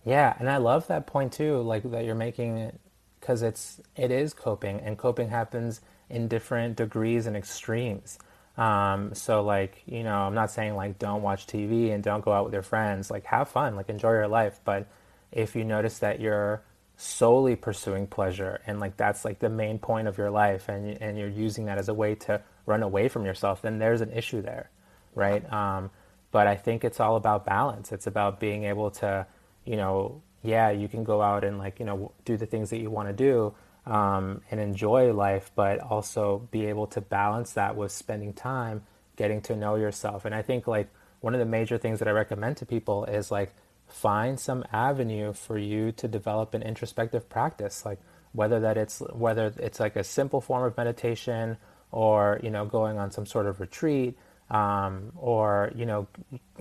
Yeah, 0.04 0.34
and 0.38 0.48
I 0.48 0.56
love 0.56 0.86
that 0.86 1.06
point 1.06 1.32
too, 1.32 1.60
like 1.62 1.82
that 1.90 2.04
you're 2.04 2.14
making 2.14 2.72
because 3.20 3.42
it's 3.42 3.80
it 3.96 4.10
is 4.10 4.32
coping, 4.32 4.80
and 4.80 4.96
coping 4.98 5.28
happens 5.28 5.80
in 6.08 6.28
different 6.28 6.76
degrees 6.76 7.26
and 7.26 7.36
extremes. 7.36 8.18
Um, 8.56 9.14
so 9.14 9.42
like 9.42 9.82
you 9.86 10.02
know, 10.02 10.14
I'm 10.16 10.34
not 10.34 10.50
saying 10.50 10.74
like 10.74 10.98
don't 10.98 11.22
watch 11.22 11.46
TV 11.46 11.92
and 11.92 12.02
don't 12.02 12.24
go 12.24 12.32
out 12.32 12.44
with 12.44 12.54
your 12.54 12.62
friends. 12.62 13.10
Like 13.10 13.24
have 13.26 13.48
fun, 13.48 13.76
like 13.76 13.88
enjoy 13.88 14.12
your 14.12 14.28
life. 14.28 14.60
But 14.64 14.86
if 15.32 15.54
you 15.54 15.64
notice 15.64 15.98
that 15.98 16.20
you're 16.20 16.62
solely 16.96 17.56
pursuing 17.56 18.06
pleasure 18.06 18.60
and 18.66 18.78
like 18.78 18.94
that's 18.98 19.24
like 19.24 19.38
the 19.38 19.48
main 19.48 19.78
point 19.78 20.06
of 20.06 20.18
your 20.18 20.30
life 20.30 20.68
and 20.68 21.00
and 21.00 21.16
you're 21.16 21.28
using 21.30 21.64
that 21.64 21.78
as 21.78 21.88
a 21.88 21.94
way 21.94 22.14
to 22.14 22.38
run 22.66 22.82
away 22.82 23.08
from 23.08 23.24
yourself 23.24 23.62
then 23.62 23.78
there's 23.78 24.02
an 24.02 24.12
issue 24.12 24.42
there 24.42 24.68
right 25.14 25.50
um, 25.50 25.90
but 26.30 26.46
i 26.46 26.54
think 26.54 26.84
it's 26.84 27.00
all 27.00 27.16
about 27.16 27.46
balance 27.46 27.90
it's 27.90 28.06
about 28.06 28.38
being 28.38 28.64
able 28.64 28.90
to 28.90 29.26
you 29.70 29.76
know 29.76 30.20
yeah 30.42 30.70
you 30.70 30.88
can 30.88 31.04
go 31.04 31.22
out 31.22 31.44
and 31.44 31.56
like 31.56 31.78
you 31.78 31.86
know 31.86 32.10
do 32.24 32.36
the 32.36 32.46
things 32.46 32.70
that 32.70 32.78
you 32.78 32.90
want 32.90 33.08
to 33.08 33.14
do 33.14 33.54
um, 33.86 34.42
and 34.50 34.58
enjoy 34.60 35.12
life 35.12 35.52
but 35.54 35.78
also 35.78 36.48
be 36.50 36.66
able 36.66 36.88
to 36.88 37.00
balance 37.00 37.52
that 37.52 37.76
with 37.76 37.92
spending 37.92 38.32
time 38.32 38.82
getting 39.16 39.40
to 39.42 39.54
know 39.54 39.76
yourself. 39.76 40.24
And 40.24 40.34
i 40.34 40.42
think 40.42 40.66
like 40.66 40.88
one 41.20 41.34
of 41.34 41.40
the 41.40 41.46
major 41.46 41.78
things 41.78 42.00
that 42.00 42.08
i 42.08 42.10
recommend 42.10 42.56
to 42.56 42.66
people 42.66 43.04
is 43.04 43.30
like 43.30 43.54
find 43.86 44.40
some 44.40 44.64
avenue 44.72 45.32
for 45.32 45.56
you 45.56 45.92
to 45.92 46.08
develop 46.08 46.52
an 46.54 46.62
introspective 46.62 47.28
practice 47.28 47.84
like 47.84 48.00
whether 48.32 48.58
that 48.60 48.76
it's 48.76 49.00
whether 49.12 49.52
it's 49.58 49.78
like 49.78 49.96
a 49.96 50.04
simple 50.04 50.40
form 50.40 50.64
of 50.64 50.76
meditation 50.76 51.56
or 51.92 52.40
you 52.42 52.50
know 52.50 52.64
going 52.64 52.98
on 52.98 53.10
some 53.10 53.26
sort 53.26 53.46
of 53.46 53.60
retreat 53.60 54.16
um, 54.50 55.12
or 55.16 55.70
you 55.74 55.86
know 55.86 56.06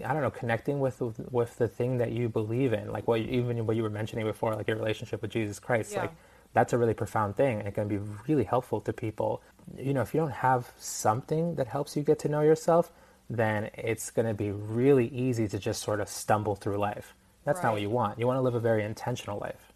i 0.06 0.14
don't 0.14 0.22
know 0.22 0.32
connecting 0.32 0.80
with 0.80 1.02
with 1.32 1.58
the 1.58 1.68
thing 1.68 1.98
that 1.98 2.12
you 2.12 2.30
believe 2.30 2.74
in 2.74 2.92
like 2.92 3.08
what 3.08 3.20
even 3.20 3.66
what 3.66 3.76
you 3.76 3.84
were 3.84 3.90
mentioning 3.90 4.26
before 4.26 4.54
like 4.56 4.68
your 4.68 4.78
relationship 4.78 5.22
with 5.22 5.32
jesus 5.32 5.60
christ 5.60 5.94
yeah. 5.94 6.02
like 6.02 6.12
that's 6.54 6.74
a 6.74 6.78
really 6.78 6.94
profound 6.94 7.36
thing 7.36 7.60
and 7.60 7.68
it 7.68 7.74
can 7.74 7.88
be 7.88 8.00
really 8.28 8.44
helpful 8.44 8.80
to 8.80 8.94
people 8.94 9.42
you 9.78 9.94
know 9.94 10.02
if 10.02 10.14
you 10.14 10.20
don't 10.20 10.32
have 10.32 10.72
something 10.78 11.56
that 11.56 11.68
helps 11.68 11.96
you 11.96 12.04
get 12.04 12.20
to 12.20 12.30
know 12.30 12.42
yourself 12.42 12.92
then 13.32 13.70
it's 13.76 14.10
going 14.10 14.28
to 14.28 14.34
be 14.34 14.52
really 14.52 15.08
easy 15.10 15.48
to 15.48 15.60
just 15.60 15.84
sort 15.84 16.00
of 16.00 16.10
stumble 16.10 16.56
through 16.56 16.78
life 16.78 17.14
that's 17.46 17.58
right. 17.58 17.64
not 17.66 17.74
what 17.74 17.82
you 17.82 17.90
want. 17.90 18.20
You 18.20 18.28
want 18.28 18.38
to 18.38 18.42
live 18.42 18.56
a 18.56 18.60
very 18.60 18.84
intentional 18.84 19.40
life. 19.40 19.74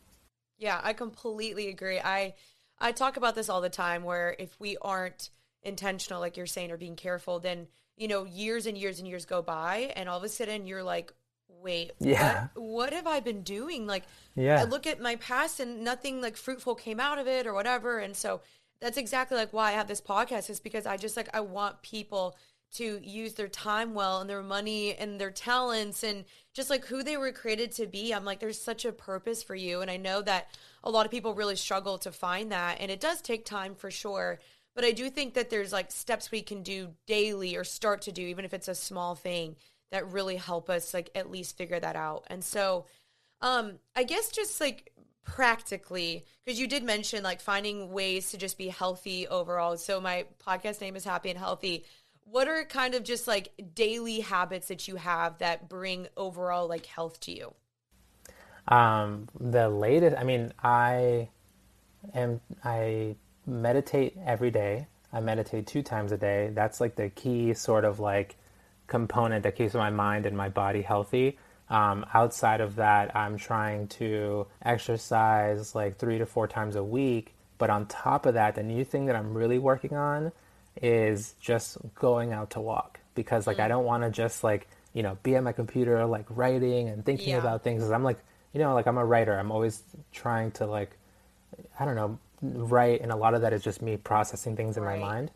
Yeah, 0.57 0.79
I 0.83 0.93
completely 0.93 1.69
agree. 1.69 1.99
I 1.99 2.35
I 2.79 2.91
talk 2.91 3.17
about 3.17 3.35
this 3.35 3.49
all 3.49 3.61
the 3.61 3.69
time 3.69 4.03
where 4.03 4.35
if 4.37 4.59
we 4.59 4.77
aren't 4.81 5.29
intentional 5.63 6.19
like 6.19 6.35
you're 6.35 6.45
saying 6.45 6.71
or 6.71 6.77
being 6.77 6.97
careful 6.97 7.39
then 7.39 7.67
you 7.97 8.07
know, 8.07 8.25
years 8.25 8.65
and 8.65 8.77
years 8.77 8.99
and 8.99 9.07
years 9.07 9.25
go 9.25 9.41
by, 9.41 9.93
and 9.95 10.09
all 10.09 10.17
of 10.17 10.23
a 10.23 10.29
sudden 10.29 10.65
you're 10.67 10.83
like, 10.83 11.13
wait, 11.47 11.91
Yeah. 11.99 12.47
what, 12.55 12.63
what 12.63 12.93
have 12.93 13.07
I 13.07 13.19
been 13.19 13.41
doing? 13.41 13.87
Like, 13.87 14.03
Yeah. 14.35 14.59
I 14.61 14.63
look 14.63 14.85
at 14.85 14.99
my 15.01 15.15
past 15.17 15.59
and 15.59 15.83
nothing 15.83 16.21
like 16.21 16.35
fruitful 16.37 16.75
came 16.75 16.99
out 16.99 17.19
of 17.19 17.27
it 17.27 17.47
or 17.47 17.53
whatever. 17.53 17.99
And 17.99 18.15
so 18.15 18.41
that's 18.81 18.97
exactly 18.97 19.37
like 19.37 19.53
why 19.53 19.69
I 19.69 19.71
have 19.73 19.87
this 19.87 20.01
podcast 20.01 20.49
is 20.49 20.59
because 20.59 20.85
I 20.85 20.97
just 20.97 21.15
like, 21.15 21.29
I 21.33 21.39
want 21.39 21.81
people 21.81 22.35
to 22.73 22.99
use 23.03 23.35
their 23.35 23.47
time 23.47 23.93
well 23.93 24.19
and 24.19 24.29
their 24.29 24.41
money 24.41 24.95
and 24.95 25.21
their 25.21 25.29
talents 25.29 26.03
and 26.03 26.25
just 26.53 26.71
like 26.71 26.85
who 26.85 27.03
they 27.03 27.15
were 27.15 27.31
created 27.31 27.71
to 27.73 27.85
be. 27.85 28.11
I'm 28.11 28.25
like, 28.25 28.39
there's 28.39 28.59
such 28.59 28.83
a 28.83 28.91
purpose 28.91 29.43
for 29.43 29.55
you. 29.55 29.81
And 29.81 29.91
I 29.91 29.97
know 29.97 30.21
that 30.23 30.49
a 30.83 30.89
lot 30.89 31.05
of 31.05 31.11
people 31.11 31.35
really 31.35 31.55
struggle 31.55 31.97
to 31.99 32.11
find 32.11 32.51
that. 32.51 32.77
And 32.81 32.89
it 32.91 32.99
does 32.99 33.21
take 33.21 33.45
time 33.45 33.75
for 33.75 33.91
sure. 33.91 34.39
But 34.75 34.85
I 34.85 34.91
do 34.91 35.09
think 35.09 35.35
that 35.35 35.49
there's 35.49 35.71
like 35.71 35.91
steps 35.91 36.31
we 36.31 36.41
can 36.41 36.63
do 36.63 36.93
daily 37.05 37.55
or 37.55 37.63
start 37.63 38.01
to 38.03 38.11
do, 38.11 38.23
even 38.23 38.45
if 38.45 38.53
it's 38.53 38.67
a 38.67 38.75
small 38.75 39.15
thing 39.15 39.55
that 39.91 40.11
really 40.11 40.37
help 40.37 40.69
us 40.69 40.93
like 40.93 41.11
at 41.13 41.29
least 41.29 41.57
figure 41.57 41.79
that 41.79 41.95
out. 41.95 42.25
And 42.27 42.43
so, 42.43 42.85
um, 43.41 43.73
I 43.95 44.03
guess 44.03 44.29
just 44.29 44.59
like 44.59 44.91
practically, 45.23 46.25
because 46.43 46.59
you 46.59 46.67
did 46.67 46.83
mention 46.83 47.23
like 47.23 47.39
finding 47.39 47.91
ways 47.91 48.31
to 48.31 48.37
just 48.37 48.57
be 48.57 48.69
healthy 48.69 49.27
overall. 49.27 49.77
So 49.77 50.01
my 50.01 50.25
podcast 50.45 50.81
name 50.81 50.95
is 50.95 51.03
Happy 51.03 51.29
and 51.29 51.37
Healthy. 51.37 51.85
What 52.25 52.47
are 52.47 52.63
kind 52.63 52.95
of 52.95 53.03
just 53.03 53.27
like 53.27 53.51
daily 53.75 54.21
habits 54.21 54.69
that 54.69 54.87
you 54.87 54.95
have 54.95 55.37
that 55.37 55.69
bring 55.69 56.07
overall 56.17 56.67
like 56.67 56.85
health 56.85 57.19
to 57.21 57.31
you? 57.31 57.53
Um, 58.67 59.27
the 59.39 59.69
latest, 59.69 60.17
I 60.17 60.23
mean, 60.23 60.53
I 60.63 61.29
am, 62.13 62.39
I 62.63 63.15
meditate 63.45 64.17
every 64.25 64.51
day. 64.51 64.87
I 65.11 65.19
meditate 65.19 65.67
two 65.67 65.83
times 65.83 66.11
a 66.11 66.17
day. 66.17 66.49
That's 66.53 66.81
like 66.81 66.95
the 66.95 67.09
key 67.09 67.53
sort 67.53 67.85
of 67.85 67.99
like 67.99 68.35
component 68.87 69.43
that 69.43 69.55
keeps 69.55 69.73
my 69.73 69.89
mind 69.89 70.25
and 70.25 70.35
my 70.35 70.49
body 70.49 70.81
healthy. 70.81 71.37
Um, 71.69 72.05
outside 72.13 72.61
of 72.61 72.75
that, 72.75 73.15
I'm 73.15 73.37
trying 73.37 73.87
to 73.99 74.47
exercise 74.61 75.75
like 75.75 75.97
three 75.97 76.17
to 76.17 76.25
four 76.25 76.47
times 76.47 76.75
a 76.75 76.83
week. 76.83 77.33
But 77.57 77.69
on 77.69 77.85
top 77.87 78.25
of 78.25 78.33
that, 78.33 78.55
the 78.55 78.63
new 78.63 78.83
thing 78.83 79.05
that 79.05 79.15
I'm 79.15 79.33
really 79.33 79.59
working 79.59 79.95
on 79.95 80.31
is 80.81 81.35
just 81.39 81.77
going 81.95 82.33
out 82.33 82.49
to 82.51 82.59
walk 82.59 82.99
because 83.15 83.45
like 83.45 83.59
I 83.59 83.67
don't 83.67 83.85
want 83.85 84.03
to 84.03 84.09
just 84.09 84.43
like 84.43 84.67
you 84.93 85.03
know 85.03 85.17
be 85.21 85.35
at 85.35 85.43
my 85.43 85.51
computer 85.51 86.03
like 86.05 86.25
writing 86.29 86.89
and 86.89 87.05
thinking 87.05 87.29
Yeah. 87.29 87.37
about 87.37 87.63
things. 87.63 87.89
I'm 87.89 88.03
like 88.03 88.17
you 88.53 88.59
know 88.59 88.73
like 88.73 88.87
I'm 88.87 88.97
a 88.97 89.05
writer. 89.05 89.37
I'm 89.37 89.51
always 89.51 89.83
trying 90.11 90.51
to 90.53 90.65
like 90.65 90.97
I 91.79 91.85
don't 91.85 91.95
know 91.95 92.17
write, 92.43 93.01
and 93.01 93.11
a 93.11 93.15
lot 93.15 93.33
of 93.33 93.41
that 93.41 93.53
is 93.53 93.63
just 93.63 93.81
me 93.81 93.97
processing 93.97 94.55
things 94.55 94.77
in 94.77 94.83
Right. 94.83 94.99
my 94.99 95.05
mind. 95.07 95.31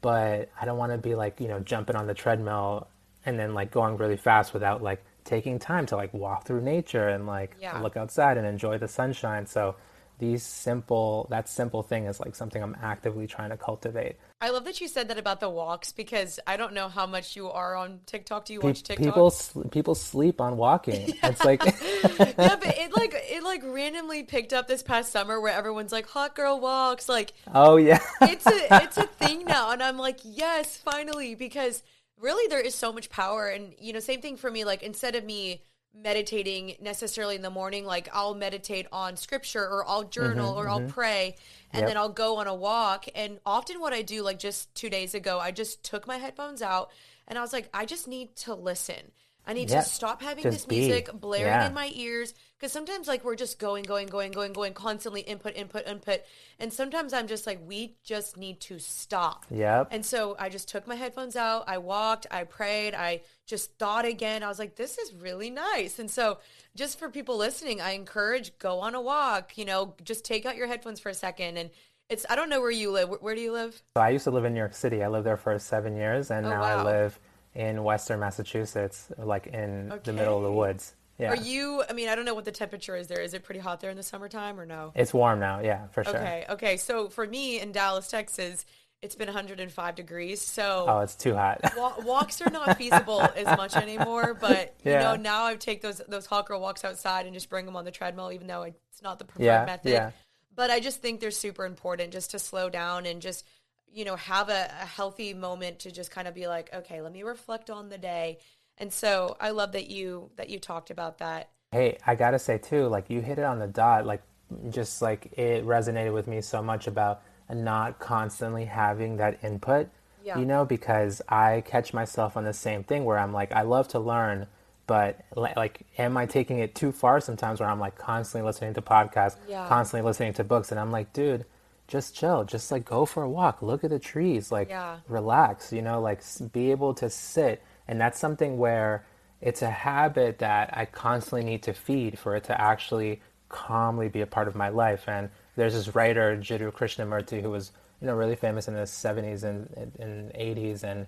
But 0.00 0.50
I 0.60 0.64
don't 0.64 0.78
want 0.78 0.92
to 0.92 0.98
be 0.98 1.14
like 1.14 1.40
you 1.40 1.48
know 1.48 1.60
jumping 1.60 1.96
on 1.96 2.06
the 2.06 2.14
treadmill 2.14 2.86
and 3.26 3.38
then 3.38 3.54
like 3.54 3.70
going 3.70 3.96
really 3.96 4.16
fast 4.16 4.52
without 4.54 4.82
like 4.82 5.02
taking 5.24 5.58
time 5.58 5.86
to 5.86 5.96
like 5.96 6.12
walk 6.12 6.44
through 6.44 6.60
nature 6.60 7.08
and 7.08 7.26
like 7.26 7.56
Yeah. 7.60 7.78
look 7.80 7.96
outside 7.96 8.36
and 8.36 8.46
enjoy 8.46 8.78
the 8.78 8.88
sunshine. 8.88 9.46
So 9.46 9.74
these 10.18 10.42
simple 10.42 11.26
that 11.30 11.48
simple 11.48 11.82
thing 11.82 12.06
is 12.06 12.20
like 12.20 12.34
something 12.34 12.62
I'm 12.62 12.76
actively 12.80 13.26
trying 13.26 13.50
to 13.50 13.56
cultivate. 13.56 14.16
I 14.40 14.50
love 14.50 14.64
that 14.64 14.80
you 14.80 14.88
said 14.88 15.08
that 15.08 15.18
about 15.18 15.40
the 15.40 15.48
walks 15.48 15.92
because 15.92 16.38
I 16.46 16.56
don't 16.56 16.72
know 16.72 16.88
how 16.88 17.06
much 17.06 17.34
you 17.34 17.50
are 17.50 17.74
on 17.74 18.00
TikTok. 18.06 18.44
Do 18.44 18.52
you 18.52 18.60
Pe- 18.60 18.66
watch 18.66 18.82
TikTok? 18.82 19.04
people 19.04 19.68
people 19.70 19.94
sleep 19.94 20.40
on 20.40 20.56
walking. 20.56 21.14
It's 21.24 21.44
like 21.44 21.64
yeah, 21.64 22.56
but 22.56 22.76
it 22.76 22.94
like 22.96 23.14
it 23.14 23.42
like 23.42 23.62
randomly 23.64 24.22
picked 24.22 24.52
up 24.52 24.68
this 24.68 24.82
past 24.82 25.10
summer 25.10 25.40
where 25.40 25.52
everyone's 25.52 25.92
like 25.92 26.06
hot 26.06 26.34
girl 26.36 26.60
walks. 26.60 27.08
Like 27.08 27.32
oh 27.52 27.76
yeah. 27.76 28.00
it's 28.20 28.46
a 28.46 28.66
it's 28.84 28.98
a 28.98 29.04
thing 29.06 29.44
now, 29.44 29.70
and 29.70 29.82
I'm 29.82 29.96
like 29.96 30.20
yes, 30.22 30.76
finally 30.76 31.34
because 31.34 31.82
really 32.20 32.46
there 32.48 32.60
is 32.60 32.74
so 32.74 32.92
much 32.92 33.10
power, 33.10 33.48
and 33.48 33.74
you 33.78 33.92
know 33.92 34.00
same 34.00 34.20
thing 34.20 34.36
for 34.36 34.50
me. 34.50 34.64
Like 34.64 34.82
instead 34.82 35.14
of 35.14 35.24
me 35.24 35.62
meditating 35.94 36.76
necessarily 36.80 37.36
in 37.36 37.42
the 37.42 37.50
morning, 37.50 37.84
like 37.84 38.08
I'll 38.12 38.34
meditate 38.34 38.86
on 38.92 39.16
scripture 39.16 39.62
or 39.62 39.88
I'll 39.88 40.04
journal 40.04 40.50
mm-hmm, 40.50 40.58
or 40.58 40.68
I'll 40.68 40.80
mm-hmm. 40.80 40.88
pray, 40.88 41.36
and 41.72 41.80
Yep. 41.80 41.88
then 41.88 41.96
I'll 41.96 42.08
go 42.08 42.36
on 42.38 42.46
a 42.46 42.54
walk. 42.54 43.06
And 43.14 43.38
often 43.46 43.80
what 43.80 43.92
I 43.92 44.02
do, 44.02 44.22
like 44.22 44.38
just 44.38 44.74
two 44.74 44.90
days 44.90 45.14
ago, 45.14 45.38
I 45.38 45.50
just 45.50 45.84
took 45.84 46.06
my 46.06 46.18
headphones 46.18 46.62
out 46.62 46.90
and 47.28 47.38
I 47.38 47.42
was 47.42 47.52
like, 47.52 47.68
I 47.72 47.86
just 47.86 48.08
need 48.08 48.34
to 48.36 48.54
listen. 48.54 49.12
I 49.46 49.52
need 49.52 49.70
Yeah, 49.70 49.82
to 49.82 49.88
stop 49.88 50.22
having 50.22 50.42
just 50.42 50.56
this 50.58 50.64
be. 50.66 50.80
music 50.80 51.10
blaring 51.12 51.46
Yeah. 51.46 51.66
in 51.66 51.74
my 51.74 51.90
ears 51.94 52.34
because 52.64 52.72
sometimes 52.72 53.06
like 53.06 53.22
we're 53.24 53.36
just 53.36 53.58
going 53.58 53.84
going 53.84 54.06
going 54.06 54.32
going 54.32 54.54
going 54.54 54.72
constantly 54.72 55.20
input 55.20 55.54
input 55.54 55.86
input 55.86 56.22
and 56.58 56.72
sometimes 56.72 57.12
i'm 57.12 57.26
just 57.26 57.46
like 57.46 57.60
we 57.66 57.94
just 58.02 58.38
need 58.38 58.58
to 58.58 58.78
stop. 58.78 59.44
Yep. 59.50 59.88
and 59.90 60.06
so 60.06 60.34
i 60.38 60.48
just 60.48 60.66
took 60.66 60.86
my 60.86 60.94
headphones 60.94 61.36
out 61.36 61.64
i 61.68 61.76
walked 61.76 62.26
i 62.30 62.44
prayed 62.44 62.94
i 62.94 63.20
just 63.46 63.76
thought 63.78 64.06
again. 64.06 64.42
I 64.42 64.48
was 64.48 64.58
like 64.58 64.76
this 64.76 64.96
is 64.96 65.12
really 65.12 65.50
nice. 65.50 65.98
And 65.98 66.10
so 66.10 66.38
just 66.74 66.98
for 66.98 67.10
people 67.10 67.36
listening 67.36 67.82
i 67.82 67.90
encourage 67.90 68.58
go 68.58 68.80
on 68.80 68.94
a 68.94 69.00
walk 69.02 69.58
you 69.58 69.66
know 69.66 69.94
just 70.02 70.24
take 70.24 70.46
out 70.46 70.56
your 70.56 70.66
headphones 70.66 71.00
for 71.00 71.10
a 71.10 71.14
second. 71.14 71.58
And 71.58 71.68
it's 72.08 72.24
i 72.30 72.34
don't 72.34 72.48
know 72.48 72.62
where 72.62 72.70
you 72.70 72.90
live. 72.90 73.10
Where, 73.20 73.34
do 73.34 73.42
you 73.42 73.52
live? 73.52 73.82
So 73.94 74.02
I 74.02 74.08
used 74.08 74.24
to 74.24 74.30
live 74.30 74.46
in 74.46 74.54
New 74.54 74.60
York 74.60 74.74
City. 74.74 75.02
I 75.02 75.08
lived 75.08 75.26
there 75.26 75.36
for 75.36 75.58
seven 75.58 75.96
years, 75.96 76.30
and 76.30 76.46
Oh, 76.46 76.50
now 76.50 76.62
I 76.62 76.82
live 76.82 77.20
in 77.54 77.84
Western 77.84 78.20
Massachusetts, 78.20 79.12
like 79.18 79.48
in 79.48 79.92
the 80.04 80.12
middle 80.14 80.38
of 80.38 80.44
the 80.44 80.52
woods. 80.52 80.94
Yeah. 81.18 81.30
are 81.30 81.36
you 81.36 81.82
i 81.88 81.92
mean 81.92 82.08
i 82.08 82.14
don't 82.16 82.24
know 82.24 82.34
what 82.34 82.44
the 82.44 82.50
temperature 82.52 82.96
is 82.96 83.06
there 83.06 83.20
is 83.20 83.34
it 83.34 83.44
pretty 83.44 83.60
hot 83.60 83.80
there 83.80 83.90
in 83.90 83.96
the 83.96 84.02
summertime 84.02 84.58
or 84.58 84.66
no 84.66 84.92
It's 84.96 85.14
warm 85.14 85.38
now. 85.40 85.60
Yeah, 85.60 85.86
for 85.88 86.02
sure. 86.04 86.16
Okay, 86.16 86.44
okay. 86.50 86.76
So 86.76 87.08
for 87.08 87.26
me 87.26 87.60
in 87.60 87.70
Dallas, 87.72 88.08
Texas, 88.08 88.66
it's 89.02 89.14
been 89.14 89.28
105 89.28 89.94
degrees. 89.94 90.40
So 90.40 90.86
Oh, 90.88 91.00
it's 91.00 91.14
too 91.14 91.34
hot. 91.34 91.60
wa- 91.76 92.00
walks 92.00 92.40
are 92.40 92.50
not 92.50 92.76
feasible 92.78 93.32
as 93.36 93.46
much 93.56 93.76
anymore. 93.76 94.34
But 94.34 94.74
you 94.84 94.92
Yeah. 94.92 95.00
know, 95.00 95.16
now 95.16 95.44
I 95.44 95.56
take 95.56 95.82
those 95.82 96.00
those 96.08 96.26
hot 96.26 96.46
girl 96.46 96.60
walks 96.60 96.84
outside 96.84 97.26
and 97.26 97.34
just 97.34 97.48
bring 97.50 97.66
them 97.66 97.76
on 97.76 97.84
the 97.84 97.90
treadmill, 97.90 98.32
even 98.32 98.46
though 98.46 98.62
it's 98.62 99.02
not 99.02 99.18
the 99.18 99.24
preferred 99.24 99.44
Yeah, 99.44 99.64
method. 99.66 99.90
yeah. 99.92 100.10
But 100.54 100.70
I 100.70 100.80
just 100.80 101.00
think 101.02 101.20
they're 101.20 101.30
super 101.30 101.64
important 101.66 102.12
just 102.12 102.30
to 102.32 102.38
slow 102.38 102.70
down 102.70 103.06
and 103.06 103.20
just 103.22 103.44
you 103.92 104.04
know 104.04 104.16
have 104.16 104.48
a, 104.48 104.70
a 104.82 104.86
healthy 104.86 105.34
moment 105.34 105.80
to 105.80 105.90
just 105.92 106.10
kind 106.10 106.26
of 106.26 106.34
be 106.34 106.48
like, 106.48 106.72
okay, 106.74 107.00
let 107.02 107.12
me 107.12 107.22
reflect 107.22 107.70
on 107.70 107.88
the 107.90 107.98
day. 107.98 108.38
And 108.78 108.92
so 108.92 109.36
I 109.40 109.50
love 109.50 109.72
that 109.72 109.88
you 109.88 110.30
that 110.36 110.48
you 110.50 110.58
talked 110.58 110.90
about 110.90 111.18
that. 111.18 111.48
Hey, 111.72 111.98
I 112.06 112.14
gotta 112.14 112.38
say 112.38 112.58
too, 112.58 112.86
like 112.86 113.10
you 113.10 113.20
hit 113.20 113.38
it 113.38 113.44
on 113.44 113.58
the 113.58 113.66
dot. 113.66 114.06
Like, 114.06 114.22
just 114.70 115.02
like 115.02 115.32
it 115.38 115.64
resonated 115.64 116.12
with 116.12 116.26
me 116.26 116.40
so 116.40 116.62
much 116.62 116.86
about 116.86 117.22
not 117.52 117.98
constantly 117.98 118.64
having 118.64 119.16
that 119.18 119.42
input. 119.42 119.88
Yeah. 120.24 120.38
You 120.38 120.46
know, 120.46 120.64
because 120.64 121.20
I 121.28 121.62
catch 121.66 121.92
myself 121.92 122.36
on 122.36 122.44
the 122.44 122.52
same 122.54 122.82
thing 122.82 123.04
where 123.04 123.18
I'm 123.18 123.32
like, 123.32 123.52
I 123.52 123.62
love 123.62 123.88
to 123.88 123.98
learn, 123.98 124.46
but 124.86 125.20
like, 125.36 125.82
am 125.98 126.16
I 126.16 126.24
taking 126.26 126.58
it 126.60 126.74
too 126.74 126.92
far 126.92 127.20
sometimes? 127.20 127.60
Where 127.60 127.68
I'm 127.68 127.80
like 127.80 127.96
constantly 127.98 128.46
listening 128.46 128.74
to 128.74 128.82
podcasts, 128.82 129.36
Yeah. 129.46 129.66
constantly 129.68 130.06
listening 130.06 130.32
to 130.34 130.44
books, 130.44 130.70
and 130.70 130.80
I'm 130.80 130.90
like, 130.90 131.12
dude, 131.12 131.44
just 131.88 132.14
chill, 132.14 132.44
just 132.44 132.72
like 132.72 132.86
go 132.86 133.04
for 133.04 133.22
a 133.22 133.28
walk, 133.28 133.60
look 133.60 133.84
at 133.84 133.90
the 133.90 133.98
trees, 133.98 134.50
like 134.50 134.70
Yeah. 134.70 134.98
relax. 135.08 135.72
You 135.72 135.82
know, 135.82 136.00
like 136.00 136.22
be 136.52 136.70
able 136.70 136.94
to 136.94 137.10
sit, 137.10 137.62
and 137.86 138.00
that's 138.00 138.18
something 138.18 138.58
where 138.58 139.04
it's 139.40 139.62
a 139.62 139.70
habit 139.70 140.38
that 140.38 140.76
I 140.76 140.86
constantly 140.86 141.44
need 141.44 141.62
to 141.64 141.74
feed 141.74 142.18
for 142.18 142.36
it 142.36 142.44
to 142.44 142.60
actually 142.60 143.20
calmly 143.48 144.08
be 144.08 144.22
a 144.22 144.26
part 144.26 144.48
of 144.48 144.54
my 144.54 144.70
life. 144.70 145.04
And 145.06 145.28
there's 145.56 145.74
this 145.74 145.94
writer, 145.94 146.36
Jiddu 146.36 146.72
Krishnamurti, 146.72 147.42
who 147.42 147.50
was, 147.50 147.72
you 148.00 148.06
know, 148.06 148.14
really 148.14 148.36
famous 148.36 148.68
in 148.68 148.74
the 148.74 148.80
70s 148.80 149.44
and, 149.44 149.92
and 149.98 150.32
80s. 150.32 150.82
And 150.82 151.06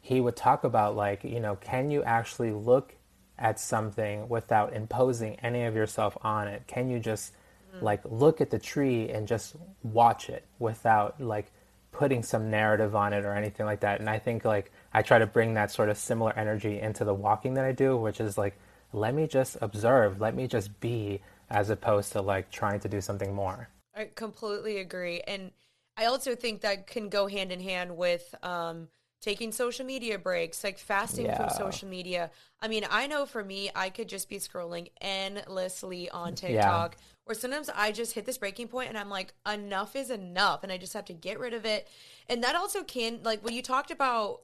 he 0.00 0.20
would 0.20 0.36
talk 0.36 0.64
about, 0.64 0.96
like, 0.96 1.22
you 1.22 1.40
know, 1.40 1.56
can 1.56 1.90
you 1.90 2.02
actually 2.02 2.52
look 2.52 2.94
at 3.38 3.60
something 3.60 4.28
without 4.28 4.72
imposing 4.72 5.36
any 5.36 5.64
of 5.64 5.76
yourself 5.76 6.16
on 6.22 6.48
it? 6.48 6.66
Can 6.66 6.90
you 6.90 6.98
just, 6.98 7.32
mm. 7.74 7.82
like, 7.82 8.00
look 8.04 8.40
at 8.40 8.50
the 8.50 8.58
tree 8.58 9.10
and 9.10 9.28
just 9.28 9.54
watch 9.82 10.28
it 10.28 10.44
without, 10.58 11.20
like, 11.20 11.52
putting 11.96 12.22
some 12.22 12.50
narrative 12.50 12.94
on 12.94 13.12
it 13.12 13.24
or 13.24 13.32
anything 13.32 13.64
like 13.64 13.80
that. 13.80 14.00
And 14.00 14.10
I 14.10 14.18
think 14.18 14.44
like 14.44 14.70
I 14.96 15.02
try 15.02 15.18
to 15.18 15.26
bring 15.26 15.52
that 15.54 15.70
sort 15.70 15.90
of 15.90 15.98
similar 15.98 16.32
energy 16.38 16.80
into 16.80 17.04
the 17.04 17.12
walking 17.12 17.52
that 17.54 17.66
I 17.66 17.72
do, 17.72 17.98
which 17.98 18.18
is 18.18 18.38
like 18.38 18.56
let 18.94 19.14
me 19.14 19.26
just 19.26 19.58
observe, 19.60 20.20
let 20.22 20.34
me 20.34 20.46
just 20.46 20.80
be 20.80 21.20
as 21.50 21.68
opposed 21.68 22.12
to 22.12 22.22
like 22.22 22.50
trying 22.50 22.80
to 22.80 22.88
do 22.88 23.02
something 23.02 23.34
more. 23.34 23.68
I 23.94 24.08
completely 24.14 24.78
agree. 24.78 25.20
And 25.20 25.50
I 25.98 26.06
also 26.06 26.34
think 26.34 26.62
that 26.62 26.86
can 26.86 27.10
go 27.10 27.26
hand 27.26 27.52
in 27.52 27.60
hand 27.60 27.94
with 27.98 28.34
um, 28.42 28.88
taking 29.20 29.52
social 29.52 29.84
media 29.84 30.18
breaks, 30.18 30.64
like 30.64 30.78
fasting 30.78 31.26
Yeah. 31.26 31.36
from 31.36 31.50
social 31.50 31.88
media. 31.88 32.30
I 32.62 32.68
mean, 32.68 32.86
I 32.90 33.06
know 33.06 33.26
for 33.26 33.44
me, 33.44 33.70
I 33.74 33.90
could 33.90 34.08
just 34.08 34.30
be 34.30 34.38
scrolling 34.38 34.88
endlessly 35.02 36.08
on 36.08 36.34
TikTok, 36.34 36.96
or 37.26 37.34
sometimes 37.34 37.68
I 37.74 37.92
just 37.92 38.14
hit 38.14 38.24
this 38.24 38.38
breaking 38.38 38.68
point 38.68 38.88
and 38.88 38.96
I'm 38.96 39.10
like, 39.10 39.34
enough 39.46 39.94
is 39.94 40.10
enough. 40.10 40.62
And 40.62 40.72
I 40.72 40.78
just 40.78 40.94
have 40.94 41.04
to 41.06 41.12
get 41.12 41.38
rid 41.38 41.52
of 41.52 41.66
it. 41.66 41.86
And 42.30 42.42
that 42.44 42.56
also 42.56 42.82
can, 42.82 43.20
like, 43.24 43.44
when 43.44 43.52
you 43.52 43.62
talked 43.62 43.90
about 43.90 44.40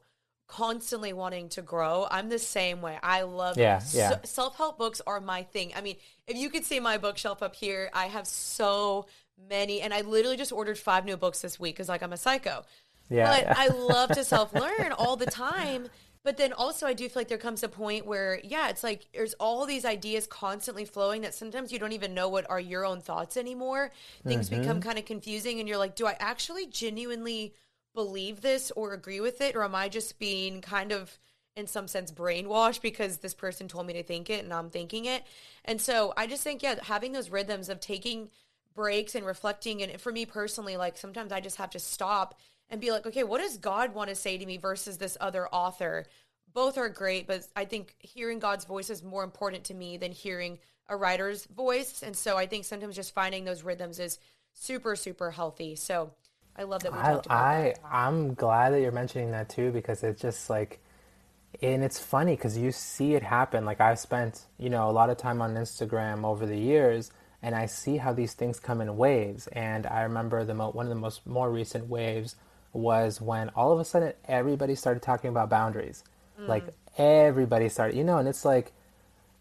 constantly 0.57 1.13
wanting 1.13 1.49
to 1.49 1.61
grow, 1.61 2.07
I'm 2.11 2.29
the 2.29 2.39
same 2.39 2.81
way. 2.81 2.97
I 3.01 3.23
love 3.23 3.57
Yeah, 3.57 3.81
yeah. 3.91 4.17
self 4.23 4.55
help 4.57 4.77
books 4.77 5.01
are 5.07 5.19
my 5.19 5.43
thing. 5.43 5.73
I 5.75 5.81
mean, 5.81 5.97
if 6.27 6.37
you 6.37 6.49
could 6.49 6.63
see 6.65 6.79
my 6.79 6.97
bookshelf 6.97 7.41
up 7.41 7.55
here, 7.55 7.89
I 7.93 8.05
have 8.05 8.27
so 8.27 9.07
many, 9.49 9.81
and 9.81 9.93
I 9.93 10.01
literally 10.01 10.37
just 10.37 10.51
ordered 10.51 10.77
five 10.77 11.05
new 11.05 11.17
books 11.17 11.41
this 11.41 11.59
week 11.59 11.75
because, 11.75 11.89
like, 11.89 12.03
I'm 12.03 12.13
a 12.13 12.17
psycho. 12.17 12.63
Yeah. 13.09 13.27
But 13.27 13.49
I 13.55 13.69
love 13.69 14.11
to 14.13 14.23
self 14.33 14.53
learn 14.53 14.91
all 14.91 15.15
the 15.17 15.27
time. 15.27 15.87
But 16.23 16.37
then 16.37 16.53
also, 16.53 16.87
I 16.87 16.93
do 16.93 17.09
feel 17.09 17.19
like 17.21 17.27
there 17.27 17.37
comes 17.37 17.63
a 17.63 17.69
point 17.69 18.05
where, 18.05 18.39
yeah, 18.43 18.69
it's 18.69 18.83
like 18.83 19.07
there's 19.13 19.33
all 19.35 19.65
these 19.65 19.83
ideas 19.85 20.25
constantly 20.27 20.85
flowing 20.85 21.21
that 21.23 21.33
sometimes 21.35 21.71
you 21.71 21.79
don't 21.79 21.91
even 21.91 22.13
know 22.13 22.29
what 22.29 22.49
are 22.49 22.59
your 22.61 22.85
own 22.85 23.01
thoughts 23.01 23.35
anymore. 23.37 23.91
Things 24.25 24.49
Mm-hmm. 24.49 24.61
become 24.61 24.79
kind 24.81 24.97
of 24.97 25.05
confusing, 25.05 25.59
and 25.59 25.67
you're 25.67 25.77
like, 25.77 25.95
do 25.95 26.07
I 26.07 26.15
actually 26.19 26.67
genuinely 26.67 27.55
believe 27.93 28.41
this 28.41 28.71
or 28.71 28.93
agree 28.93 29.19
with 29.19 29.41
it? 29.41 29.55
Or 29.55 29.63
am 29.63 29.75
I 29.75 29.89
just 29.89 30.19
being 30.19 30.61
kind 30.61 30.91
of, 30.91 31.17
in 31.55 31.67
some 31.67 31.87
sense, 31.87 32.11
brainwashed 32.11 32.81
because 32.81 33.17
this 33.17 33.33
person 33.33 33.67
told 33.67 33.85
me 33.87 33.93
to 33.93 34.03
think 34.03 34.29
it 34.29 34.43
and 34.43 34.53
I'm 34.53 34.69
thinking 34.69 35.05
it? 35.05 35.23
And 35.65 35.79
so 35.79 36.13
I 36.17 36.27
just 36.27 36.43
think, 36.43 36.63
yeah, 36.63 36.75
having 36.81 37.11
those 37.11 37.29
rhythms 37.29 37.69
of 37.69 37.79
taking 37.79 38.29
breaks 38.75 39.15
and 39.15 39.25
reflecting, 39.25 39.83
and 39.83 40.01
for 40.01 40.11
me 40.11 40.25
personally, 40.25 40.77
like 40.77 40.97
sometimes 40.97 41.31
I 41.31 41.39
just 41.39 41.57
have 41.57 41.69
to 41.71 41.79
stop 41.79 42.39
and 42.69 42.81
be 42.81 42.91
like, 42.91 43.05
okay, 43.05 43.23
what 43.23 43.41
does 43.41 43.57
God 43.57 43.93
want 43.93 44.09
to 44.09 44.15
say 44.15 44.37
to 44.37 44.45
me 44.45 44.57
versus 44.57 44.97
this 44.97 45.17
other 45.21 45.47
author? 45.49 46.05
Both 46.53 46.77
are 46.77 46.89
great, 46.89 47.27
but 47.27 47.47
I 47.55 47.65
think 47.65 47.95
hearing 47.99 48.39
God's 48.39 48.65
voice 48.65 48.89
is 48.89 49.03
more 49.03 49.23
important 49.23 49.65
to 49.65 49.73
me 49.73 49.97
than 49.97 50.11
hearing 50.11 50.59
a 50.87 50.95
writer's 50.95 51.45
voice. 51.45 52.01
And 52.01 52.15
so 52.15 52.37
I 52.37 52.45
think 52.47 52.65
sometimes 52.65 52.95
just 52.95 53.13
finding 53.13 53.45
those 53.45 53.63
rhythms 53.63 53.99
is 53.99 54.19
super, 54.53 54.95
super 54.95 55.31
healthy. 55.31 55.75
So 55.75 56.11
I 56.57 56.63
love 56.63 56.83
that 56.83 56.93
we 56.93 56.99
I, 56.99 57.13
talked 57.13 57.25
about 57.25 57.37
I 57.37 57.61
that. 57.63 57.79
I'm 57.91 58.33
glad 58.33 58.71
that 58.71 58.81
you're 58.81 58.91
mentioning 58.91 59.31
that 59.31 59.49
too 59.49 59.71
because 59.71 60.03
it's 60.03 60.21
just 60.21 60.49
like 60.49 60.79
and 61.61 61.83
it's 61.83 61.99
funny 61.99 62.35
because 62.35 62.57
you 62.57 62.71
see 62.71 63.13
it 63.15 63.23
happen. 63.23 63.65
Like 63.65 63.81
I've 63.81 63.99
spent 63.99 64.45
you 64.57 64.69
know 64.69 64.89
a 64.89 64.91
lot 64.91 65.09
of 65.09 65.17
time 65.17 65.41
on 65.41 65.55
Instagram 65.55 66.25
over 66.25 66.45
the 66.45 66.57
years 66.57 67.11
and 67.41 67.55
I 67.55 67.65
see 67.65 67.97
how 67.97 68.13
these 68.13 68.33
things 68.33 68.59
come 68.59 68.81
in 68.81 68.95
waves. 68.95 69.47
And 69.47 69.85
I 69.85 70.01
remember 70.03 70.45
the 70.45 70.53
mo- 70.53 70.71
one 70.71 70.85
of 70.85 70.89
the 70.89 70.95
most 70.95 71.25
more 71.27 71.51
recent 71.51 71.87
waves 71.87 72.35
was 72.71 73.19
when 73.19 73.49
all 73.49 73.71
of 73.71 73.79
a 73.79 73.85
sudden 73.85 74.13
everybody 74.27 74.75
started 74.75 75.03
talking 75.03 75.29
about 75.29 75.49
boundaries. 75.49 76.03
Mm. 76.39 76.47
Like 76.47 76.65
everybody 76.97 77.69
started 77.69 77.97
you 77.97 78.03
know 78.03 78.17
and 78.17 78.27
it's 78.27 78.45
like 78.45 78.71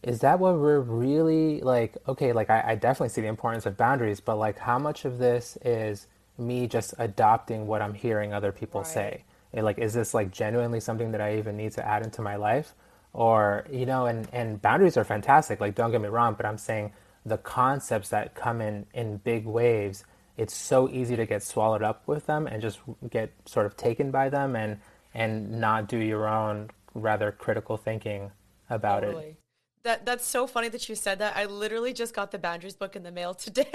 is 0.02 0.20
that 0.20 0.38
what 0.38 0.54
we're 0.58 0.80
really 0.80 1.60
like 1.60 1.96
okay 2.08 2.32
like 2.32 2.48
I, 2.48 2.64
I 2.68 2.74
definitely 2.76 3.10
see 3.10 3.20
the 3.20 3.28
importance 3.28 3.66
of 3.66 3.76
boundaries 3.76 4.20
but 4.20 4.36
like 4.36 4.58
how 4.58 4.78
much 4.78 5.04
of 5.04 5.18
this 5.18 5.58
is 5.64 6.06
me 6.38 6.66
just 6.66 6.94
adopting 6.98 7.66
what 7.66 7.82
i'm 7.82 7.94
hearing 7.94 8.32
other 8.32 8.52
people 8.52 8.80
Right. 8.82 8.86
say 8.90 9.24
And, 9.52 9.64
like 9.64 9.78
is 9.78 9.94
this 9.94 10.14
like 10.14 10.30
genuinely 10.30 10.80
something 10.80 11.12
that 11.12 11.20
i 11.20 11.36
even 11.38 11.56
need 11.56 11.72
to 11.72 11.86
add 11.86 12.02
into 12.02 12.22
my 12.22 12.36
life 12.36 12.74
or 13.12 13.66
you 13.70 13.86
know 13.86 14.06
and 14.06 14.28
and 14.32 14.60
boundaries 14.62 14.96
are 14.96 15.04
fantastic 15.04 15.60
like 15.60 15.74
don't 15.74 15.90
get 15.90 16.00
me 16.00 16.08
wrong 16.08 16.34
but 16.34 16.46
i'm 16.46 16.58
saying 16.58 16.92
the 17.26 17.38
concepts 17.38 18.08
that 18.08 18.34
come 18.34 18.60
in 18.60 18.86
in 18.94 19.18
big 19.18 19.44
waves 19.46 20.04
it's 20.36 20.56
so 20.56 20.88
easy 20.88 21.14
to 21.14 21.26
get 21.26 21.42
swallowed 21.42 21.82
up 21.82 22.02
with 22.08 22.26
them 22.26 22.46
and 22.46 22.62
just 22.62 22.80
get 23.10 23.30
sort 23.44 23.66
of 23.66 23.76
taken 23.76 24.10
by 24.10 24.28
them 24.30 24.56
and 24.56 24.78
and 25.14 25.50
not 25.60 25.86
do 25.88 25.98
your 25.98 26.26
own 26.26 26.70
rather 26.94 27.30
critical 27.30 27.76
thinking 27.76 28.30
about 28.70 29.04
it 29.04 29.08
Totally. 29.08 29.36
That 29.84 30.06
that's 30.06 30.24
so 30.24 30.46
funny 30.46 30.68
that 30.68 30.88
you 30.88 30.94
said 30.94 31.18
that. 31.18 31.36
I 31.36 31.46
literally 31.46 31.92
just 31.92 32.14
got 32.14 32.30
the 32.30 32.38
boundaries 32.38 32.76
book 32.76 32.94
in 32.94 33.02
the 33.02 33.10
mail 33.10 33.34
today. 33.34 33.66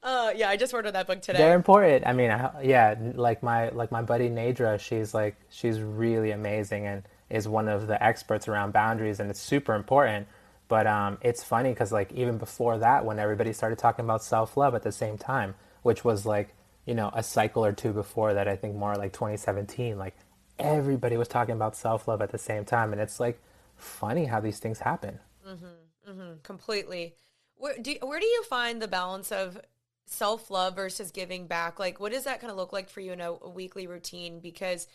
Uh, 0.02 0.32
yeah, 0.36 0.50
I 0.50 0.56
just 0.56 0.74
ordered 0.74 0.92
that 0.92 1.06
book 1.06 1.22
today. 1.22 1.38
They're 1.38 1.54
important. 1.54 2.06
I 2.06 2.12
mean, 2.12 2.30
I, 2.30 2.62
yeah, 2.62 2.94
like 3.14 3.42
my 3.42 3.70
like 3.70 3.90
my 3.90 4.02
buddy 4.02 4.28
Nedra, 4.28 4.78
she's 4.78 5.14
like 5.14 5.36
she's 5.48 5.80
really 5.80 6.30
amazing 6.30 6.86
and 6.86 7.02
is 7.30 7.48
one 7.48 7.68
of 7.68 7.86
the 7.86 8.02
experts 8.02 8.48
around 8.48 8.72
boundaries, 8.72 9.20
and 9.20 9.30
it's 9.30 9.40
super 9.40 9.74
important. 9.74 10.28
But 10.68 10.86
um, 10.86 11.18
it's 11.22 11.42
funny 11.42 11.70
because 11.70 11.90
like 11.90 12.12
even 12.12 12.36
before 12.36 12.78
that, 12.78 13.04
when 13.04 13.18
everybody 13.18 13.52
started 13.54 13.78
talking 13.78 14.04
about 14.04 14.22
self 14.22 14.56
love 14.58 14.74
at 14.74 14.82
the 14.82 14.92
same 14.92 15.16
time, 15.16 15.54
which 15.82 16.04
was 16.04 16.26
like 16.26 16.54
you 16.84 16.94
know 16.94 17.10
a 17.14 17.22
cycle 17.22 17.64
or 17.64 17.72
two 17.72 17.92
before 17.92 18.34
that, 18.34 18.46
I 18.46 18.56
think 18.56 18.76
more 18.76 18.94
like 18.94 19.12
2017, 19.14 19.96
like 19.96 20.14
everybody 20.58 21.16
was 21.16 21.28
talking 21.28 21.54
about 21.54 21.76
self 21.76 22.08
love 22.08 22.22
at 22.22 22.30
the 22.30 22.38
same 22.38 22.64
time, 22.64 22.92
and 22.92 23.00
it's 23.00 23.20
like 23.20 23.40
funny 23.76 24.26
how 24.26 24.40
these 24.40 24.58
things 24.58 24.80
happen. 24.80 25.18
Mm-hmm, 25.46 26.10
mm-hmm, 26.10 26.32
completely. 26.42 27.14
Where 27.56 27.76
do 27.80 27.94
where 28.02 28.20
do 28.20 28.26
you 28.26 28.42
find 28.44 28.80
the 28.80 28.88
balance 28.88 29.32
of 29.32 29.60
self 30.06 30.50
love 30.50 30.76
versus 30.76 31.10
giving 31.10 31.46
back? 31.46 31.78
Like, 31.78 32.00
what 32.00 32.12
does 32.12 32.24
that 32.24 32.40
kind 32.40 32.50
of 32.50 32.56
look 32.56 32.72
like 32.72 32.88
for 32.88 33.00
you 33.00 33.12
in 33.12 33.20
a, 33.20 33.32
a 33.32 33.48
weekly 33.48 33.86
routine? 33.86 34.40
Because 34.40 34.86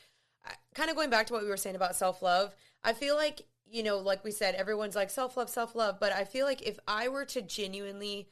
kind 0.73 0.89
of 0.89 0.95
going 0.95 1.09
back 1.09 1.27
to 1.27 1.33
what 1.33 1.43
we 1.43 1.49
were 1.49 1.57
saying 1.57 1.75
about 1.75 1.95
self 1.95 2.21
love, 2.21 2.55
I 2.83 2.93
feel 2.93 3.15
like 3.15 3.41
you 3.71 3.83
know, 3.83 3.97
like 3.99 4.23
we 4.23 4.31
said, 4.31 4.55
everyone's 4.55 4.95
like 4.95 5.09
self 5.09 5.37
love, 5.37 5.49
self 5.49 5.75
love, 5.75 5.99
but 5.99 6.11
I 6.11 6.23
feel 6.23 6.45
like 6.45 6.61
if 6.61 6.79
I 6.87 7.07
were 7.07 7.25
to 7.25 7.41
genuinely 7.41 8.29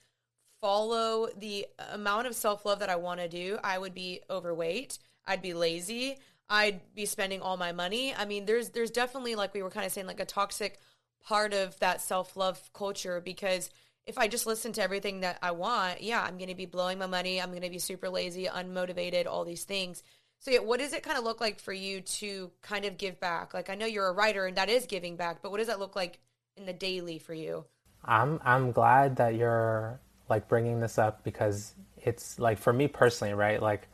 follow 0.61 1.27
the 1.37 1.67
amount 1.91 2.27
of 2.27 2.35
self 2.35 2.65
love 2.65 2.79
that 2.79 2.89
I 2.89 2.95
want 2.95 3.19
to 3.19 3.27
do, 3.27 3.59
I 3.63 3.77
would 3.77 3.93
be 3.93 4.21
overweight. 4.29 4.97
I'd 5.25 5.41
be 5.41 5.53
lazy. 5.53 6.17
I'd 6.49 6.81
be 6.95 7.05
spending 7.05 7.41
all 7.41 7.57
my 7.57 7.71
money. 7.71 8.13
I 8.15 8.25
mean, 8.25 8.45
there's 8.45 8.69
there's 8.69 8.91
definitely 8.91 9.35
like 9.35 9.53
we 9.53 9.63
were 9.63 9.69
kind 9.69 9.85
of 9.85 9.91
saying 9.91 10.07
like 10.07 10.19
a 10.19 10.25
toxic 10.25 10.79
part 11.23 11.53
of 11.53 11.77
that 11.79 12.01
self 12.01 12.37
love 12.37 12.69
culture 12.73 13.21
because 13.21 13.69
if 14.05 14.17
I 14.17 14.29
just 14.29 14.47
listen 14.47 14.71
to 14.73 14.81
everything 14.81 15.19
that 15.19 15.37
I 15.41 15.51
want, 15.51 16.01
yeah, 16.01 16.23
I'm 16.23 16.37
going 16.37 16.49
to 16.49 16.55
be 16.55 16.65
blowing 16.65 16.97
my 16.97 17.07
money. 17.07 17.41
I'm 17.41 17.49
going 17.49 17.61
to 17.61 17.69
be 17.69 17.79
super 17.79 18.07
lazy, 18.07 18.45
unmotivated, 18.45 19.27
all 19.27 19.43
these 19.43 19.65
things. 19.65 20.01
So, 20.39 20.51
yeah, 20.51 20.59
what 20.59 20.79
does 20.79 20.93
it 20.93 21.03
kind 21.03 21.17
of 21.17 21.25
look 21.25 21.41
like 21.41 21.59
for 21.59 21.73
you 21.73 21.99
to 21.99 22.51
kind 22.61 22.85
of 22.85 22.97
give 22.97 23.19
back? 23.19 23.53
Like, 23.53 23.69
I 23.69 23.75
know 23.75 23.85
you're 23.85 24.07
a 24.07 24.13
writer 24.13 24.45
and 24.45 24.55
that 24.55 24.69
is 24.69 24.85
giving 24.85 25.17
back, 25.17 25.41
but 25.41 25.51
what 25.51 25.57
does 25.57 25.67
that 25.67 25.79
look 25.79 25.95
like 25.95 26.19
in 26.55 26.65
the 26.65 26.73
daily 26.73 27.19
for 27.19 27.33
you? 27.33 27.65
I'm 28.05 28.39
I'm 28.45 28.71
glad 28.71 29.17
that 29.17 29.35
you're 29.35 29.99
like 30.29 30.47
bringing 30.47 30.79
this 30.79 30.97
up 30.97 31.23
because 31.23 31.73
it's 31.97 32.39
like 32.39 32.57
for 32.59 32.71
me 32.71 32.87
personally, 32.87 33.33
right? 33.33 33.61
Like 33.61 33.89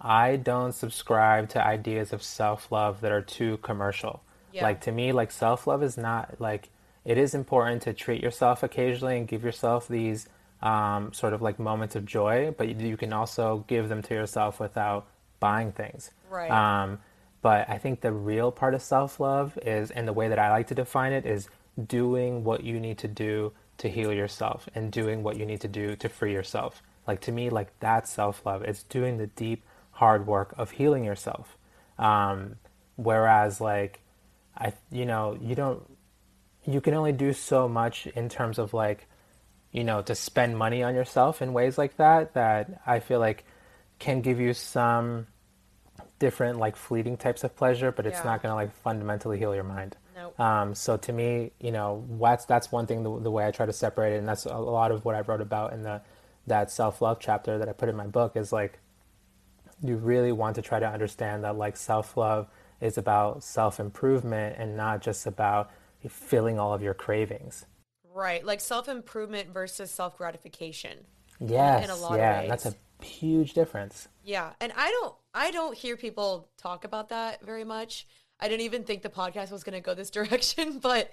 I 0.00 0.36
don't 0.36 0.72
subscribe 0.72 1.48
to 1.50 1.64
ideas 1.64 2.12
of 2.12 2.22
self-love 2.22 3.00
that 3.00 3.12
are 3.12 3.22
too 3.22 3.58
commercial. 3.58 4.22
Yeah. 4.52 4.64
Like 4.64 4.80
to 4.82 4.92
me, 4.92 5.12
like 5.12 5.30
self-love 5.30 5.82
is 5.82 5.96
not 5.96 6.40
like 6.40 6.68
it 7.04 7.18
is 7.18 7.34
important 7.34 7.82
to 7.82 7.92
treat 7.92 8.22
yourself 8.22 8.62
occasionally 8.62 9.16
and 9.18 9.28
give 9.28 9.44
yourself 9.44 9.88
these 9.88 10.28
um, 10.62 11.12
sort 11.12 11.32
of 11.32 11.42
like 11.42 11.58
moments 11.58 11.94
of 11.94 12.06
joy, 12.06 12.54
but 12.56 12.68
you, 12.68 12.88
you 12.88 12.96
can 12.96 13.12
also 13.12 13.64
give 13.68 13.88
them 13.88 14.02
to 14.02 14.14
yourself 14.14 14.58
without 14.58 15.06
buying 15.38 15.72
things. 15.72 16.10
Right. 16.30 16.50
Um, 16.50 16.98
but 17.42 17.68
I 17.68 17.76
think 17.76 18.00
the 18.00 18.12
real 18.12 18.50
part 18.50 18.72
of 18.72 18.80
self 18.80 19.20
love 19.20 19.58
is, 19.64 19.90
and 19.90 20.08
the 20.08 20.12
way 20.14 20.28
that 20.28 20.38
I 20.38 20.50
like 20.50 20.68
to 20.68 20.74
define 20.74 21.12
it, 21.12 21.26
is 21.26 21.48
doing 21.86 22.44
what 22.44 22.64
you 22.64 22.80
need 22.80 22.98
to 22.98 23.08
do 23.08 23.52
to 23.78 23.88
heal 23.88 24.12
yourself 24.12 24.68
and 24.74 24.90
doing 24.90 25.22
what 25.22 25.36
you 25.36 25.44
need 25.44 25.60
to 25.60 25.68
do 25.68 25.96
to 25.96 26.08
free 26.08 26.32
yourself. 26.32 26.82
Like 27.06 27.20
to 27.22 27.32
me, 27.32 27.50
like 27.50 27.68
that's 27.80 28.10
self 28.10 28.46
love. 28.46 28.62
It's 28.62 28.82
doing 28.84 29.18
the 29.18 29.26
deep, 29.26 29.62
hard 29.94 30.26
work 30.26 30.54
of 30.58 30.72
healing 30.72 31.04
yourself. 31.04 31.56
Um, 31.98 32.56
whereas, 32.96 33.60
like, 33.60 34.00
I, 34.56 34.72
you 34.90 35.06
know, 35.06 35.36
you 35.40 35.54
don't, 35.54 35.82
you 36.64 36.80
can 36.80 36.94
only 36.94 37.12
do 37.12 37.32
so 37.32 37.68
much 37.68 38.06
in 38.08 38.28
terms 38.28 38.58
of 38.58 38.72
like, 38.74 39.06
you 39.72 39.84
know, 39.84 40.02
to 40.02 40.14
spend 40.14 40.56
money 40.56 40.82
on 40.82 40.94
yourself 40.94 41.42
in 41.42 41.52
ways 41.52 41.76
like 41.78 41.96
that, 41.96 42.34
that 42.34 42.80
I 42.86 43.00
feel 43.00 43.18
like 43.20 43.44
can 43.98 44.20
give 44.20 44.40
you 44.40 44.54
some 44.54 45.26
different 46.18 46.58
like 46.58 46.76
fleeting 46.76 47.16
types 47.16 47.44
of 47.44 47.54
pleasure, 47.56 47.90
but 47.92 48.06
it's 48.06 48.18
Yeah. 48.18 48.24
not 48.30 48.42
going 48.42 48.50
to 48.50 48.56
like 48.56 48.72
fundamentally 48.82 49.38
heal 49.38 49.54
your 49.54 49.64
mind. 49.64 49.96
Nope. 50.16 50.38
Um, 50.38 50.74
so 50.74 50.96
to 50.96 51.12
me, 51.12 51.50
you 51.60 51.72
know, 51.72 52.04
that's 52.20 52.44
that's 52.44 52.70
one 52.70 52.86
thing 52.86 53.02
the, 53.02 53.18
the 53.20 53.30
way 53.30 53.46
I 53.46 53.50
try 53.50 53.66
to 53.66 53.72
separate 53.72 54.14
it, 54.14 54.18
and 54.18 54.28
that's 54.28 54.46
a 54.46 54.56
lot 54.56 54.92
of 54.92 55.04
what 55.04 55.16
I 55.16 55.20
wrote 55.20 55.40
about 55.40 55.72
in 55.72 55.82
the 55.82 56.02
that 56.46 56.70
self 56.70 57.02
love 57.02 57.18
chapter 57.20 57.58
that 57.58 57.68
I 57.68 57.72
put 57.72 57.88
in 57.88 57.96
my 57.96 58.06
book 58.06 58.36
is 58.36 58.52
like 58.52 58.78
you 59.84 59.96
really 59.96 60.32
want 60.32 60.56
to 60.56 60.62
try 60.62 60.80
to 60.80 60.88
understand 60.88 61.44
that 61.44 61.56
like 61.56 61.76
self 61.76 62.16
love 62.16 62.48
is 62.80 62.98
about 62.98 63.42
self 63.42 63.78
improvement 63.78 64.56
and 64.58 64.76
not 64.76 65.02
just 65.02 65.26
about 65.26 65.70
filling 66.08 66.58
all 66.58 66.74
of 66.74 66.82
your 66.82 66.94
cravings. 66.94 67.66
Right. 68.12 68.44
Like 68.44 68.60
self 68.60 68.88
improvement 68.88 69.52
versus 69.52 69.90
self 69.90 70.16
gratification. 70.16 70.98
Yes, 71.40 71.90
a 71.90 71.94
lot 71.94 72.12
of 72.12 72.18
yeah, 72.18 72.46
that's 72.46 72.66
a 72.66 72.74
huge 73.02 73.54
difference. 73.54 74.08
Yeah, 74.22 74.52
and 74.60 74.72
I 74.76 74.90
don't 74.90 75.14
I 75.34 75.50
don't 75.50 75.76
hear 75.76 75.96
people 75.96 76.48
talk 76.56 76.84
about 76.84 77.10
that 77.10 77.44
very 77.44 77.64
much. 77.64 78.06
I 78.40 78.48
didn't 78.48 78.62
even 78.62 78.84
think 78.84 79.02
the 79.02 79.08
podcast 79.10 79.50
was 79.50 79.64
going 79.64 79.74
to 79.74 79.80
go 79.80 79.94
this 79.94 80.10
direction, 80.10 80.78
but 80.78 81.12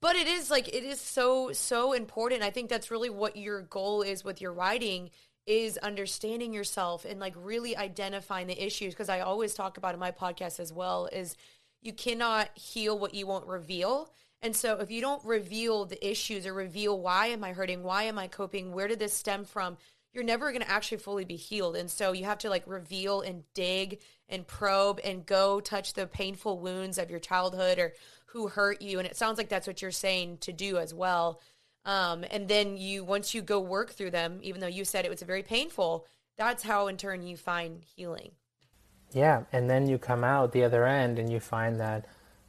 but 0.00 0.16
it 0.16 0.26
is 0.26 0.50
like 0.50 0.68
it 0.68 0.84
is 0.84 1.00
so 1.00 1.52
so 1.52 1.92
important. 1.92 2.42
I 2.42 2.50
think 2.50 2.70
that's 2.70 2.90
really 2.90 3.10
what 3.10 3.36
your 3.36 3.62
goal 3.62 4.02
is 4.02 4.24
with 4.24 4.40
your 4.40 4.52
writing 4.52 5.10
is 5.48 5.78
understanding 5.78 6.52
yourself 6.52 7.06
and 7.06 7.18
like 7.18 7.32
really 7.34 7.74
identifying 7.74 8.46
the 8.46 8.64
issues 8.64 8.92
because 8.92 9.08
I 9.08 9.20
always 9.20 9.54
talk 9.54 9.78
about 9.78 9.94
in 9.94 10.00
my 10.00 10.10
podcast 10.10 10.60
as 10.60 10.72
well 10.72 11.08
is 11.10 11.36
you 11.80 11.94
cannot 11.94 12.50
heal 12.54 12.98
what 12.98 13.14
you 13.14 13.26
won't 13.26 13.46
reveal. 13.46 14.12
And 14.42 14.54
so 14.54 14.78
if 14.78 14.90
you 14.90 15.00
don't 15.00 15.24
reveal 15.24 15.86
the 15.86 16.06
issues 16.06 16.46
or 16.46 16.52
reveal 16.52 17.00
why 17.00 17.28
am 17.28 17.42
I 17.42 17.54
hurting? 17.54 17.82
Why 17.82 18.02
am 18.04 18.18
I 18.18 18.28
coping? 18.28 18.72
Where 18.72 18.88
did 18.88 18.98
this 18.98 19.14
stem 19.14 19.46
from? 19.46 19.78
You're 20.12 20.22
never 20.22 20.52
going 20.52 20.62
to 20.62 20.70
actually 20.70 20.98
fully 20.98 21.24
be 21.24 21.36
healed. 21.36 21.76
And 21.76 21.90
so 21.90 22.12
you 22.12 22.26
have 22.26 22.38
to 22.38 22.50
like 22.50 22.64
reveal 22.66 23.22
and 23.22 23.44
dig 23.54 24.00
and 24.28 24.46
probe 24.46 25.00
and 25.02 25.24
go 25.24 25.60
touch 25.60 25.94
the 25.94 26.06
painful 26.06 26.58
wounds 26.58 26.98
of 26.98 27.10
your 27.10 27.20
childhood 27.20 27.78
or 27.78 27.94
who 28.26 28.48
hurt 28.48 28.82
you. 28.82 28.98
And 28.98 29.08
it 29.08 29.16
sounds 29.16 29.38
like 29.38 29.48
that's 29.48 29.66
what 29.66 29.80
you're 29.80 29.90
saying 29.92 30.38
to 30.42 30.52
do 30.52 30.76
as 30.76 30.92
well. 30.92 31.40
Um, 31.88 32.22
and 32.30 32.46
then 32.48 32.76
you, 32.76 33.02
once 33.02 33.32
you 33.32 33.40
go 33.40 33.58
work 33.58 33.92
through 33.92 34.10
them, 34.10 34.40
even 34.42 34.60
though 34.60 34.66
you 34.66 34.84
said 34.84 35.06
it 35.06 35.10
was 35.10 35.22
very 35.22 35.42
painful, 35.42 36.06
that's 36.36 36.62
how 36.62 36.86
in 36.86 36.98
turn 36.98 37.26
you 37.26 37.38
find 37.38 37.82
healing. 37.96 38.32
Yeah, 39.14 39.44
and 39.52 39.70
then 39.70 39.88
you 39.88 39.96
come 39.96 40.22
out 40.22 40.52
the 40.52 40.64
other 40.64 40.84
end 40.84 41.18
and 41.18 41.32
you 41.32 41.40
find 41.40 41.80
that 41.80 42.04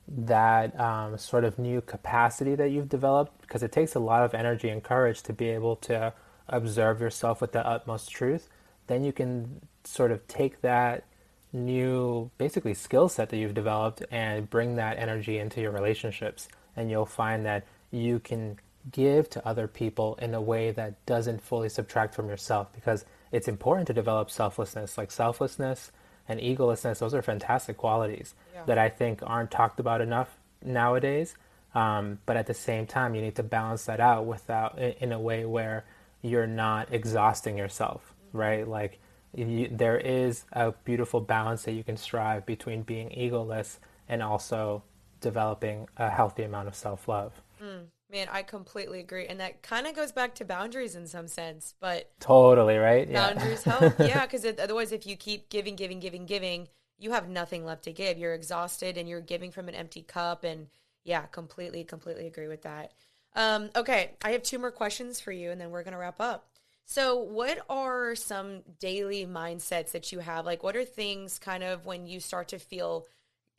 that 0.10 0.78
um, 0.78 1.18
sort 1.18 1.46
of 1.46 1.58
new 1.58 1.80
capacity 1.80 2.54
that 2.56 2.72
you've 2.72 2.90
developed 2.90 3.40
because 3.42 3.64
it 3.64 3.72
takes 3.72 3.96
a 3.96 4.00
lot 4.00 4.24
of 4.24 4.34
energy 4.34 4.68
and 4.68 4.84
courage 4.84 5.22
to 5.22 5.32
be 5.32 5.48
able 5.50 5.78
to 5.78 6.12
observe 6.50 7.00
yourself 7.00 7.40
with 7.40 7.54
the 7.54 7.66
utmost 7.66 8.10
truth. 8.10 8.50
Then 8.88 9.06
you 9.06 9.14
can 9.14 9.62
sort 9.86 10.12
of 10.12 10.28
take 10.28 10.60
that 10.62 11.06
new, 11.54 12.30
basically, 12.38 12.74
skill 12.74 13.08
set 13.08 13.30
that 13.30 13.38
you've 13.38 13.54
developed 13.54 14.04
and 14.12 14.50
bring 14.50 14.76
that 14.76 14.98
energy 14.98 15.38
into 15.38 15.62
your 15.62 15.72
relationships. 15.72 16.50
And 16.76 16.90
you'll 16.92 17.06
find 17.06 17.46
that 17.46 17.66
you 17.92 18.20
can 18.20 18.58
give 18.92 19.30
to 19.32 19.48
other 19.48 19.68
people 19.68 20.18
in 20.22 20.34
a 20.34 20.42
way 20.42 20.72
that 20.72 21.06
doesn't 21.06 21.42
fully 21.42 21.70
subtract 21.70 22.16
from 22.16 22.30
yourself 22.30 22.72
because 22.74 23.06
it's 23.32 23.48
important 23.48 23.88
to 23.88 23.94
develop 23.94 24.32
selflessness. 24.32 24.98
Like 24.98 25.12
selflessness 25.12 25.92
and 26.28 26.40
egolessness, 26.40 27.00
those 27.00 27.14
are 27.14 27.22
fantastic 27.22 27.78
qualities 27.78 28.36
yeah. 28.54 28.64
that 28.66 28.78
I 28.78 28.90
think 28.90 29.20
aren't 29.24 29.52
talked 29.52 29.80
about 29.80 30.02
enough 30.02 30.38
nowadays. 30.64 31.36
Um, 31.76 32.20
but 32.26 32.36
at 32.38 32.48
the 32.48 32.54
same 32.54 32.88
time, 32.88 33.14
you 33.14 33.22
need 33.22 33.36
to 33.36 33.44
balance 33.44 33.86
that 33.86 34.00
out 34.00 34.26
without 34.26 34.80
in 34.80 35.12
a 35.12 35.20
way 35.20 35.46
where 35.46 35.86
you're 36.22 36.48
not 36.48 36.92
exhausting 36.92 37.58
yourself, 37.58 38.14
mm-hmm. 38.28 38.38
right? 38.38 38.68
Like 38.68 39.00
you, 39.36 39.68
there 39.72 39.98
is 39.98 40.46
a 40.52 40.72
beautiful 40.84 41.22
balance 41.22 41.64
that 41.64 41.74
you 41.74 41.84
can 41.84 41.98
strive 41.98 42.46
between 42.46 42.82
being 42.82 43.10
egoless 43.10 43.78
and 44.08 44.24
also 44.24 44.84
developing 45.22 45.88
a 45.98 46.10
healthy 46.10 46.44
amount 46.44 46.68
of 46.68 46.76
self 46.76 47.08
love. 47.08 47.34
Mm. 47.62 47.86
Man, 48.12 48.28
I 48.32 48.42
completely 48.42 49.00
agree. 49.00 49.28
And 49.28 49.40
that 49.40 49.62
kind 49.62 49.86
of 49.86 49.96
goes 49.96 50.12
back 50.12 50.34
to 50.36 50.46
boundaries 50.46 50.96
in 50.96 51.06
some 51.06 51.28
sense, 51.28 51.76
but 51.80 52.10
totally, 52.20 52.78
right? 52.78 53.12
Boundaries 53.12 53.64
yeah. 53.68 53.72
help. 53.72 54.00
Yeah, 54.00 54.26
because 54.26 54.46
otherwise, 54.46 54.92
if 54.92 55.06
you 55.06 55.16
keep 55.16 55.50
giving, 55.50 55.76
giving, 55.76 56.00
giving, 56.00 56.26
giving, 56.26 56.68
you 56.98 57.12
have 57.12 57.30
nothing 57.30 57.66
left 57.66 57.84
to 57.84 57.94
give. 57.94 58.18
You're 58.18 58.34
exhausted 58.34 58.98
and 58.98 59.08
you're 59.08 59.22
giving 59.22 59.52
from 59.52 59.70
an 59.70 59.76
empty 59.76 60.02
cup. 60.02 60.44
And 60.44 60.68
yeah, 61.04 61.22
completely, 61.28 61.84
completely 61.84 62.26
agree 62.26 62.48
with 62.48 62.64
that. 62.64 62.94
Um, 63.36 63.70
okay, 63.76 64.12
I 64.24 64.32
have 64.32 64.44
two 64.44 64.58
more 64.58 64.72
questions 64.72 65.20
for 65.20 65.32
you 65.32 65.52
and 65.52 65.62
then 65.62 65.70
we're 65.70 65.84
going 65.84 65.94
to 65.94 66.00
wrap 66.00 66.20
up. 66.20 66.50
So, 66.86 67.18
what 67.18 67.60
are 67.70 68.16
some 68.16 68.62
daily 68.80 69.24
mindsets 69.24 69.92
that 69.92 70.12
you 70.12 70.20
have? 70.20 70.48
Like, 70.48 70.64
what 70.64 70.76
are 70.76 70.84
things 70.84 71.38
kind 71.38 71.64
of 71.64 71.86
when 71.86 72.08
you 72.08 72.20
start 72.20 72.48
to 72.48 72.58
feel, 72.58 73.06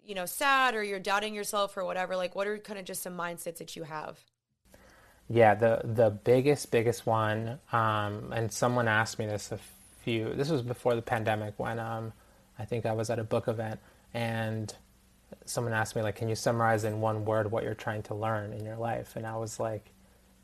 you 0.05 0.17
know, 0.17 0.27
sad 0.27 0.75
or 0.75 0.83
you're 0.83 0.99
doubting 0.99 1.33
yourself 1.33 1.77
or 1.77 1.85
whatever? 1.85 2.17
Like, 2.17 2.35
what 2.35 2.49
are 2.49 2.59
kind 2.59 2.81
of 2.81 2.85
just 2.85 3.05
some 3.05 3.17
mindsets 3.17 3.59
that 3.59 3.77
you 3.77 3.85
have? 3.85 4.25
Yeah, 5.33 5.55
the 5.55 5.81
the 5.85 6.11
biggest 6.11 6.73
biggest 6.73 7.07
one, 7.07 7.61
um, 7.71 8.33
and 8.33 8.53
someone 8.53 8.89
asked 8.89 9.17
me 9.17 9.27
this 9.27 9.53
a 9.53 9.61
few. 10.01 10.35
This 10.35 10.49
was 10.49 10.61
before 10.61 10.97
the 10.97 11.03
pandemic 11.03 11.55
when 11.57 11.79
um, 11.79 12.13
I 12.59 12.65
think 12.65 12.85
I 12.85 12.93
was 12.93 13.11
at 13.11 13.21
a 13.21 13.25
book 13.25 13.47
event, 13.47 13.79
and 14.13 14.75
someone 15.45 15.73
asked 15.73 15.95
me 15.95 16.03
like, 16.03 16.17
"Can 16.17 16.29
you 16.29 16.35
summarize 16.35 16.83
in 16.83 17.01
one 17.01 17.25
word 17.25 17.53
what 17.53 17.63
you're 17.63 17.75
trying 17.75 18.03
to 18.05 18.15
learn 18.15 18.53
in 18.53 18.65
your 18.65 18.75
life?" 18.75 19.15
And 19.15 19.25
I 19.25 19.37
was 19.37 19.61
like, 19.61 19.93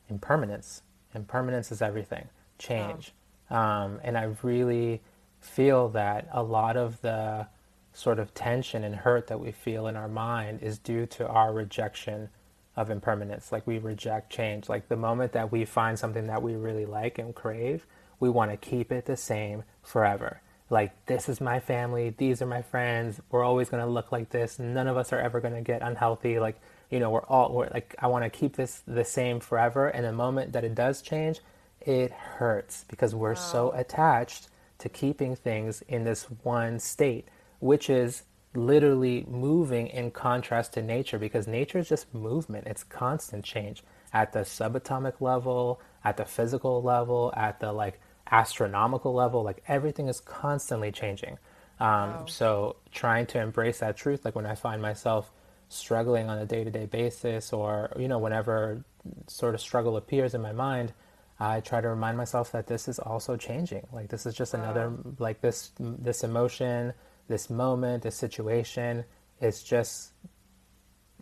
"Impermanence. 0.09 0.83
Impermanence 1.17 1.73
is 1.73 1.83
everything. 1.83 2.29
Change." 2.59 3.13
Wow. 3.51 3.87
Um, 3.87 4.01
and 4.05 4.17
I 4.17 4.35
really 4.45 5.03
feel 5.41 5.89
that 5.91 6.29
a 6.31 6.45
lot 6.45 6.77
of 6.77 7.01
the 7.01 7.49
sort 7.93 8.21
of 8.21 8.35
tension 8.35 8.85
and 8.85 8.95
hurt 8.95 9.27
that 9.27 9.41
we 9.41 9.51
feel 9.51 9.89
in 9.89 9.97
our 9.97 10.07
mind 10.09 10.63
is 10.63 10.79
due 10.79 11.07
to 11.07 11.27
our 11.27 11.53
rejection 11.53 12.29
of 12.77 12.91
impermanence. 12.91 13.53
Like 13.53 13.67
we 13.67 13.79
reject 13.79 14.31
change. 14.31 14.69
Like 14.69 14.89
the 14.89 14.97
moment 14.97 15.33
that 15.33 15.51
we 15.51 15.65
find 15.65 15.99
something 15.99 16.27
that 16.27 16.43
we 16.43 16.55
really 16.55 16.87
like 16.87 17.19
and 17.19 17.35
crave, 17.35 17.87
we 18.21 18.29
want 18.29 18.51
to 18.51 18.57
keep 18.57 18.93
it 18.93 19.07
the 19.07 19.17
same 19.17 19.65
forever. 19.83 20.41
Like 20.69 21.07
this 21.07 21.29
is 21.29 21.41
my 21.41 21.61
family, 21.61 22.11
these 22.11 22.43
are 22.43 22.47
my 22.47 22.63
friends. 22.63 23.21
We're 23.31 23.45
always 23.45 23.69
going 23.69 23.85
to 23.85 23.91
look 23.91 24.11
like 24.13 24.31
this. 24.31 24.59
None 24.59 24.89
of 24.89 24.97
us 24.97 25.13
are 25.13 25.21
ever 25.21 25.41
going 25.41 25.55
to 25.55 25.61
get 25.61 25.83
unhealthy. 25.83 26.39
Like 26.39 26.61
you 26.91 27.01
know, 27.01 27.11
we're 27.11 27.25
all 27.25 27.53
we're, 27.53 27.69
like 27.73 27.95
I 27.99 28.07
want 28.09 28.25
to 28.25 28.31
keep 28.31 28.57
this 28.57 28.83
the 28.87 29.05
same 29.05 29.41
forever. 29.41 29.89
And 29.89 30.05
the 30.05 30.13
moment 30.13 30.53
that 30.53 30.65
it 30.65 30.75
does 30.75 31.03
change, 31.03 31.41
it 31.81 32.13
hurts 32.13 32.85
because 32.89 33.15
we're 33.15 33.31
wow. 33.31 33.41
so 33.41 33.73
attached 33.73 34.49
to 34.79 34.89
keeping 34.89 35.37
things 35.37 35.83
in 35.89 36.05
this 36.05 36.25
one 36.43 36.79
state, 36.79 37.29
which 37.61 37.89
is 37.89 38.25
literally 38.57 39.27
moving 39.29 39.87
in 39.89 40.11
contrast 40.11 40.73
to 40.75 40.83
nature 40.83 41.19
because 41.19 41.47
nature 41.47 41.79
is 41.79 41.89
just 41.89 42.13
movement, 42.15 42.67
it's 42.67 42.83
constant 42.85 43.45
change 43.45 43.83
at 44.13 44.33
the 44.33 44.41
subatomic 44.41 45.21
level, 45.21 45.81
at 46.05 46.17
the 46.17 46.25
physical 46.25 46.83
level, 46.83 47.33
at 47.37 47.61
the 47.61 47.73
like 47.73 48.01
astronomical 48.31 49.15
level, 49.15 49.43
like 49.43 49.63
everything 49.69 50.09
is 50.09 50.21
constantly 50.21 50.91
changing. 50.91 51.39
Um, 51.79 51.89
wow. 51.89 52.25
So 52.27 52.77
trying 52.93 53.27
to 53.27 53.41
embrace 53.41 53.81
that 53.81 53.97
truth, 53.97 54.25
like 54.25 54.35
when 54.35 54.47
I 54.47 54.55
find 54.55 54.81
myself 54.81 55.31
struggling 55.69 56.29
on 56.29 56.39
a 56.39 56.47
day-to-day 56.47 56.87
basis, 56.87 57.53
or 57.53 57.93
you 57.99 58.09
know, 58.09 58.19
whenever 58.19 58.85
sort 59.27 59.55
of 59.55 59.61
struggle 59.61 59.97
appears 59.97 60.35
in 60.35 60.41
my 60.41 60.53
mind, 60.53 60.93
I 61.39 61.61
try 61.61 61.81
to 61.81 61.89
remind 61.89 62.17
myself 62.17 62.53
that 62.53 62.67
this 62.67 62.89
is 62.89 62.99
also 62.99 63.37
changing. 63.37 63.87
Like 63.93 64.09
this 64.09 64.27
is 64.27 64.35
just 64.35 64.55
wow. 64.55 64.63
another 64.63 64.93
like 65.19 65.41
this 65.41 65.73
this 65.79 66.25
emotion, 66.25 66.95
this 67.29 67.51
moment, 67.51 68.03
this 68.03 68.17
situation. 68.17 69.05
It's 69.41 69.63
just 69.63 70.13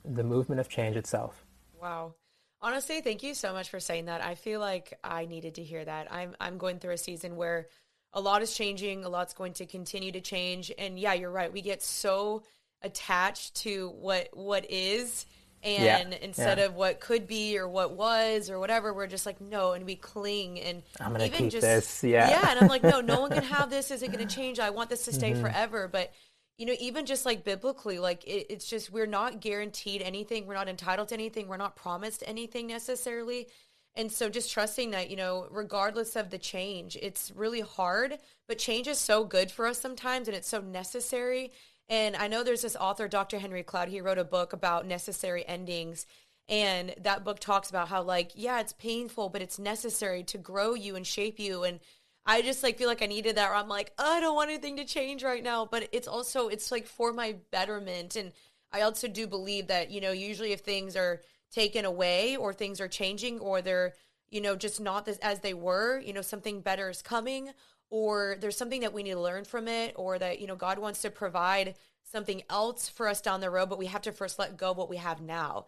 the 0.05 0.24
movement 0.24 0.61
of 0.61 0.68
change 0.68 0.96
itself. 0.96 1.44
Wow. 1.80 2.14
Honestly, 2.61 3.00
thank 3.00 3.22
you 3.22 3.34
so 3.34 3.52
much 3.52 3.68
for 3.68 3.80
saying 3.80 4.07
that. 4.07 4.22
I 4.22 4.34
feel 4.34 4.61
like 4.61 4.98
I 5.02 5.26
needed 5.26 5.57
to 5.57 5.62
hear 5.62 5.84
that. 5.84 6.11
I'm 6.11 6.34
I'm 6.40 6.57
going 6.57 6.78
through 6.78 6.94
a 6.94 6.98
season 6.98 7.36
where 7.36 7.68
a 8.12 8.20
lot 8.20 8.42
is 8.42 8.55
changing, 8.55 9.05
a 9.05 9.09
lot's 9.09 9.34
going 9.34 9.52
to 9.55 9.66
continue 9.66 10.12
to 10.12 10.20
change, 10.20 10.72
and 10.78 10.98
yeah, 10.98 11.12
you're 11.12 11.30
right. 11.30 11.52
We 11.52 11.61
get 11.61 11.82
so 11.82 12.42
attached 12.80 13.57
to 13.57 13.90
what 14.00 14.28
what 14.32 14.70
is 14.70 15.26
and 15.64 16.12
yeah, 16.12 16.18
instead 16.20 16.58
yeah. 16.58 16.66
of 16.66 16.74
what 16.74 17.00
could 17.00 17.26
be 17.26 17.58
or 17.58 17.66
what 17.66 17.92
was 17.92 18.50
or 18.50 18.58
whatever 18.58 18.92
we're 18.92 19.06
just 19.06 19.24
like 19.24 19.40
no 19.40 19.72
and 19.72 19.86
we 19.86 19.96
cling. 19.96 20.60
And 20.60 20.82
i'm 21.00 21.12
gonna 21.12 21.24
even 21.24 21.38
keep 21.38 21.50
just, 21.50 21.62
this 21.62 22.04
yeah. 22.04 22.28
Yeah 22.28 22.50
and 22.50 22.60
i'm 22.60 22.68
like 22.68 22.82
no 22.82 23.00
no 23.00 23.20
one 23.20 23.30
can 23.30 23.42
have 23.56 23.70
this. 23.70 23.90
Is 23.90 24.02
it 24.02 24.12
gonna 24.12 24.26
change? 24.26 24.60
I 24.60 24.70
want 24.70 24.90
this 24.90 25.04
to 25.06 25.12
stay 25.12 25.32
mm-hmm. 25.32 25.42
forever. 25.42 25.88
But 25.88 26.12
you 26.58 26.66
know 26.66 26.74
even 26.78 27.06
just 27.06 27.24
like 27.26 27.44
biblically 27.44 27.98
like 27.98 28.24
it, 28.24 28.46
it's 28.50 28.68
just 28.68 28.92
we're 28.92 29.06
not 29.06 29.40
guaranteed 29.40 30.02
anything. 30.02 30.46
We're 30.46 30.54
not 30.54 30.68
entitled 30.68 31.08
to 31.08 31.14
anything. 31.14 31.48
We're 31.48 31.56
not 31.56 31.76
promised 31.76 32.22
anything 32.26 32.66
necessarily. 32.66 33.48
And 33.96 34.10
so 34.10 34.28
just 34.28 34.52
trusting 34.52 34.90
that 34.90 35.08
you 35.08 35.16
know 35.16 35.46
regardless 35.50 36.16
of 36.16 36.30
the 36.30 36.38
change 36.38 36.96
it's 37.00 37.30
really 37.34 37.60
hard 37.60 38.18
but 38.48 38.58
change 38.58 38.88
is 38.88 38.98
so 38.98 39.24
good 39.24 39.52
for 39.52 39.66
us 39.66 39.80
sometimes 39.80 40.26
and 40.26 40.36
it's 40.36 40.48
so 40.48 40.60
necessary 40.60 41.52
and 41.89 42.16
I 42.16 42.28
know 42.28 42.43
there's 42.43 42.62
this 42.62 42.76
author, 42.76 43.09
Dr. 43.09 43.39
Henry 43.39 43.62
Cloud, 43.62 43.89
he 43.89 44.01
wrote 44.01 44.18
a 44.18 44.24
book 44.24 44.53
about 44.53 44.87
necessary 44.87 45.47
endings. 45.47 46.07
And 46.49 46.95
that 47.01 47.24
book 47.24 47.41
talks 47.41 47.70
about 47.70 47.89
how, 47.89 48.03
like, 48.03 48.32
yeah, 48.35 48.61
it's 48.61 48.74
painful, 48.74 49.30
but 49.30 49.43
it's 49.43 49.59
necessary 49.59 50.22
to 50.24 50.39
grow 50.39 50.74
you 50.74 50.95
and 50.97 51.07
shape 51.07 51.39
you. 51.39 51.64
And 51.64 51.80
I 52.26 52.43
just 52.43 52.62
like 52.62 52.78
feel 52.78 52.89
like 52.89 53.03
I 53.03 53.07
needed 53.07 53.37
that. 53.37 53.49
Where 53.49 53.59
I'm 53.59 53.68
like, 53.68 53.93
oh, 53.99 54.12
I 54.14 54.20
don't 54.20 54.35
want 54.35 54.51
anything 54.51 54.76
to 54.76 54.85
change 54.85 55.22
right 55.22 55.43
now, 55.43 55.66
but 55.66 55.89
it's 55.93 56.09
also 56.09 56.49
it's 56.49 56.70
like 56.72 56.87
for 56.87 57.12
my 57.12 57.37
betterment. 57.51 58.16
And 58.16 58.32
I 58.72 58.82
also 58.82 59.09
do 59.09 59.26
believe 59.26 59.68
that 59.68 59.91
you 59.91 60.01
know 60.01 60.12
usually 60.12 60.53
if 60.53 60.61
things 60.61 60.97
are 60.97 61.20
taken 61.53 61.85
away 61.85 62.37
or 62.37 62.53
things 62.53 62.80
are 62.80 62.89
changing 62.89 63.41
or 63.41 63.62
they're 63.62 63.95
you 64.30 64.41
know 64.41 64.57
just 64.57 64.80
not 64.80 65.09
as 65.22 65.41
they 65.41 65.55
were, 65.55 66.01
you 66.01 66.12
know 66.12 66.22
something 66.22 66.61
better 66.61 66.89
is 66.89 67.03
coming 67.03 67.53
or 67.95 68.36
there's 68.40 68.57
something 68.57 68.80
that 68.80 68.92
we 68.92 69.05
need 69.05 69.12
to 69.12 69.20
learn 69.20 69.45
from 69.45 69.68
it 69.68 69.95
or 69.95 70.18
that 70.18 70.40
you 70.40 70.49
know 70.49 70.57
god 70.57 70.80
wants 70.80 71.01
to 71.01 71.09
provide 71.09 71.76
something 72.14 72.42
else 72.51 72.88
for 72.88 73.09
us 73.09 73.20
down 73.20 73.40
the 73.40 73.51
road 73.51 73.68
but 73.68 73.78
we 73.78 73.86
have 73.86 74.03
to 74.03 74.12
first 74.12 74.38
let 74.38 74.57
go 74.57 74.70
of 74.70 74.76
what 74.76 74.90
we 74.90 74.97
have 74.97 75.20
now. 75.20 75.66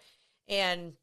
And 0.48 0.94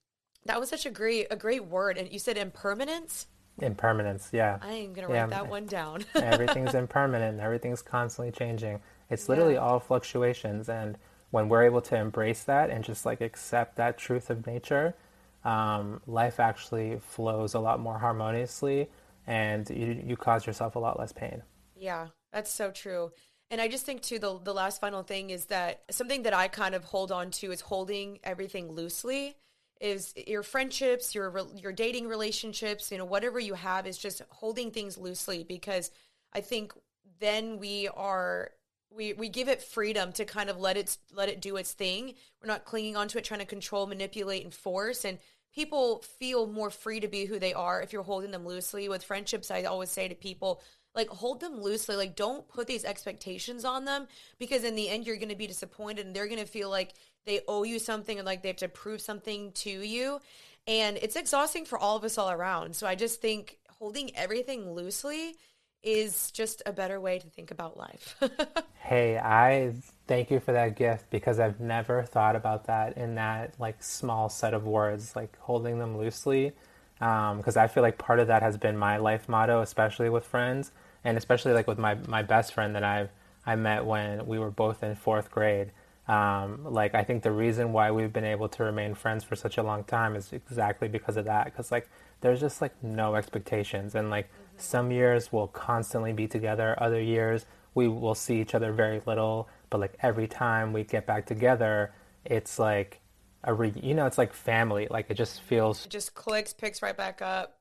that 0.45 0.59
was 0.59 0.69
such 0.69 0.85
a 0.85 0.89
great 0.89 1.27
a 1.31 1.35
great 1.35 1.65
word. 1.65 1.97
And 1.97 2.11
you 2.11 2.19
said 2.19 2.37
impermanence? 2.37 3.27
Impermanence 3.61 4.29
yeah. 4.31 4.57
I 4.61 4.73
am 4.73 4.93
gonna 4.93 5.07
write 5.07 5.15
yeah. 5.15 5.27
that 5.27 5.49
one 5.49 5.65
down. 5.65 6.05
Everything's 6.15 6.75
impermanent. 6.75 7.39
Everything's 7.39 7.81
constantly 7.81 8.31
changing. 8.31 8.79
It's 9.09 9.29
literally 9.29 9.53
yeah. 9.53 9.59
all 9.59 9.79
fluctuations. 9.79 10.69
And 10.69 10.97
when 11.31 11.49
we're 11.49 11.63
able 11.63 11.81
to 11.81 11.95
embrace 11.97 12.43
that 12.43 12.69
and 12.69 12.83
just 12.83 13.05
like 13.05 13.21
accept 13.21 13.75
that 13.77 13.97
truth 13.97 14.29
of 14.29 14.45
nature 14.47 14.95
um, 15.43 16.01
life 16.07 16.39
actually 16.39 16.99
flows 16.99 17.53
a 17.53 17.59
lot 17.59 17.79
more 17.79 17.99
harmoniously 17.99 18.89
and 19.27 19.69
you, 19.69 20.03
you 20.05 20.17
cause 20.17 20.45
yourself 20.45 20.75
a 20.75 20.79
lot 20.79 20.99
less 20.99 21.11
pain. 21.11 21.41
Yeah, 21.75 22.07
that's 22.31 22.51
so 22.51 22.71
true. 22.71 23.11
And 23.51 23.61
I 23.61 23.67
just 23.67 23.85
think 23.85 24.01
too 24.01 24.19
the 24.19 24.39
the 24.39 24.53
last 24.53 24.81
final 24.81 25.03
thing 25.03 25.29
is 25.29 25.45
that 25.45 25.83
something 25.91 26.23
that 26.23 26.33
I 26.33 26.47
kind 26.47 26.75
of 26.75 26.83
hold 26.83 27.11
on 27.11 27.31
to 27.31 27.51
is 27.51 27.61
holding 27.61 28.19
everything 28.23 28.71
loosely. 28.71 29.35
Is 29.79 30.13
your 30.15 30.43
friendships, 30.43 31.13
your 31.13 31.31
your 31.55 31.73
dating 31.73 32.07
relationships, 32.07 32.91
you 32.91 32.97
know, 32.97 33.05
whatever 33.05 33.39
you 33.39 33.53
have 33.53 33.85
is 33.85 33.97
just 33.97 34.21
holding 34.29 34.71
things 34.71 34.97
loosely 34.97 35.43
because 35.43 35.91
I 36.33 36.41
think 36.41 36.73
then 37.19 37.59
we 37.59 37.89
are 37.89 38.51
we 38.95 39.13
we 39.13 39.29
give 39.29 39.49
it 39.49 39.61
freedom 39.61 40.11
to 40.13 40.25
kind 40.25 40.49
of 40.49 40.59
let 40.59 40.77
it 40.77 40.97
let 41.13 41.29
it 41.29 41.41
do 41.41 41.57
its 41.57 41.73
thing. 41.73 42.15
We're 42.41 42.47
not 42.47 42.65
clinging 42.65 42.95
onto 42.95 43.17
it, 43.17 43.23
trying 43.23 43.39
to 43.39 43.45
control, 43.45 43.87
manipulate, 43.87 44.43
and 44.43 44.53
force. 44.53 45.05
And 45.05 45.17
people 45.53 45.99
feel 46.19 46.47
more 46.47 46.69
free 46.69 46.99
to 46.99 47.07
be 47.07 47.25
who 47.25 47.39
they 47.39 47.53
are 47.53 47.81
if 47.81 47.93
you're 47.93 48.03
holding 48.03 48.31
them 48.31 48.45
loosely. 48.45 48.89
With 48.89 49.03
friendships, 49.03 49.51
I 49.51 49.63
always 49.63 49.91
say 49.91 50.07
to 50.07 50.15
people, 50.15 50.61
like 50.95 51.09
hold 51.09 51.39
them 51.39 51.61
loosely. 51.61 51.95
Like 51.95 52.15
don't 52.15 52.47
put 52.47 52.67
these 52.67 52.85
expectations 52.85 53.65
on 53.65 53.85
them 53.85 54.07
because 54.39 54.63
in 54.63 54.75
the 54.75 54.89
end 54.89 55.05
you're 55.05 55.17
going 55.17 55.29
to 55.29 55.35
be 55.35 55.47
disappointed 55.47 56.05
and 56.05 56.15
they're 56.15 56.27
going 56.27 56.39
to 56.39 56.45
feel 56.45 56.69
like 56.69 56.93
they 57.25 57.41
owe 57.47 57.63
you 57.63 57.79
something 57.79 58.17
and 58.17 58.25
like 58.25 58.41
they 58.41 58.49
have 58.49 58.57
to 58.57 58.67
prove 58.67 59.01
something 59.01 59.51
to 59.53 59.69
you. 59.69 60.19
And 60.67 60.97
it's 60.97 61.15
exhausting 61.15 61.65
for 61.65 61.77
all 61.77 61.97
of 61.97 62.03
us 62.03 62.17
all 62.17 62.31
around. 62.31 62.75
So 62.75 62.87
i 62.87 62.95
just 62.95 63.21
think 63.21 63.57
holding 63.79 64.15
everything 64.15 64.73
loosely 64.73 65.35
is 65.83 66.31
just 66.31 66.61
a 66.65 66.73
better 66.73 66.99
way 66.99 67.19
to 67.19 67.27
think 67.27 67.51
about 67.51 67.77
life 67.77 68.15
hey 68.79 69.17
i 69.17 69.73
thank 70.07 70.31
you 70.31 70.39
for 70.39 70.53
that 70.53 70.75
gift 70.75 71.09
because 71.09 71.39
i've 71.39 71.59
never 71.59 72.03
thought 72.03 72.35
about 72.35 72.65
that 72.65 72.97
in 72.97 73.15
that 73.15 73.53
like 73.59 73.81
small 73.83 74.29
set 74.29 74.53
of 74.53 74.65
words 74.65 75.15
like 75.15 75.37
holding 75.39 75.79
them 75.79 75.97
loosely 75.97 76.53
because 76.99 77.57
um, 77.57 77.63
i 77.63 77.67
feel 77.67 77.83
like 77.83 77.97
part 77.97 78.19
of 78.19 78.27
that 78.27 78.41
has 78.41 78.57
been 78.57 78.77
my 78.77 78.97
life 78.97 79.27
motto 79.27 79.61
especially 79.61 80.09
with 80.09 80.25
friends 80.25 80.71
and 81.03 81.17
especially 81.17 81.53
like 81.53 81.67
with 81.67 81.77
my 81.77 81.95
my 82.07 82.21
best 82.21 82.53
friend 82.53 82.75
that 82.75 82.83
I 82.83 83.09
I 83.45 83.55
met 83.55 83.85
when 83.85 84.25
we 84.25 84.39
were 84.39 84.51
both 84.51 84.83
in 84.83 84.95
fourth 84.95 85.29
grade. 85.31 85.71
Um, 86.07 86.65
like 86.65 86.95
I 86.95 87.03
think 87.03 87.23
the 87.23 87.31
reason 87.31 87.73
why 87.73 87.91
we've 87.91 88.11
been 88.11 88.25
able 88.25 88.49
to 88.49 88.63
remain 88.63 88.93
friends 88.93 89.23
for 89.23 89.35
such 89.35 89.57
a 89.57 89.63
long 89.63 89.83
time 89.83 90.15
is 90.15 90.33
exactly 90.33 90.87
because 90.87 91.17
of 91.17 91.25
that. 91.25 91.45
Because 91.45 91.71
like 91.71 91.89
there's 92.21 92.39
just 92.39 92.61
like 92.61 92.81
no 92.83 93.15
expectations, 93.15 93.95
and 93.95 94.09
like. 94.09 94.29
Some 94.57 94.91
years 94.91 95.31
we'll 95.31 95.47
constantly 95.47 96.13
be 96.13 96.27
together, 96.27 96.75
other 96.77 97.01
years 97.01 97.45
we 97.75 97.87
will 97.87 98.15
see 98.15 98.39
each 98.39 98.55
other 98.55 98.71
very 98.71 99.01
little. 99.05 99.49
But 99.69 99.79
like 99.79 99.95
every 100.01 100.27
time 100.27 100.73
we 100.73 100.83
get 100.83 101.05
back 101.05 101.25
together, 101.25 101.93
it's 102.25 102.59
like 102.59 103.01
a 103.43 103.53
re- 103.53 103.73
you 103.75 103.93
know 103.93 104.05
it's 104.05 104.17
like 104.17 104.33
family. 104.33 104.87
Like 104.89 105.07
it 105.09 105.15
just 105.15 105.41
feels 105.41 105.85
it 105.85 105.89
just 105.89 106.13
clicks, 106.13 106.53
picks 106.53 106.81
right 106.81 106.95
back 106.95 107.21
up. 107.21 107.57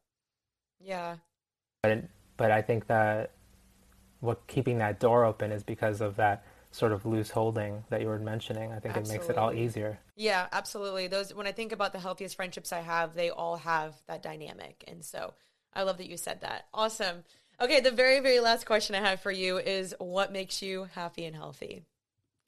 Yeah. 0.80 1.16
But 1.82 2.04
but 2.36 2.50
I 2.50 2.62
think 2.62 2.86
that 2.88 3.32
what 4.20 4.46
keeping 4.46 4.78
that 4.78 5.00
door 5.00 5.24
open 5.24 5.50
is 5.50 5.62
because 5.62 6.00
of 6.00 6.16
that 6.16 6.44
sort 6.70 6.92
of 6.92 7.04
loose 7.04 7.30
holding 7.30 7.84
that 7.90 8.00
you 8.00 8.06
were 8.06 8.18
mentioning. 8.18 8.72
I 8.72 8.78
think 8.78 8.96
absolutely. 8.96 9.14
it 9.14 9.18
makes 9.18 9.30
it 9.30 9.36
all 9.36 9.52
easier. 9.52 9.98
Yeah, 10.16 10.46
absolutely. 10.52 11.06
Those 11.06 11.34
when 11.34 11.46
I 11.46 11.52
think 11.52 11.72
about 11.72 11.92
the 11.92 11.98
healthiest 11.98 12.36
friendships 12.36 12.72
I 12.72 12.80
have, 12.80 13.14
they 13.14 13.30
all 13.30 13.56
have 13.56 13.94
that 14.08 14.22
dynamic. 14.22 14.84
And 14.86 15.04
so 15.04 15.34
I 15.74 15.82
love 15.82 15.98
that 15.98 16.08
you 16.08 16.16
said 16.16 16.40
that. 16.42 16.66
Awesome. 16.72 17.24
Okay, 17.60 17.80
the 17.80 17.90
very 17.90 18.20
very 18.20 18.40
last 18.40 18.66
question 18.66 18.94
I 18.94 19.00
have 19.00 19.20
for 19.20 19.30
you 19.30 19.58
is 19.58 19.94
what 19.98 20.32
makes 20.32 20.62
you 20.62 20.88
happy 20.94 21.24
and 21.24 21.36
healthy? 21.36 21.84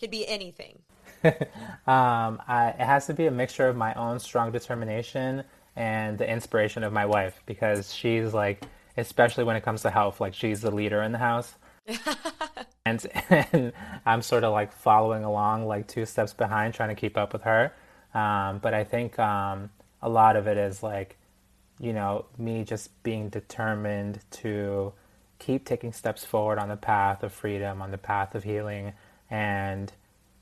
Could 0.01 0.11
be 0.11 0.27
anything. 0.27 0.81
um, 1.25 2.43
I, 2.47 2.75
it 2.79 2.85
has 2.85 3.07
to 3.07 3.15
be 3.15 3.27
a 3.27 3.31
mixture 3.31 3.69
of 3.69 3.77
my 3.77 3.95
own 3.95 4.19
strong 4.19 4.53
determination 4.53 5.45
and 5.77 6.19
the 6.19 6.29
inspiration 6.29 6.85
of 6.85 6.93
my 6.93 7.07
wife 7.07 7.43
because 7.47 7.95
she's 7.95 8.35
like 8.35 8.67
especially 8.97 9.45
when 9.45 9.57
it 9.57 9.63
comes 9.63 9.83
to 9.83 9.91
health. 9.91 10.21
Like 10.21 10.35
she's 10.35 10.61
the 10.61 10.71
leader 10.71 11.03
in 11.03 11.13
the 11.13 11.19
house. 11.19 11.55
and, 12.87 13.07
and 13.31 13.73
I'm 14.07 14.23
sort 14.23 14.45
of 14.45 14.53
like 14.53 14.73
following 14.73 15.25
along, 15.25 15.67
like 15.67 15.87
two 15.87 16.07
steps 16.07 16.33
behind, 16.33 16.75
trying 16.75 16.91
to 16.91 16.95
keep 16.95 17.17
up 17.17 17.33
with 17.33 17.43
her. 17.43 17.73
Um, 18.15 18.59
but 18.59 18.75
I 18.75 18.85
think 18.85 19.19
um, 19.19 19.71
a 20.01 20.09
lot 20.09 20.37
of 20.37 20.47
it 20.47 20.57
is 20.57 20.83
like, 20.83 21.19
you 21.81 21.93
know, 21.93 22.27
me 22.39 22.65
just 22.65 23.03
being 23.03 23.29
determined 23.29 24.21
to 24.31 24.93
keep 25.39 25.65
taking 25.65 25.93
steps 25.93 26.25
forward 26.25 26.59
on 26.59 26.69
the 26.69 26.77
path 26.77 27.23
of 27.23 27.33
freedom, 27.33 27.83
on 27.83 27.91
the 27.91 27.99
path 27.99 28.35
of 28.35 28.45
healing, 28.45 28.93
and 29.31 29.93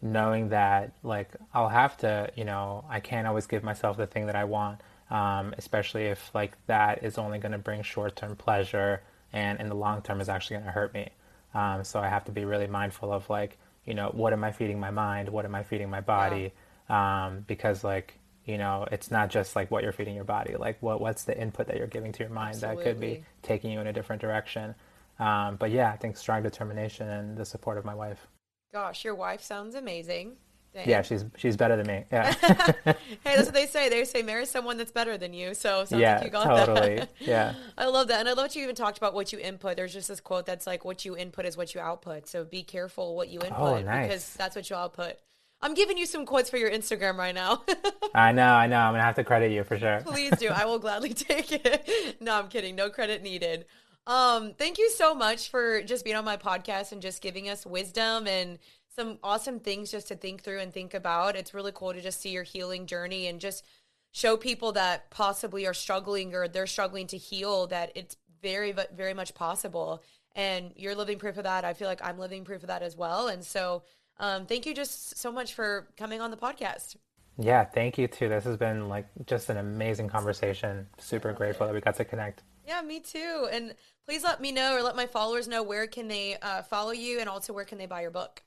knowing 0.01 0.51
that 0.51 0.93
like 1.03 1.31
I'll 1.55 1.69
have 1.69 1.97
to, 1.99 2.31
you 2.37 2.45
know, 2.45 2.85
I 2.89 3.01
can't 3.01 3.27
always 3.27 3.47
give 3.47 3.63
myself 3.63 3.97
the 3.97 4.07
thing 4.07 4.27
that 4.27 4.37
I 4.37 4.45
want 4.45 4.81
um, 5.13 5.55
especially 5.59 6.07
if 6.07 6.35
like 6.35 6.57
that 6.67 7.05
is 7.05 7.19
only 7.19 7.39
going 7.39 7.53
to 7.53 7.59
bring 7.59 7.83
short-term 7.83 8.35
pleasure 8.35 9.03
and 9.33 9.61
in 9.61 9.69
the 9.69 9.75
long 9.75 10.01
term 10.01 10.21
is 10.21 10.29
actually 10.29 10.55
going 10.55 10.67
to 10.67 10.73
hurt 10.73 10.95
me. 10.95 11.11
Um, 11.55 11.85
so 11.85 12.01
I 12.01 12.09
have 12.09 12.25
to 12.25 12.33
be 12.33 12.47
really 12.47 12.67
mindful 12.67 13.13
of 13.13 13.29
like, 13.29 13.59
you 13.85 13.93
know, 13.93 14.09
what 14.15 14.33
am 14.33 14.43
I 14.43 14.53
feeding 14.53 14.81
my 14.81 14.91
mind? 14.91 15.29
What 15.29 15.45
am 15.45 15.55
I 15.55 15.65
feeding 15.65 15.91
my 15.91 16.01
body? 16.01 16.53
Yeah. 16.89 17.27
Um, 17.27 17.45
because 17.47 17.85
like, 17.85 18.15
you 18.45 18.59
know, 18.59 18.87
it's 18.91 19.11
not 19.11 19.31
just 19.31 19.55
like 19.55 19.71
what 19.71 19.83
you're 19.83 19.93
feeding 19.93 20.15
your 20.15 20.25
body. 20.25 20.57
Like, 20.57 20.77
what 20.81 21.01
what's 21.01 21.25
the 21.25 21.39
input 21.39 21.67
that 21.69 21.77
you're 21.77 21.87
giving 21.87 22.13
to 22.13 22.21
your 22.21 22.31
mind 22.31 22.57
Absolutely. 22.57 22.85
that 22.85 22.91
could 22.91 23.01
be 23.01 23.25
taking 23.43 23.71
you 23.71 23.81
in 23.81 23.87
a 23.87 23.93
different 23.93 24.21
direction. 24.21 24.75
Um, 25.19 25.57
but 25.57 25.71
yeah, 25.71 25.93
I 25.93 25.97
think 25.97 26.17
strong 26.17 26.43
determination 26.43 27.09
and 27.09 27.37
the 27.37 27.45
support 27.45 27.79
of 27.79 27.85
my 27.85 27.95
wife. 27.95 28.27
Gosh, 28.73 29.05
your 29.05 29.15
wife 29.15 29.43
sounds 29.43 29.75
amazing. 29.75 30.37
Dang. 30.75 30.89
Yeah, 30.89 31.03
she's 31.03 31.27
she's 31.37 31.55
better 31.55 31.77
than 31.77 31.87
me. 31.87 32.05
Yeah. 32.11 32.33
hey, 32.85 32.95
that's 33.25 33.45
what 33.45 33.53
they 33.53 33.67
say. 33.67 33.91
They 33.91 34.05
say 34.05 34.23
marry 34.23 34.47
someone 34.47 34.79
that's 34.79 34.91
better 34.91 35.19
than 35.19 35.35
you. 35.35 35.53
So 35.53 35.85
sounds 35.85 36.01
yeah, 36.01 36.15
like 36.15 36.25
you 36.25 36.31
got 36.31 36.45
totally. 36.45 36.97
that. 36.97 37.11
yeah. 37.21 37.55
I 37.79 37.87
love 37.87 38.09
that. 38.09 38.21
And 38.21 38.29
I 38.29 38.33
love 38.33 38.45
what 38.45 38.57
you 38.57 38.63
even 38.63 38.75
talked 38.75 38.97
about 38.97 39.13
what 39.13 39.35
you 39.35 39.39
input. 39.39 39.77
There's 39.77 39.93
just 39.93 40.09
this 40.09 40.21
quote 40.21 40.47
that's 40.47 40.67
like 40.67 40.87
what 40.87 41.05
you 41.05 41.15
input 41.15 41.45
is 41.45 41.59
what 41.59 41.75
you 41.75 41.83
output. 41.83 42.27
So 42.27 42.45
be 42.45 42.63
careful 42.63 43.15
what 43.15 43.29
you 43.29 43.41
input 43.41 43.59
oh, 43.59 43.83
nice. 43.83 44.07
because 44.07 44.35
that's 44.35 44.57
what 44.57 44.71
you 44.71 44.77
output. 44.77 45.17
I'm 45.63 45.75
giving 45.75 45.97
you 45.97 46.07
some 46.07 46.27
quotes 46.27 46.51
for 46.51 46.57
your 46.57 46.71
Instagram 46.71 47.17
right 47.17 47.35
now. 47.35 47.63
I 48.15 48.33
know, 48.33 48.53
I 48.53 48.67
know. 48.67 48.79
I'm 48.79 48.93
gonna 48.93 49.05
have 49.05 49.15
to 49.15 49.25
credit 49.25 49.53
you 49.53 49.63
for 49.63 49.79
sure. 49.79 50.03
Please 50.05 50.33
do. 50.39 50.49
I 50.49 50.65
will 50.65 50.81
gladly 50.81 51.15
take 51.15 51.53
it. 51.53 52.17
No, 52.21 52.35
I'm 52.35 52.49
kidding. 52.49 52.75
No 52.75 52.91
credit 52.91 53.23
needed. 53.23 53.67
Um, 54.07 54.55
thank 54.55 54.79
you 54.79 54.91
so 54.91 55.15
much 55.15 55.51
for 55.51 55.83
just 55.83 56.05
being 56.05 56.17
on 56.17 56.25
my 56.25 56.37
podcast 56.37 56.91
and 56.91 57.01
just 57.01 57.23
giving 57.23 57.49
us 57.49 57.65
wisdom 57.65 58.27
and 58.27 58.59
some 58.89 59.19
awesome 59.23 59.61
things 59.61 59.91
just 59.91 60.09
to 60.09 60.17
think 60.17 60.43
through 60.43 60.59
and 60.59 60.73
think 60.73 60.95
about. 60.95 61.37
It's 61.37 61.55
really 61.55 61.73
cool 61.73 61.95
to 61.95 62.01
just 62.01 62.21
see 62.21 62.31
your 62.31 62.43
healing 62.43 62.87
journey 62.87 63.29
and 63.29 63.41
just 63.41 63.65
show 64.11 64.37
people 64.37 64.73
that 64.73 65.11
possibly 65.11 65.67
are 65.67 65.73
struggling 65.75 66.35
or 66.35 66.49
they're 66.49 66.67
struggling 66.67 67.07
to 67.07 67.17
heal 67.17 67.69
that 67.69 67.93
it's 67.95 68.17
very 68.43 68.75
very 68.95 69.15
much 69.15 69.35
possible 69.35 70.03
and 70.35 70.73
you're 70.77 70.95
living 70.95 71.19
proof 71.19 71.37
of 71.37 71.45
that. 71.45 71.65
I 71.65 71.75
feel 71.75 71.89
like 71.89 72.05
I'm 72.05 72.19
living 72.19 72.45
proof 72.45 72.63
of 72.63 72.69
that 72.69 72.83
as 72.83 72.97
well. 72.97 73.29
And 73.29 73.45
so 73.45 73.83
um, 74.19 74.47
thank 74.47 74.67
you 74.67 74.75
just 74.75 75.17
so 75.19 75.33
much 75.33 75.55
for 75.55 75.89
coming 75.97 76.21
on 76.21 76.31
the 76.31 76.37
podcast. 76.37 76.97
Yeah, 77.39 77.65
thank 77.65 77.99
you 77.99 78.09
too. 78.09 78.29
This 78.29 78.45
has 78.45 78.57
been 78.57 78.89
like 78.89 79.07
just 79.27 79.49
an 79.49 79.57
amazing 79.57 80.09
conversation. 80.09 80.87
Super 80.99 81.33
grateful 81.33 81.65
it. 81.65 81.69
that 81.69 81.75
we 81.75 81.81
got 81.81 81.97
to 81.97 82.05
connect. 82.05 82.43
Yeah, 82.67 82.83
me 82.83 83.01
too. 83.01 83.49
And 83.51 83.75
please 84.05 84.23
let 84.23 84.41
me 84.41 84.53
know 84.53 84.77
or 84.77 84.83
let 84.83 84.97
my 84.97 85.07
followers 85.07 85.49
know 85.49 85.63
where 85.63 85.87
can 85.87 86.09
they 86.09 86.37
uh, 86.43 86.63
follow 86.63 86.93
you 86.93 87.21
and 87.21 87.29
also 87.29 87.53
where 87.53 87.65
can 87.65 87.79
they 87.79 87.87
buy 87.87 88.03
your 88.03 88.11
book. 88.11 88.43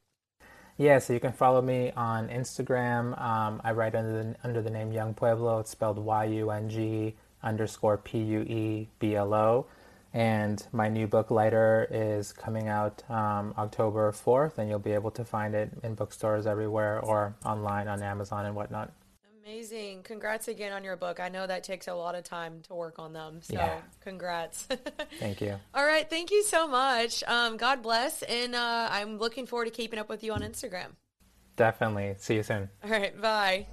Yeah, 0.78 1.00
so 1.00 1.14
you 1.14 1.20
can 1.20 1.32
follow 1.32 1.62
me 1.62 1.92
on 1.96 2.28
Instagram. 2.28 3.20
Um, 3.20 3.62
I 3.64 3.72
write 3.72 3.96
under 3.96 4.24
the, 4.24 4.36
under 4.44 4.62
the 4.62 4.70
name 4.70 4.92
Yung 4.92 5.14
Pueblo. 5.14 5.60
It's 5.60 5.72
spelled 5.72 5.98
Y 5.98 6.26
U 6.26 6.52
N 6.52 6.70
G 6.70 7.16
underscore 7.44 7.98
P 7.98 8.20
U 8.20 8.42
E 8.42 8.90
B 9.00 9.16
L 9.16 9.34
O. 9.34 9.68
And 10.16 10.66
my 10.72 10.88
new 10.88 11.08
book, 11.08 11.30
Lighter, 11.30 11.90
is 11.92 12.32
coming 12.32 12.70
out 12.70 13.04
um, 13.10 13.54
October 13.58 14.14
4th, 14.14 14.58
and 14.58 14.70
you'll 14.70 14.80
be 14.80 14.94
able 14.94 15.12
to 15.12 15.26
find 15.26 15.54
it 15.54 15.70
in 15.84 15.94
bookstores 15.94 16.48
everywhere 16.48 17.02
or 17.02 17.36
online 17.44 17.90
on 17.90 18.02
Amazon 18.02 18.46
and 18.46 18.56
whatnot. 18.56 18.94
Amazing. 19.44 20.04
Congrats 20.04 20.48
again 20.48 20.72
on 20.72 20.86
your 20.86 20.96
book. 20.96 21.20
I 21.20 21.28
know 21.28 21.46
that 21.46 21.66
takes 21.66 21.90
a 21.90 21.94
lot 21.94 22.16
of 22.16 22.24
time 22.24 22.62
to 22.68 22.74
work 22.74 22.98
on 22.98 23.12
them. 23.12 23.42
So 23.42 23.56
yeah. 23.56 23.82
congrats. 24.00 24.70
thank 25.20 25.42
you. 25.42 25.60
All 25.74 25.86
right. 25.86 26.10
Thank 26.10 26.32
you 26.32 26.44
so 26.44 26.66
much. 26.66 27.22
Um, 27.28 27.58
God 27.58 27.84
bless. 27.84 28.24
And 28.24 28.56
uh, 28.56 28.88
I'm 28.90 29.18
looking 29.18 29.46
forward 29.46 29.66
to 29.66 29.72
keeping 29.72 30.00
up 30.00 30.08
with 30.08 30.24
you 30.24 30.32
on 30.32 30.42
Instagram. 30.42 30.96
Definitely. 31.58 32.16
See 32.20 32.36
you 32.36 32.44
soon. 32.44 32.70
All 32.86 32.90
right. 32.90 33.22
Bye. 33.22 33.68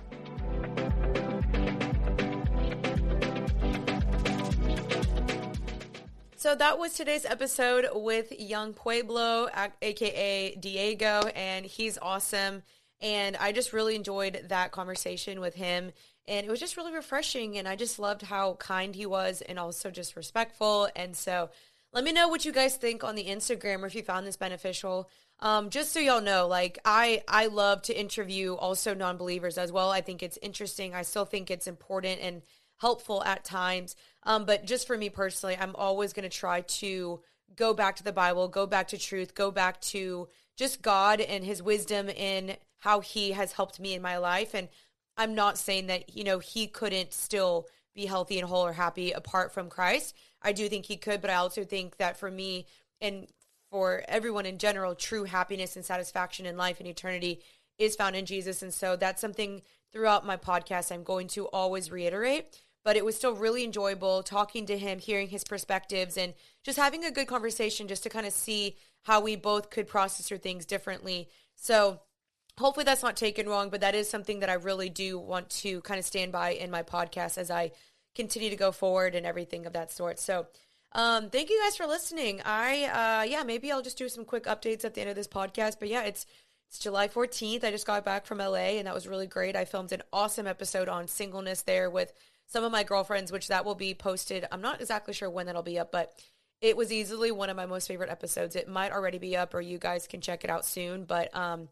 So 6.43 6.57
that 6.57 6.76
was 6.76 6.95
today's 6.95 7.24
episode 7.24 7.86
with 7.95 8.32
Yung 8.36 8.72
Pueblo, 8.72 9.49
aka 9.80 10.57
Diego, 10.57 11.20
and 11.36 11.64
he's 11.64 11.99
awesome. 12.03 12.64
And 13.01 13.36
I 13.36 13.53
just 13.53 13.72
really 13.72 13.95
enjoyed 13.95 14.47
that 14.49 14.72
conversation 14.72 15.38
with 15.38 15.55
him. 15.55 15.93
And 16.26 16.45
it 16.45 16.51
was 16.51 16.59
just 16.59 16.76
really 16.76 16.93
refreshing. 16.93 17.59
And 17.59 17.68
I 17.68 17.76
just 17.76 18.01
loved 18.01 18.22
how 18.22 18.55
kind 18.55 18.97
he 18.97 19.07
was 19.07 19.40
and 19.43 19.57
also 19.57 19.93
just 19.93 20.16
respectful. 20.16 20.88
And 20.97 21.16
so 21.16 21.49
let 21.93 22.03
me 22.03 22.12
know 22.12 22.26
what 22.26 22.45
you 22.45 22.51
guys 22.51 22.74
think 22.74 23.05
on 23.05 23.14
the 23.14 23.26
Instagram 23.26 23.84
or 23.84 23.86
if 23.86 23.95
you 23.95 24.03
found 24.03 24.26
this 24.26 24.36
beneficial. 24.36 25.09
Um, 25.38 25.70
just 25.70 25.93
so 25.93 26.01
y'all 26.01 26.20
know, 26.20 26.49
like 26.49 26.76
I 26.84 27.22
I 27.28 27.47
love 27.47 27.82
to 27.82 27.97
interview 27.97 28.55
also 28.55 28.95
non-believers 28.95 29.59
as 29.59 29.70
well. 29.70 29.93
I 29.93 30.01
think 30.01 30.24
it's 30.24 30.40
interesting. 30.43 30.93
I 30.93 31.03
still 31.03 31.24
think 31.24 31.53
it's 31.53 31.68
important 31.68 32.20
and 32.20 32.43
helpful 32.78 33.22
at 33.22 33.45
times. 33.45 33.95
Um, 34.24 34.44
but 34.44 34.64
just 34.64 34.86
for 34.86 34.96
me 34.96 35.08
personally, 35.08 35.56
I'm 35.58 35.74
always 35.76 36.12
going 36.12 36.28
to 36.28 36.36
try 36.36 36.60
to 36.60 37.20
go 37.56 37.74
back 37.74 37.96
to 37.96 38.04
the 38.04 38.12
Bible, 38.12 38.48
go 38.48 38.66
back 38.66 38.88
to 38.88 38.98
truth, 38.98 39.34
go 39.34 39.50
back 39.50 39.80
to 39.80 40.28
just 40.56 40.82
God 40.82 41.20
and 41.20 41.44
his 41.44 41.62
wisdom 41.62 42.08
in 42.08 42.56
how 42.78 43.00
he 43.00 43.32
has 43.32 43.52
helped 43.52 43.80
me 43.80 43.94
in 43.94 44.02
my 44.02 44.18
life. 44.18 44.54
And 44.54 44.68
I'm 45.16 45.34
not 45.34 45.58
saying 45.58 45.88
that, 45.88 46.14
you 46.14 46.24
know, 46.24 46.38
he 46.38 46.66
couldn't 46.66 47.12
still 47.12 47.66
be 47.94 48.06
healthy 48.06 48.38
and 48.38 48.48
whole 48.48 48.64
or 48.64 48.72
happy 48.72 49.12
apart 49.12 49.52
from 49.52 49.68
Christ. 49.68 50.14
I 50.40 50.52
do 50.52 50.68
think 50.68 50.86
he 50.86 50.96
could, 50.96 51.20
but 51.20 51.30
I 51.30 51.34
also 51.34 51.64
think 51.64 51.98
that 51.98 52.16
for 52.16 52.30
me 52.30 52.66
and 53.00 53.26
for 53.70 54.02
everyone 54.08 54.46
in 54.46 54.58
general, 54.58 54.94
true 54.94 55.24
happiness 55.24 55.76
and 55.76 55.84
satisfaction 55.84 56.46
in 56.46 56.56
life 56.56 56.78
and 56.78 56.88
eternity 56.88 57.40
is 57.78 57.96
found 57.96 58.16
in 58.16 58.26
Jesus. 58.26 58.62
And 58.62 58.72
so 58.72 58.96
that's 58.96 59.20
something 59.20 59.62
throughout 59.92 60.26
my 60.26 60.36
podcast 60.36 60.92
I'm 60.92 61.02
going 61.02 61.28
to 61.28 61.46
always 61.48 61.90
reiterate. 61.90 62.62
But 62.85 62.97
it 62.97 63.05
was 63.05 63.16
still 63.16 63.35
really 63.35 63.64
enjoyable 63.64 64.22
talking 64.22 64.66
to 64.66 64.78
him, 64.78 64.99
hearing 64.99 65.28
his 65.28 65.45
perspectives, 65.45 66.16
and 66.16 66.35
just 66.64 66.78
having 66.78 67.05
a 67.05 67.11
good 67.11 67.26
conversation 67.26 67.89
just 67.89 68.03
to 68.03 68.09
kind 68.09 68.26
of 68.26 68.33
see 68.33 68.76
how 69.03 69.20
we 69.20 69.37
both 69.37 69.70
could 69.70 69.87
process 69.87 70.28
through 70.28 70.39
things 70.39 70.66
differently. 70.66 71.28
So, 71.57 72.01
hopefully, 72.59 72.85
that's 72.85 73.03
not 73.03 73.16
taken 73.16 73.49
wrong, 73.49 73.70
but 73.70 73.80
that 73.80 73.95
is 73.95 74.09
something 74.09 74.41
that 74.41 74.51
I 74.51 74.55
really 74.55 74.89
do 74.89 75.18
want 75.18 75.51
to 75.51 75.80
kind 75.83 75.99
of 75.99 76.05
stand 76.05 76.33
by 76.33 76.51
in 76.51 76.70
my 76.70 76.83
podcast 76.83 77.39
as 77.39 77.51
I 77.51 77.72
continue 78.14 78.51
to 78.51 78.57
go 78.57 78.72
forward 78.72 79.14
and 79.14 79.24
everything 79.24 79.66
of 79.66 79.72
that 79.72 79.93
sort. 79.93 80.18
So, 80.18 80.47
um, 80.95 81.30
thank 81.30 81.49
you 81.49 81.61
guys 81.62 81.76
for 81.76 81.87
listening. 81.87 82.43
I, 82.45 82.85
uh, 82.85 83.22
yeah, 83.22 83.45
maybe 83.45 83.72
I'll 83.72 83.83
just 83.83 83.97
do 83.97 84.09
some 84.09 84.24
quick 84.24 84.45
updates 84.45 84.85
at 84.85 84.95
the 84.95 85.01
end 85.01 85.11
of 85.11 85.16
this 85.16 85.28
podcast, 85.28 85.76
but 85.78 85.89
yeah, 85.89 86.03
it's, 86.03 86.26
it's 86.68 86.78
July 86.78 87.09
14th. 87.09 87.64
I 87.64 87.70
just 87.70 87.87
got 87.87 88.05
back 88.05 88.26
from 88.26 88.39
LA 88.39 88.76
and 88.76 88.87
that 88.87 88.95
was 88.95 89.09
really 89.09 89.26
great. 89.26 89.57
I 89.57 89.64
filmed 89.64 89.93
an 89.93 90.03
awesome 90.12 90.47
episode 90.47 90.89
on 90.89 91.09
singleness 91.09 91.62
there 91.62 91.89
with 91.89 92.12
some 92.53 92.64
of 92.64 92.70
my 92.70 92.82
girlfriends, 92.82 93.32
which 93.32 93.48
that 93.48 93.64
will 93.64 93.74
be 93.74 93.94
posted. 93.94 94.46
I'm 94.53 94.61
not 94.61 94.80
exactly 94.80 95.14
sure 95.14 95.30
when 95.30 95.46
that'll 95.46 95.62
be 95.62 95.78
up, 95.78 95.90
but 95.90 96.12
it 96.61 96.76
was 96.76 96.92
easily 96.92 97.32
one 97.32 97.48
of 97.48 97.57
my 97.57 97.64
most 97.64 97.88
favorite 97.88 98.11
episodes. 98.11 98.55
It 98.55 98.68
might 98.68 98.92
already 98.92 99.18
be 99.18 99.36
up, 99.36 99.55
or 99.55 99.62
you 99.62 99.78
guys 99.78 100.07
can 100.07 100.20
check 100.20 100.44
it 100.44 100.50
out 100.50 100.66
soon. 100.66 101.05
But 101.05 101.34
um, 101.34 101.68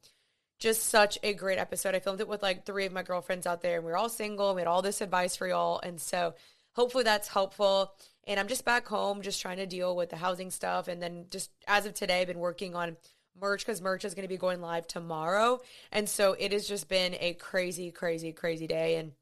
just 0.59 0.85
such 0.85 1.19
a 1.23 1.35
great 1.35 1.59
episode. 1.59 1.95
I 1.95 2.01
filmed 2.01 2.21
it 2.21 2.29
with 2.29 2.43
like 2.43 2.65
three 2.65 2.87
of 2.87 2.93
my 2.93 3.03
girlfriends 3.03 3.47
out 3.47 3.61
there, 3.61 3.77
and 3.77 3.85
we 3.85 3.93
are 3.93 3.97
all 3.97 4.09
single. 4.09 4.55
We 4.55 4.63
had 4.63 4.69
all 4.69 4.81
this 4.81 5.03
advice 5.03 5.37
for 5.37 5.47
y'all, 5.47 5.81
and 5.81 6.01
so 6.01 6.35
hopefully 6.73 7.05
that's 7.05 7.29
helpful. 7.29 7.93
And 8.27 8.41
I'm 8.41 8.49
just 8.49 8.65
back 8.65 8.89
home, 8.89 9.21
just 9.21 9.43
trying 9.43 9.59
to 9.59 9.67
deal 9.67 9.95
with 9.95 10.09
the 10.09 10.17
housing 10.17 10.51
stuff, 10.51 10.89
and 10.89 11.03
then 11.03 11.27
just 11.31 11.51
as 11.69 11.85
of 11.85 11.93
today, 11.93 12.23
I've 12.23 12.29
been 12.29 12.39
working 12.39 12.75
on 12.75 12.97
merch 13.39 13.65
because 13.65 13.83
merch 13.83 14.05
is 14.05 14.15
going 14.15 14.25
to 14.25 14.29
be 14.29 14.39
going 14.39 14.63
live 14.63 14.87
tomorrow, 14.87 15.61
and 15.93 16.09
so 16.09 16.33
it 16.39 16.53
has 16.53 16.67
just 16.67 16.89
been 16.89 17.17
a 17.21 17.35
crazy, 17.35 17.91
crazy, 17.91 18.33
crazy 18.33 18.67
day, 18.67 18.97
and 18.97 19.13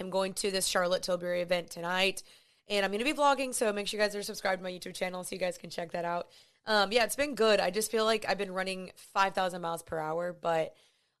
I'm 0.00 0.10
going 0.10 0.34
to 0.34 0.50
this 0.50 0.66
Charlotte 0.66 1.02
Tilbury 1.02 1.40
event 1.40 1.70
tonight, 1.70 2.22
and 2.68 2.84
I'm 2.84 2.90
going 2.90 3.04
to 3.04 3.04
be 3.04 3.18
vlogging. 3.18 3.54
So 3.54 3.72
make 3.72 3.86
sure 3.86 3.98
you 3.98 4.04
guys 4.04 4.14
are 4.14 4.22
subscribed 4.22 4.60
to 4.60 4.64
my 4.64 4.70
YouTube 4.70 4.94
channel 4.94 5.24
so 5.24 5.34
you 5.34 5.40
guys 5.40 5.58
can 5.58 5.70
check 5.70 5.92
that 5.92 6.04
out. 6.04 6.28
Um, 6.66 6.90
yeah, 6.92 7.04
it's 7.04 7.16
been 7.16 7.34
good. 7.34 7.60
I 7.60 7.70
just 7.70 7.90
feel 7.90 8.04
like 8.04 8.24
I've 8.28 8.38
been 8.38 8.52
running 8.52 8.90
5,000 8.96 9.60
miles 9.60 9.82
per 9.82 9.98
hour, 9.98 10.36
but 10.38 10.74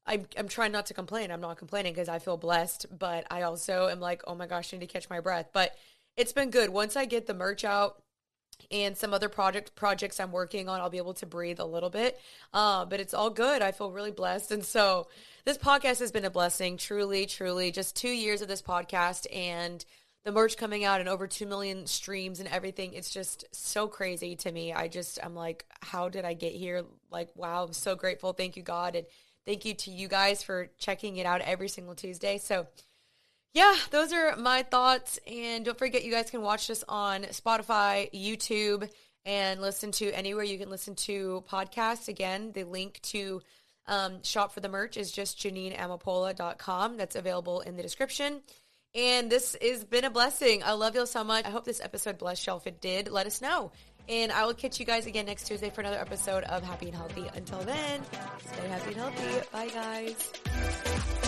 I'm, 0.04 0.26
I'm 0.36 0.48
trying 0.48 0.72
not 0.72 0.86
to 0.86 0.94
complain. 0.94 1.30
I'm 1.30 1.40
not 1.40 1.56
complaining 1.56 1.92
because 1.92 2.08
I 2.08 2.18
feel 2.18 2.36
blessed, 2.36 2.86
but 2.96 3.26
I 3.30 3.42
also 3.42 3.88
am 3.88 4.00
like, 4.00 4.22
oh 4.26 4.34
my 4.34 4.46
gosh, 4.46 4.72
I 4.72 4.76
need 4.76 4.86
to 4.86 4.92
catch 4.92 5.08
my 5.08 5.20
breath. 5.20 5.50
But 5.52 5.76
it's 6.16 6.32
been 6.32 6.50
good. 6.50 6.70
Once 6.70 6.96
I 6.96 7.04
get 7.04 7.26
the 7.26 7.34
merch 7.34 7.64
out, 7.64 8.02
and 8.70 8.96
some 8.96 9.14
other 9.14 9.28
project 9.28 9.74
projects 9.74 10.18
I'm 10.18 10.32
working 10.32 10.68
on, 10.68 10.80
I'll 10.80 10.90
be 10.90 10.98
able 10.98 11.14
to 11.14 11.26
breathe 11.26 11.60
a 11.60 11.64
little 11.64 11.90
bit. 11.90 12.20
Uh, 12.52 12.84
but 12.84 13.00
it's 13.00 13.14
all 13.14 13.30
good. 13.30 13.62
I 13.62 13.72
feel 13.72 13.92
really 13.92 14.10
blessed, 14.10 14.52
and 14.52 14.64
so 14.64 15.08
this 15.44 15.58
podcast 15.58 16.00
has 16.00 16.12
been 16.12 16.24
a 16.24 16.30
blessing. 16.30 16.76
Truly, 16.76 17.26
truly, 17.26 17.70
just 17.70 17.96
two 17.96 18.08
years 18.08 18.42
of 18.42 18.48
this 18.48 18.62
podcast 18.62 19.26
and 19.34 19.84
the 20.26 20.32
merch 20.32 20.56
coming 20.56 20.84
out 20.84 20.98
and 20.98 21.08
over 21.08 21.28
2 21.28 21.46
million 21.46 21.86
streams 21.86 22.40
and 22.40 22.48
everything 22.48 22.92
it's 22.94 23.10
just 23.10 23.44
so 23.52 23.86
crazy 23.86 24.34
to 24.34 24.50
me 24.50 24.72
i 24.72 24.88
just 24.88 25.20
i'm 25.22 25.36
like 25.36 25.64
how 25.82 26.08
did 26.08 26.24
i 26.24 26.34
get 26.34 26.52
here 26.52 26.84
like 27.12 27.28
wow 27.36 27.62
i'm 27.62 27.72
so 27.72 27.94
grateful 27.94 28.32
thank 28.32 28.56
you 28.56 28.62
god 28.62 28.96
and 28.96 29.06
thank 29.46 29.64
you 29.64 29.72
to 29.72 29.92
you 29.92 30.08
guys 30.08 30.42
for 30.42 30.68
checking 30.78 31.16
it 31.16 31.26
out 31.26 31.40
every 31.42 31.68
single 31.68 31.94
tuesday 31.94 32.38
so 32.38 32.66
yeah, 33.56 33.74
those 33.90 34.12
are 34.12 34.36
my 34.36 34.64
thoughts. 34.64 35.18
And 35.26 35.64
don't 35.64 35.78
forget, 35.78 36.04
you 36.04 36.12
guys 36.12 36.30
can 36.30 36.42
watch 36.42 36.66
this 36.66 36.84
on 36.90 37.22
Spotify, 37.22 38.12
YouTube, 38.12 38.86
and 39.24 39.62
listen 39.62 39.92
to 39.92 40.10
anywhere 40.12 40.44
you 40.44 40.58
can 40.58 40.68
listen 40.68 40.94
to 40.94 41.42
podcasts. 41.50 42.08
Again, 42.08 42.52
the 42.52 42.64
link 42.64 43.00
to 43.04 43.40
um, 43.86 44.22
shop 44.22 44.52
for 44.52 44.60
the 44.60 44.68
merch 44.68 44.98
is 44.98 45.10
just 45.10 45.38
JeanineAmapola.com. 45.38 46.98
That's 46.98 47.16
available 47.16 47.62
in 47.62 47.78
the 47.78 47.82
description. 47.82 48.42
And 48.94 49.32
this 49.32 49.56
has 49.62 49.84
been 49.84 50.04
a 50.04 50.10
blessing. 50.10 50.62
I 50.62 50.72
love 50.72 50.94
y'all 50.94 51.06
so 51.06 51.24
much. 51.24 51.46
I 51.46 51.50
hope 51.50 51.64
this 51.64 51.80
episode 51.80 52.18
blessed 52.18 52.46
y'all. 52.46 52.58
If 52.58 52.66
it 52.66 52.82
did, 52.82 53.10
let 53.10 53.26
us 53.26 53.40
know. 53.40 53.72
And 54.06 54.32
I 54.32 54.44
will 54.44 54.54
catch 54.54 54.78
you 54.78 54.84
guys 54.84 55.06
again 55.06 55.24
next 55.24 55.46
Tuesday 55.46 55.70
for 55.70 55.80
another 55.80 55.98
episode 55.98 56.44
of 56.44 56.62
Happy 56.62 56.88
and 56.88 56.94
Healthy. 56.94 57.30
Until 57.34 57.60
then, 57.60 58.02
stay 58.52 58.68
happy 58.68 58.92
and 58.92 58.96
healthy. 58.96 59.48
Bye, 59.50 59.68
guys. 59.68 61.25